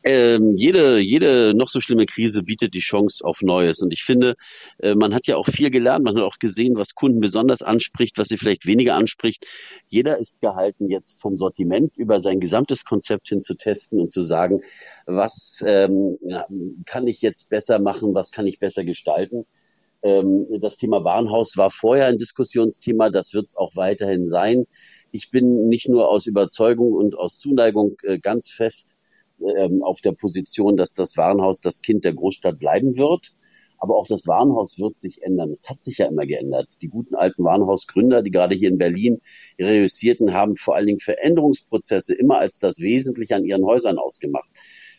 Ähm, 0.09 0.55
jede, 0.57 0.99
jede 0.99 1.53
noch 1.55 1.67
so 1.69 1.79
schlimme 1.79 2.05
Krise 2.05 2.43
bietet 2.43 2.73
die 2.73 2.79
Chance 2.79 3.23
auf 3.23 3.41
Neues. 3.41 3.81
Und 3.81 3.91
ich 3.91 4.03
finde, 4.03 4.35
äh, 4.79 4.95
man 4.95 5.13
hat 5.13 5.27
ja 5.27 5.35
auch 5.35 5.45
viel 5.45 5.69
gelernt, 5.69 6.03
man 6.03 6.17
hat 6.17 6.23
auch 6.23 6.39
gesehen, 6.39 6.75
was 6.77 6.95
Kunden 6.95 7.19
besonders 7.19 7.61
anspricht, 7.61 8.17
was 8.17 8.27
sie 8.27 8.37
vielleicht 8.37 8.65
weniger 8.65 8.95
anspricht. 8.95 9.45
Jeder 9.87 10.17
ist 10.17 10.41
gehalten, 10.41 10.89
jetzt 10.89 11.21
vom 11.21 11.37
Sortiment 11.37 11.95
über 11.97 12.19
sein 12.21 12.39
gesamtes 12.39 12.85
Konzept 12.85 13.29
hin 13.29 13.41
zu 13.41 13.55
testen 13.55 13.99
und 13.99 14.11
zu 14.11 14.21
sagen, 14.21 14.61
was 15.05 15.63
ähm, 15.65 16.17
kann 16.85 17.07
ich 17.07 17.21
jetzt 17.21 17.49
besser 17.49 17.79
machen, 17.79 18.13
was 18.15 18.31
kann 18.31 18.47
ich 18.47 18.59
besser 18.59 18.83
gestalten. 18.83 19.45
Ähm, 20.01 20.47
das 20.61 20.77
Thema 20.77 21.03
Warenhaus 21.03 21.57
war 21.57 21.69
vorher 21.69 22.07
ein 22.07 22.17
Diskussionsthema, 22.17 23.09
das 23.09 23.33
wird 23.33 23.45
es 23.45 23.55
auch 23.57 23.75
weiterhin 23.75 24.25
sein. 24.25 24.65
Ich 25.11 25.31
bin 25.31 25.67
nicht 25.67 25.89
nur 25.89 26.09
aus 26.09 26.27
Überzeugung 26.27 26.93
und 26.93 27.15
aus 27.15 27.39
Zuneigung 27.39 27.95
äh, 28.03 28.19
ganz 28.19 28.49
fest 28.49 28.95
ähm, 29.57 29.83
auf 29.83 30.01
der 30.01 30.11
Position, 30.11 30.77
dass 30.77 30.93
das 30.93 31.17
Warenhaus 31.17 31.61
das 31.61 31.81
Kind 31.81 32.05
der 32.05 32.13
Großstadt 32.13 32.59
bleiben 32.59 32.97
wird. 32.97 33.33
Aber 33.77 33.95
auch 33.95 34.07
das 34.07 34.27
Warenhaus 34.27 34.77
wird 34.77 34.97
sich 34.97 35.23
ändern. 35.23 35.51
Es 35.51 35.69
hat 35.69 35.81
sich 35.81 35.99
ja 35.99 36.07
immer 36.07 36.25
geändert. 36.25 36.67
Die 36.81 36.89
guten 36.89 37.15
alten 37.15 37.45
Warenhausgründer, 37.45 38.21
die 38.21 38.31
gerade 38.31 38.53
hier 38.53 38.69
in 38.69 38.77
Berlin 38.77 39.21
reüssierten, 39.57 40.33
haben 40.33 40.57
vor 40.57 40.75
allen 40.75 40.87
Dingen 40.87 40.99
Veränderungsprozesse 40.99 42.13
immer 42.13 42.39
als 42.39 42.59
das 42.59 42.79
Wesentliche 42.79 43.35
an 43.35 43.45
ihren 43.45 43.63
Häusern 43.63 43.97
ausgemacht. 43.97 44.49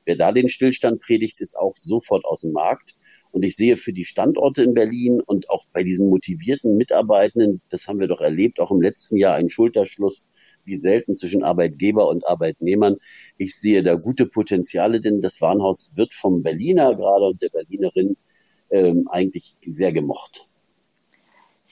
Wer 0.06 0.16
da 0.16 0.32
den 0.32 0.48
Stillstand 0.48 1.00
predigt, 1.00 1.42
ist 1.42 1.58
auch 1.58 1.76
sofort 1.76 2.24
aus 2.24 2.40
dem 2.40 2.52
Markt. 2.52 2.94
Und 3.32 3.44
ich 3.44 3.54
sehe 3.54 3.76
für 3.76 3.92
die 3.92 4.04
Standorte 4.04 4.62
in 4.62 4.74
Berlin 4.74 5.20
und 5.24 5.50
auch 5.50 5.66
bei 5.72 5.84
diesen 5.84 6.08
motivierten 6.08 6.76
Mitarbeitenden, 6.76 7.60
das 7.68 7.86
haben 7.86 8.00
wir 8.00 8.08
doch 8.08 8.20
erlebt, 8.20 8.60
auch 8.60 8.70
im 8.70 8.80
letzten 8.80 9.16
Jahr 9.16 9.34
einen 9.34 9.50
Schulterschluss 9.50 10.24
wie 10.64 10.76
selten 10.76 11.16
zwischen 11.16 11.42
Arbeitgeber 11.42 12.08
und 12.08 12.26
Arbeitnehmern. 12.26 12.96
Ich 13.36 13.58
sehe 13.58 13.82
da 13.82 13.94
gute 13.94 14.26
Potenziale, 14.26 15.00
denn 15.00 15.20
das 15.20 15.40
Warenhaus 15.40 15.92
wird 15.94 16.14
vom 16.14 16.42
Berliner 16.42 16.94
gerade 16.94 17.26
und 17.26 17.42
der 17.42 17.48
Berlinerin 17.48 18.16
ähm, 18.70 19.08
eigentlich 19.10 19.56
sehr 19.60 19.92
gemocht. 19.92 20.46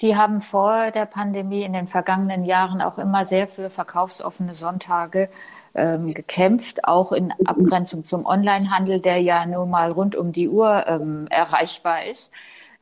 Sie 0.01 0.15
haben 0.15 0.41
vor 0.41 0.93
der 0.93 1.07
Pandemie 1.07 1.65
in 1.65 1.73
den 1.73 1.89
vergangenen 1.89 2.45
Jahren 2.45 2.81
auch 2.81 2.99
immer 2.99 3.25
sehr 3.25 3.49
für 3.49 3.69
verkaufsoffene 3.69 4.55
Sonntage 4.55 5.29
ähm, 5.75 6.15
gekämpft, 6.15 6.85
auch 6.85 7.11
in 7.11 7.33
Abgrenzung 7.45 8.05
zum 8.05 8.25
Onlinehandel, 8.25 9.01
der 9.01 9.19
ja 9.19 9.45
nun 9.45 9.71
mal 9.71 9.91
rund 9.91 10.15
um 10.15 10.31
die 10.31 10.49
Uhr 10.49 10.87
ähm, 10.87 11.27
erreichbar 11.31 12.05
ist. 12.05 12.31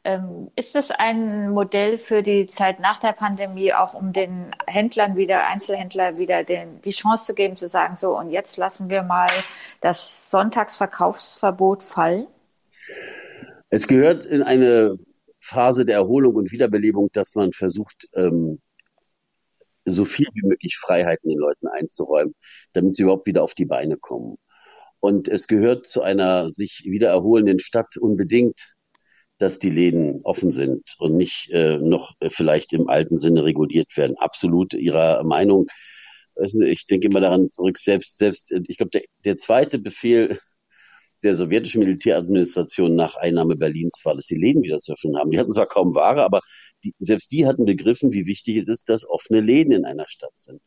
Ähm, 0.07 0.53
ist 0.55 0.77
das 0.77 0.93
ein 0.93 1.51
Modell 1.51 1.99
für 1.99 2.23
die 2.23 2.47
Zeit 2.47 2.79
nach 2.79 3.01
der 3.01 3.13
Pandemie, 3.13 3.73
auch 3.73 3.93
um 3.93 4.13
den 4.13 4.55
Händlern 4.69 5.17
wieder, 5.17 5.49
Einzelhändler 5.49 6.17
wieder 6.17 6.45
den, 6.45 6.81
die 6.83 6.93
Chance 6.93 7.27
zu 7.27 7.35
geben, 7.35 7.57
zu 7.57 7.69
sagen, 7.69 7.97
so 7.97 8.17
und 8.17 8.31
jetzt 8.31 8.57
lassen 8.57 8.89
wir 8.89 9.03
mal 9.03 9.27
das 9.81 10.31
Sonntagsverkaufsverbot 10.31 11.83
fallen? 11.83 12.29
Es 13.69 13.89
gehört 13.89 14.25
in 14.27 14.45
eine 14.45 14.97
Phase 15.41 15.85
der 15.85 15.97
Erholung 15.97 16.37
und 16.37 16.53
Wiederbelebung, 16.53 17.09
dass 17.13 17.35
man 17.35 17.53
versucht, 17.53 18.07
ähm, 18.15 18.61
so 19.87 20.05
viel 20.05 20.29
wie 20.35 20.47
möglich 20.47 20.77
Freiheiten 20.77 21.31
den 21.31 21.39
Leuten 21.39 21.67
einzuräumen, 21.67 22.37
damit 22.75 22.95
sie 22.95 23.03
überhaupt 23.03 23.27
wieder 23.27 23.43
auf 23.43 23.55
die 23.55 23.67
Beine 23.67 23.97
kommen. 23.97 24.37
Und 25.01 25.27
es 25.27 25.49
gehört 25.49 25.85
zu 25.85 26.03
einer 26.03 26.49
sich 26.49 26.85
wieder 26.87 27.09
erholenden 27.09 27.59
Stadt 27.59 27.97
unbedingt, 27.97 28.76
dass 29.39 29.59
die 29.59 29.71
Läden 29.71 30.23
offen 30.25 30.51
sind 30.51 30.95
und 30.99 31.17
nicht 31.17 31.51
äh, 31.51 31.79
noch 31.79 32.15
vielleicht 32.29 32.73
im 32.73 32.89
alten 32.89 33.19
Sinne 33.19 33.45
reguliert 33.45 33.97
werden. 33.97 34.17
Absolut 34.17 34.75
ihrer 34.75 35.23
Meinung. 35.25 35.67
Ich 36.65 36.87
denke 36.87 37.07
immer 37.09 37.21
daran 37.21 37.51
zurück, 37.51 37.79
selbst, 37.79 38.19
selbst, 38.19 38.53
ich 38.69 38.77
glaube, 38.77 38.91
der, 38.91 39.03
der 39.25 39.37
zweite 39.37 39.79
Befehl 39.79 40.39
der 41.23 41.35
sowjetischen 41.35 41.81
Militäradministration 41.81 42.95
nach 42.95 43.17
Einnahme 43.17 43.57
Berlins 43.57 44.01
war, 44.05 44.15
dass 44.15 44.27
die 44.27 44.37
Läden 44.37 44.63
wieder 44.63 44.81
zu 44.81 44.93
öffnen 44.93 45.17
haben. 45.17 45.31
Die 45.31 45.39
hatten 45.39 45.53
zwar 45.53 45.67
kaum 45.67 45.95
Ware, 45.95 46.23
aber 46.23 46.41
die, 46.85 46.95
selbst 46.99 47.33
die 47.33 47.47
hatten 47.47 47.65
begriffen, 47.65 48.13
wie 48.13 48.27
wichtig 48.27 48.57
es 48.57 48.69
ist, 48.69 48.89
dass 48.89 49.09
offene 49.09 49.41
Läden 49.41 49.73
in 49.73 49.85
einer 49.85 50.09
Stadt 50.09 50.33
sind. 50.39 50.61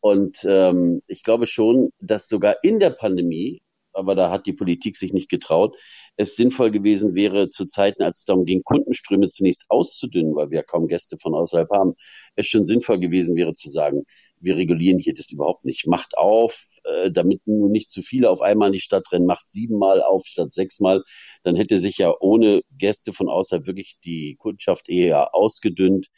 Und 0.00 0.44
ähm, 0.48 1.02
ich 1.06 1.22
glaube 1.22 1.46
schon, 1.46 1.90
dass 2.00 2.26
sogar 2.26 2.56
in 2.64 2.80
der 2.80 2.90
Pandemie 2.90 3.61
aber 3.92 4.14
da 4.14 4.30
hat 4.30 4.46
die 4.46 4.52
Politik 4.52 4.96
sich 4.96 5.12
nicht 5.12 5.28
getraut, 5.28 5.76
es 6.16 6.36
sinnvoll 6.36 6.70
gewesen 6.70 7.14
wäre, 7.14 7.48
zu 7.48 7.66
Zeiten, 7.66 8.02
als 8.02 8.18
es 8.18 8.24
darum 8.24 8.44
ging, 8.44 8.62
Kundenströme 8.62 9.28
zunächst 9.28 9.64
auszudünnen, 9.68 10.34
weil 10.34 10.50
wir 10.50 10.58
ja 10.58 10.62
kaum 10.62 10.86
Gäste 10.86 11.16
von 11.18 11.34
außerhalb 11.34 11.70
haben, 11.70 11.94
es 12.36 12.46
schon 12.48 12.64
sinnvoll 12.64 12.98
gewesen 12.98 13.36
wäre 13.36 13.54
zu 13.54 13.70
sagen, 13.70 14.04
wir 14.42 14.56
regulieren 14.56 14.98
hier 14.98 15.14
das 15.14 15.30
überhaupt 15.30 15.64
nicht. 15.64 15.86
Macht 15.86 16.16
auf, 16.16 16.66
äh, 16.84 17.10
damit 17.10 17.46
nur 17.46 17.70
nicht 17.70 17.90
zu 17.90 18.02
viele 18.02 18.28
auf 18.28 18.42
einmal 18.42 18.68
in 18.68 18.74
die 18.74 18.80
Stadt 18.80 19.10
rennen, 19.12 19.26
macht 19.26 19.48
siebenmal 19.48 20.02
auf 20.02 20.24
statt 20.26 20.52
sechsmal. 20.52 21.04
Dann 21.44 21.56
hätte 21.56 21.80
sich 21.80 21.98
ja 21.98 22.12
ohne 22.20 22.62
Gäste 22.76 23.12
von 23.12 23.28
außerhalb 23.28 23.66
wirklich 23.66 23.98
die 24.04 24.36
Kundschaft 24.38 24.88
eher 24.88 25.34
ausgedünnt. 25.34 26.08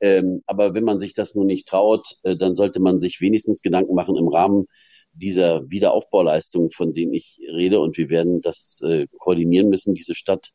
Ähm, 0.00 0.42
aber 0.46 0.74
wenn 0.74 0.84
man 0.84 0.98
sich 0.98 1.14
das 1.14 1.34
nun 1.34 1.46
nicht 1.46 1.68
traut, 1.68 2.16
äh, 2.24 2.36
dann 2.36 2.54
sollte 2.54 2.80
man 2.80 2.98
sich 2.98 3.20
wenigstens 3.20 3.62
Gedanken 3.62 3.94
machen 3.94 4.16
im 4.16 4.28
Rahmen 4.28 4.66
dieser 5.12 5.70
Wiederaufbauleistung, 5.70 6.70
von 6.70 6.92
dem 6.92 7.12
ich 7.12 7.38
rede. 7.52 7.80
Und 7.80 7.96
wir 7.96 8.10
werden 8.10 8.40
das 8.40 8.82
äh, 8.84 9.06
koordinieren 9.18 9.68
müssen, 9.68 9.94
diese 9.94 10.14
Stadt 10.14 10.52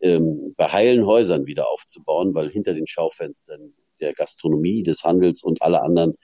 ähm, 0.00 0.54
bei 0.56 0.66
heilen 0.66 1.06
Häusern 1.06 1.46
wieder 1.46 1.68
aufzubauen, 1.68 2.34
weil 2.34 2.50
hinter 2.50 2.74
den 2.74 2.86
Schaufenstern 2.86 3.74
der 4.00 4.12
Gastronomie, 4.14 4.82
des 4.82 5.04
Handels 5.04 5.42
und 5.42 5.62
aller 5.62 5.82
anderen 5.82 6.14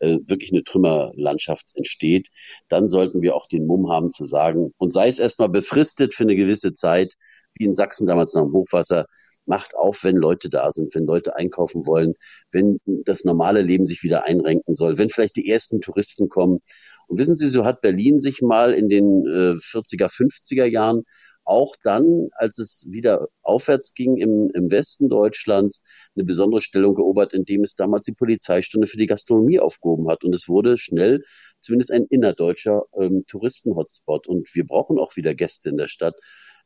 äh, 0.00 0.18
wirklich 0.26 0.52
eine 0.52 0.64
Trümmerlandschaft 0.64 1.70
entsteht. 1.74 2.28
Dann 2.68 2.88
sollten 2.88 3.22
wir 3.22 3.36
auch 3.36 3.46
den 3.46 3.66
Mumm 3.66 3.90
haben 3.90 4.10
zu 4.10 4.24
sagen, 4.24 4.74
und 4.76 4.92
sei 4.92 5.08
es 5.08 5.20
erstmal 5.20 5.48
befristet 5.48 6.14
für 6.14 6.24
eine 6.24 6.36
gewisse 6.36 6.72
Zeit, 6.72 7.14
wie 7.54 7.64
in 7.64 7.74
Sachsen 7.74 8.06
damals 8.06 8.34
nach 8.34 8.42
dem 8.42 8.52
Hochwasser, 8.52 9.06
macht 9.46 9.74
auf, 9.74 10.04
wenn 10.04 10.16
Leute 10.16 10.50
da 10.50 10.70
sind, 10.70 10.94
wenn 10.94 11.04
Leute 11.04 11.34
einkaufen 11.36 11.86
wollen, 11.86 12.14
wenn 12.52 12.80
das 12.84 13.24
normale 13.24 13.62
Leben 13.62 13.86
sich 13.86 14.02
wieder 14.02 14.26
einrenken 14.26 14.74
soll, 14.74 14.98
wenn 14.98 15.08
vielleicht 15.08 15.36
die 15.36 15.48
ersten 15.48 15.80
Touristen 15.80 16.28
kommen 16.28 16.60
und 17.08 17.18
wissen 17.18 17.34
Sie, 17.34 17.48
so 17.48 17.64
hat 17.64 17.80
Berlin 17.80 18.20
sich 18.20 18.40
mal 18.42 18.72
in 18.72 18.88
den 18.88 19.26
äh, 19.26 19.54
40er, 19.56 20.08
50er 20.08 20.66
Jahren 20.66 21.02
auch 21.48 21.76
dann, 21.82 22.28
als 22.32 22.58
es 22.58 22.86
wieder 22.90 23.28
aufwärts 23.40 23.94
ging 23.94 24.18
im, 24.18 24.50
im 24.52 24.70
Westen 24.70 25.08
Deutschlands, 25.08 25.82
eine 26.14 26.24
besondere 26.24 26.60
Stellung 26.60 26.94
geobert, 26.94 27.32
indem 27.32 27.62
es 27.64 27.74
damals 27.74 28.04
die 28.04 28.12
Polizeistunde 28.12 28.86
für 28.86 28.98
die 28.98 29.06
Gastronomie 29.06 29.58
aufgehoben 29.58 30.10
hat. 30.10 30.24
Und 30.24 30.34
es 30.34 30.46
wurde 30.46 30.76
schnell 30.76 31.24
zumindest 31.60 31.90
ein 31.90 32.04
innerdeutscher 32.04 32.82
ähm, 33.00 33.24
Touristen-Hotspot. 33.26 34.26
Und 34.26 34.54
wir 34.54 34.66
brauchen 34.66 34.98
auch 34.98 35.16
wieder 35.16 35.34
Gäste 35.34 35.70
in 35.70 35.78
der 35.78 35.88
Stadt, 35.88 36.16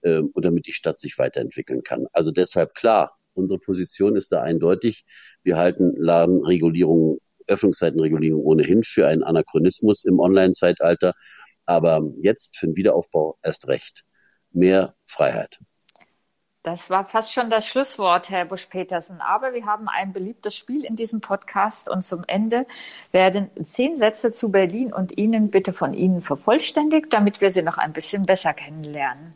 ähm, 0.03 0.33
damit 0.35 0.67
die 0.67 0.73
Stadt 0.73 0.99
sich 0.99 1.17
weiterentwickeln 1.17 1.85
kann. 1.85 2.07
Also 2.13 2.33
deshalb 2.33 2.75
klar, 2.75 3.17
unsere 3.35 3.61
Position 3.61 4.17
ist 4.17 4.33
da 4.33 4.43
eindeutig. 4.43 5.05
Wir 5.45 5.59
halten 5.59 5.95
Ladenregulierungen 5.97 7.19
Öffnungszeitenregulierung 7.47 8.43
ohnehin 8.43 8.83
für 8.83 9.07
einen 9.07 9.23
Anachronismus 9.23 10.05
im 10.05 10.19
Online-Zeitalter. 10.21 11.15
Aber 11.67 12.03
jetzt 12.21 12.57
für 12.57 12.67
den 12.67 12.77
Wiederaufbau 12.77 13.39
erst 13.43 13.69
recht. 13.69 14.05
Mehr 14.51 14.95
Freiheit. 15.07 15.59
Das 16.63 16.91
war 16.91 17.05
fast 17.05 17.33
schon 17.33 17.51
das 17.51 17.67
Schlusswort, 17.67 18.31
Herr 18.31 18.45
Busch-Petersen. 18.45 19.21
Aber 19.21 19.53
wir 19.53 19.67
haben 19.67 19.89
ein 19.89 20.13
beliebtes 20.13 20.55
Spiel 20.55 20.85
in 20.85 20.95
diesem 20.95 21.21
Podcast 21.21 21.89
und 21.89 22.03
zum 22.03 22.23
Ende 22.29 22.67
werden 23.11 23.51
zehn 23.65 23.97
Sätze 23.97 24.31
zu 24.31 24.53
Berlin 24.53 24.93
und 24.93 25.19
Ihnen 25.19 25.51
bitte 25.51 25.73
von 25.73 25.93
Ihnen 25.93 26.23
vervollständigt, 26.23 27.13
damit 27.13 27.41
wir 27.41 27.51
Sie 27.51 27.63
noch 27.63 27.79
ein 27.79 27.93
bisschen 27.93 28.23
besser 28.23 28.55
kennenlernen. 28.55 29.35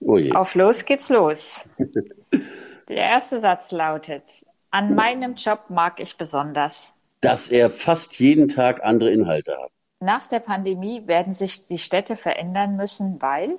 Oh 0.00 0.18
Auf 0.34 0.54
los 0.54 0.84
geht's 0.84 1.08
los. 1.08 1.60
Der 2.88 2.96
erste 2.96 3.40
Satz 3.40 3.70
lautet, 3.70 4.44
an 4.70 4.94
meinem 4.94 5.36
Job 5.36 5.70
mag 5.70 5.98
ich 6.00 6.16
besonders. 6.16 6.92
Dass 7.20 7.50
er 7.50 7.70
fast 7.70 8.18
jeden 8.18 8.48
Tag 8.48 8.82
andere 8.84 9.10
Inhalte 9.10 9.52
hat. 9.52 9.70
Nach 10.02 10.26
der 10.26 10.40
Pandemie 10.40 11.06
werden 11.06 11.34
sich 11.34 11.66
die 11.66 11.76
Städte 11.76 12.16
verändern 12.16 12.76
müssen, 12.76 13.20
weil? 13.20 13.58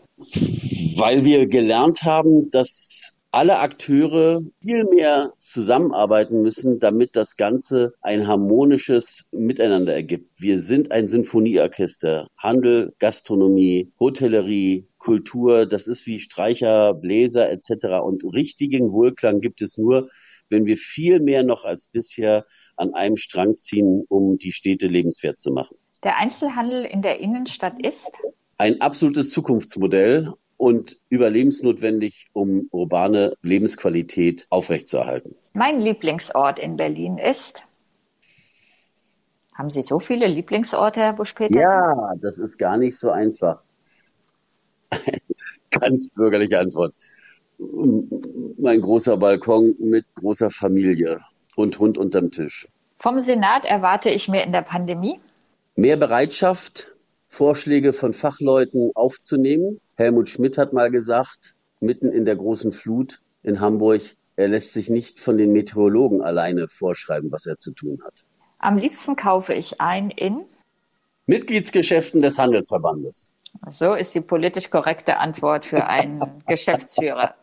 Weil 0.98 1.24
wir 1.24 1.46
gelernt 1.46 2.04
haben, 2.04 2.50
dass 2.50 3.16
alle 3.30 3.60
Akteure 3.60 4.42
viel 4.62 4.84
mehr 4.84 5.34
zusammenarbeiten 5.40 6.42
müssen, 6.42 6.80
damit 6.80 7.16
das 7.16 7.38
Ganze 7.38 7.94
ein 8.02 8.28
harmonisches 8.28 9.30
Miteinander 9.32 9.94
ergibt. 9.94 10.42
Wir 10.42 10.60
sind 10.60 10.92
ein 10.92 11.08
Sinfonieorchester. 11.08 12.28
Handel, 12.38 12.94
Gastronomie, 13.00 13.94
Hotellerie, 14.00 14.88
Kultur, 14.98 15.66
das 15.66 15.88
ist 15.88 16.06
wie 16.08 16.20
Streicher, 16.20 16.94
Bläser 16.94 17.50
etc. 17.50 18.02
Und 18.04 18.24
richtigen 18.26 18.92
Wohlklang 18.92 19.40
gibt 19.40 19.62
es 19.62 19.78
nur, 19.78 20.10
wenn 20.50 20.66
wir 20.66 20.76
viel 20.76 21.22
mehr 21.22 21.44
noch 21.44 21.64
als 21.64 21.88
bisher 21.88 22.46
an 22.82 22.94
einem 22.96 23.16
Strang 23.16 23.58
ziehen, 23.58 24.04
um 24.10 24.38
die 24.38 24.52
Städte 24.52 24.88
lebenswert 24.88 25.40
zu 25.40 25.52
machen. 25.52 25.78
Der 26.04 26.18
Einzelhandel 26.18 26.84
in 26.84 27.02
der 27.02 27.20
Innenstadt 27.20 27.76
ist 27.86 28.12
ein 28.58 28.82
absolutes 28.82 29.30
Zukunftsmodell 29.32 30.34
und 30.58 31.00
überlebensnotwendig, 31.10 32.30
um 32.34 32.68
urbane 32.72 33.36
Lebensqualität 33.42 34.48
aufrechtzuerhalten. 34.50 35.36
Mein 35.54 35.80
Lieblingsort 35.80 36.60
in 36.60 36.76
Berlin 36.76 37.18
ist. 37.18 37.64
Haben 39.54 39.70
Sie 39.70 39.84
so 39.84 40.00
viele 40.00 40.28
Lieblingsorte, 40.28 41.02
Herr 41.02 41.14
Busch-Petersen? 41.14 41.62
Ja, 41.62 42.14
das 42.22 42.40
ist 42.40 42.58
gar 42.58 42.78
nicht 42.78 42.98
so 42.98 43.12
einfach. 43.12 43.64
Ganz 45.72 46.10
bürgerliche 46.10 46.60
Antwort. 46.60 46.94
Mein 47.58 48.82
großer 48.82 49.18
Balkon 49.18 49.76
mit 49.80 50.06
großer 50.16 50.50
Familie 50.50 51.22
und 51.62 51.80
Hund 51.80 51.98
unterm 51.98 52.32
Tisch. 52.32 52.68
Vom 52.98 53.20
Senat 53.20 53.66
erwarte 53.66 54.10
ich 54.10 54.28
mir 54.28 54.44
in 54.44 54.52
der 54.52 54.62
Pandemie 54.62 55.20
mehr 55.76 55.98
Bereitschaft, 55.98 56.92
Vorschläge 57.28 57.94
von 57.94 58.14
Fachleuten 58.14 58.92
aufzunehmen. 58.94 59.80
Helmut 59.96 60.30
Schmidt 60.30 60.58
hat 60.58 60.74
mal 60.74 60.92
gesagt, 60.92 61.56
mitten 61.80 62.12
in 62.12 62.26
der 62.26 62.36
großen 62.36 62.72
Flut 62.72 63.22
in 63.44 63.60
Hamburg, 63.60 64.02
er 64.36 64.48
lässt 64.48 64.74
sich 64.74 64.90
nicht 64.90 65.20
von 65.20 65.38
den 65.38 65.52
Meteorologen 65.52 66.22
alleine 66.22 66.68
vorschreiben, 66.68 67.32
was 67.32 67.46
er 67.46 67.58
zu 67.58 67.72
tun 67.72 68.00
hat. 68.04 68.14
Am 68.60 68.78
liebsten 68.78 69.16
kaufe 69.16 69.54
ich 69.54 69.82
ein 69.82 70.12
in 70.12 70.46
Mitgliedsgeschäften 71.26 72.22
des 72.22 72.38
Handelsverbandes. 72.38 73.34
So 73.70 73.94
ist 73.94 74.14
die 74.16 74.22
politisch 74.22 74.70
korrekte 74.70 75.18
Antwort 75.18 75.66
für 75.66 75.88
einen 75.88 76.22
Geschäftsführer. 76.48 77.36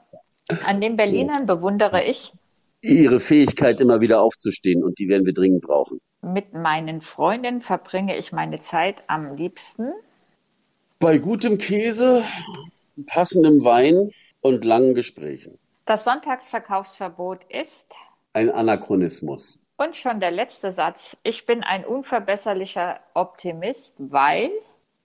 An 0.67 0.81
den 0.81 0.97
Berlinern 0.97 1.47
bewundere 1.47 2.05
ich 2.05 2.33
ihre 2.81 3.21
Fähigkeit, 3.21 3.81
immer 3.81 4.01
wieder 4.01 4.21
aufzustehen 4.23 4.83
und 4.85 4.99
die 4.99 5.09
werden 5.09 5.27
wir 5.27 5.33
dringend 5.33 5.63
brauchen. 5.63 6.01
Mit 6.23 6.53
meinen 6.53 7.01
Freunden 7.01 7.61
verbringe 7.61 8.17
ich 8.17 8.33
meine 8.33 8.59
Zeit 8.59 9.03
am 9.07 9.37
liebsten. 9.37 9.93
Bei 10.99 11.19
gutem 11.19 11.59
Käse, 11.59 12.25
passendem 13.07 13.65
Wein 13.65 14.11
und 14.41 14.65
langen 14.65 14.95
Gesprächen. 14.95 15.59
Das 15.87 16.05
Sonntagsverkaufsverbot 16.05 17.41
ist 17.49 17.95
ein 18.33 18.51
Anachronismus. 18.51 19.61
Und 19.77 19.95
schon 19.95 20.21
der 20.21 20.33
letzte 20.33 20.73
Satz. 20.73 21.17
Ich 21.23 21.47
bin 21.47 21.63
ein 21.63 21.85
unverbesserlicher 21.85 23.01
Optimist, 23.15 23.95
weil. 23.99 24.51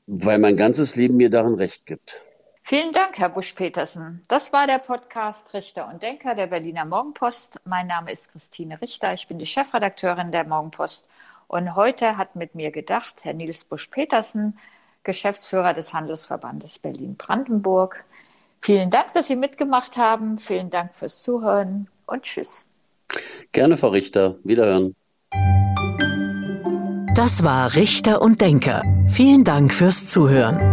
Weil 0.07 0.39
mein 0.39 0.57
ganzes 0.57 0.95
Leben 0.95 1.15
mir 1.17 1.29
darin 1.29 1.53
recht 1.53 1.85
gibt. 1.85 2.19
Vielen 2.65 2.93
Dank, 2.93 3.19
Herr 3.19 3.27
Busch-Petersen. 3.27 4.19
Das 4.29 4.53
war 4.53 4.67
der 4.67 4.77
Podcast 4.77 5.53
Richter 5.53 5.89
und 5.89 6.01
Denker 6.01 6.33
der 6.33 6.47
Berliner 6.47 6.85
Morgenpost. 6.85 7.59
Mein 7.65 7.87
Name 7.87 8.09
ist 8.09 8.31
Christine 8.31 8.81
Richter. 8.81 9.13
Ich 9.13 9.27
bin 9.27 9.37
die 9.37 9.45
Chefredakteurin 9.45 10.31
der 10.31 10.45
Morgenpost. 10.45 11.09
Und 11.47 11.75
heute 11.75 12.15
hat 12.15 12.37
mit 12.37 12.55
mir 12.55 12.71
gedacht 12.71 13.15
Herr 13.23 13.33
Nils 13.33 13.65
Busch-Petersen, 13.65 14.57
Geschäftsführer 15.03 15.73
des 15.73 15.93
Handelsverbandes 15.93 16.79
Berlin-Brandenburg. 16.79 18.05
Vielen 18.61 18.89
Dank, 18.89 19.11
dass 19.13 19.27
Sie 19.27 19.35
mitgemacht 19.35 19.97
haben. 19.97 20.37
Vielen 20.37 20.69
Dank 20.69 20.95
fürs 20.95 21.21
Zuhören 21.21 21.89
und 22.05 22.23
Tschüss. 22.23 22.69
Gerne, 23.51 23.75
Frau 23.75 23.89
Richter. 23.89 24.37
Wiederhören. 24.45 24.95
Das 27.13 27.43
war 27.43 27.75
Richter 27.75 28.21
und 28.21 28.39
Denker. 28.39 28.81
Vielen 29.07 29.43
Dank 29.43 29.73
fürs 29.73 30.07
Zuhören. 30.07 30.72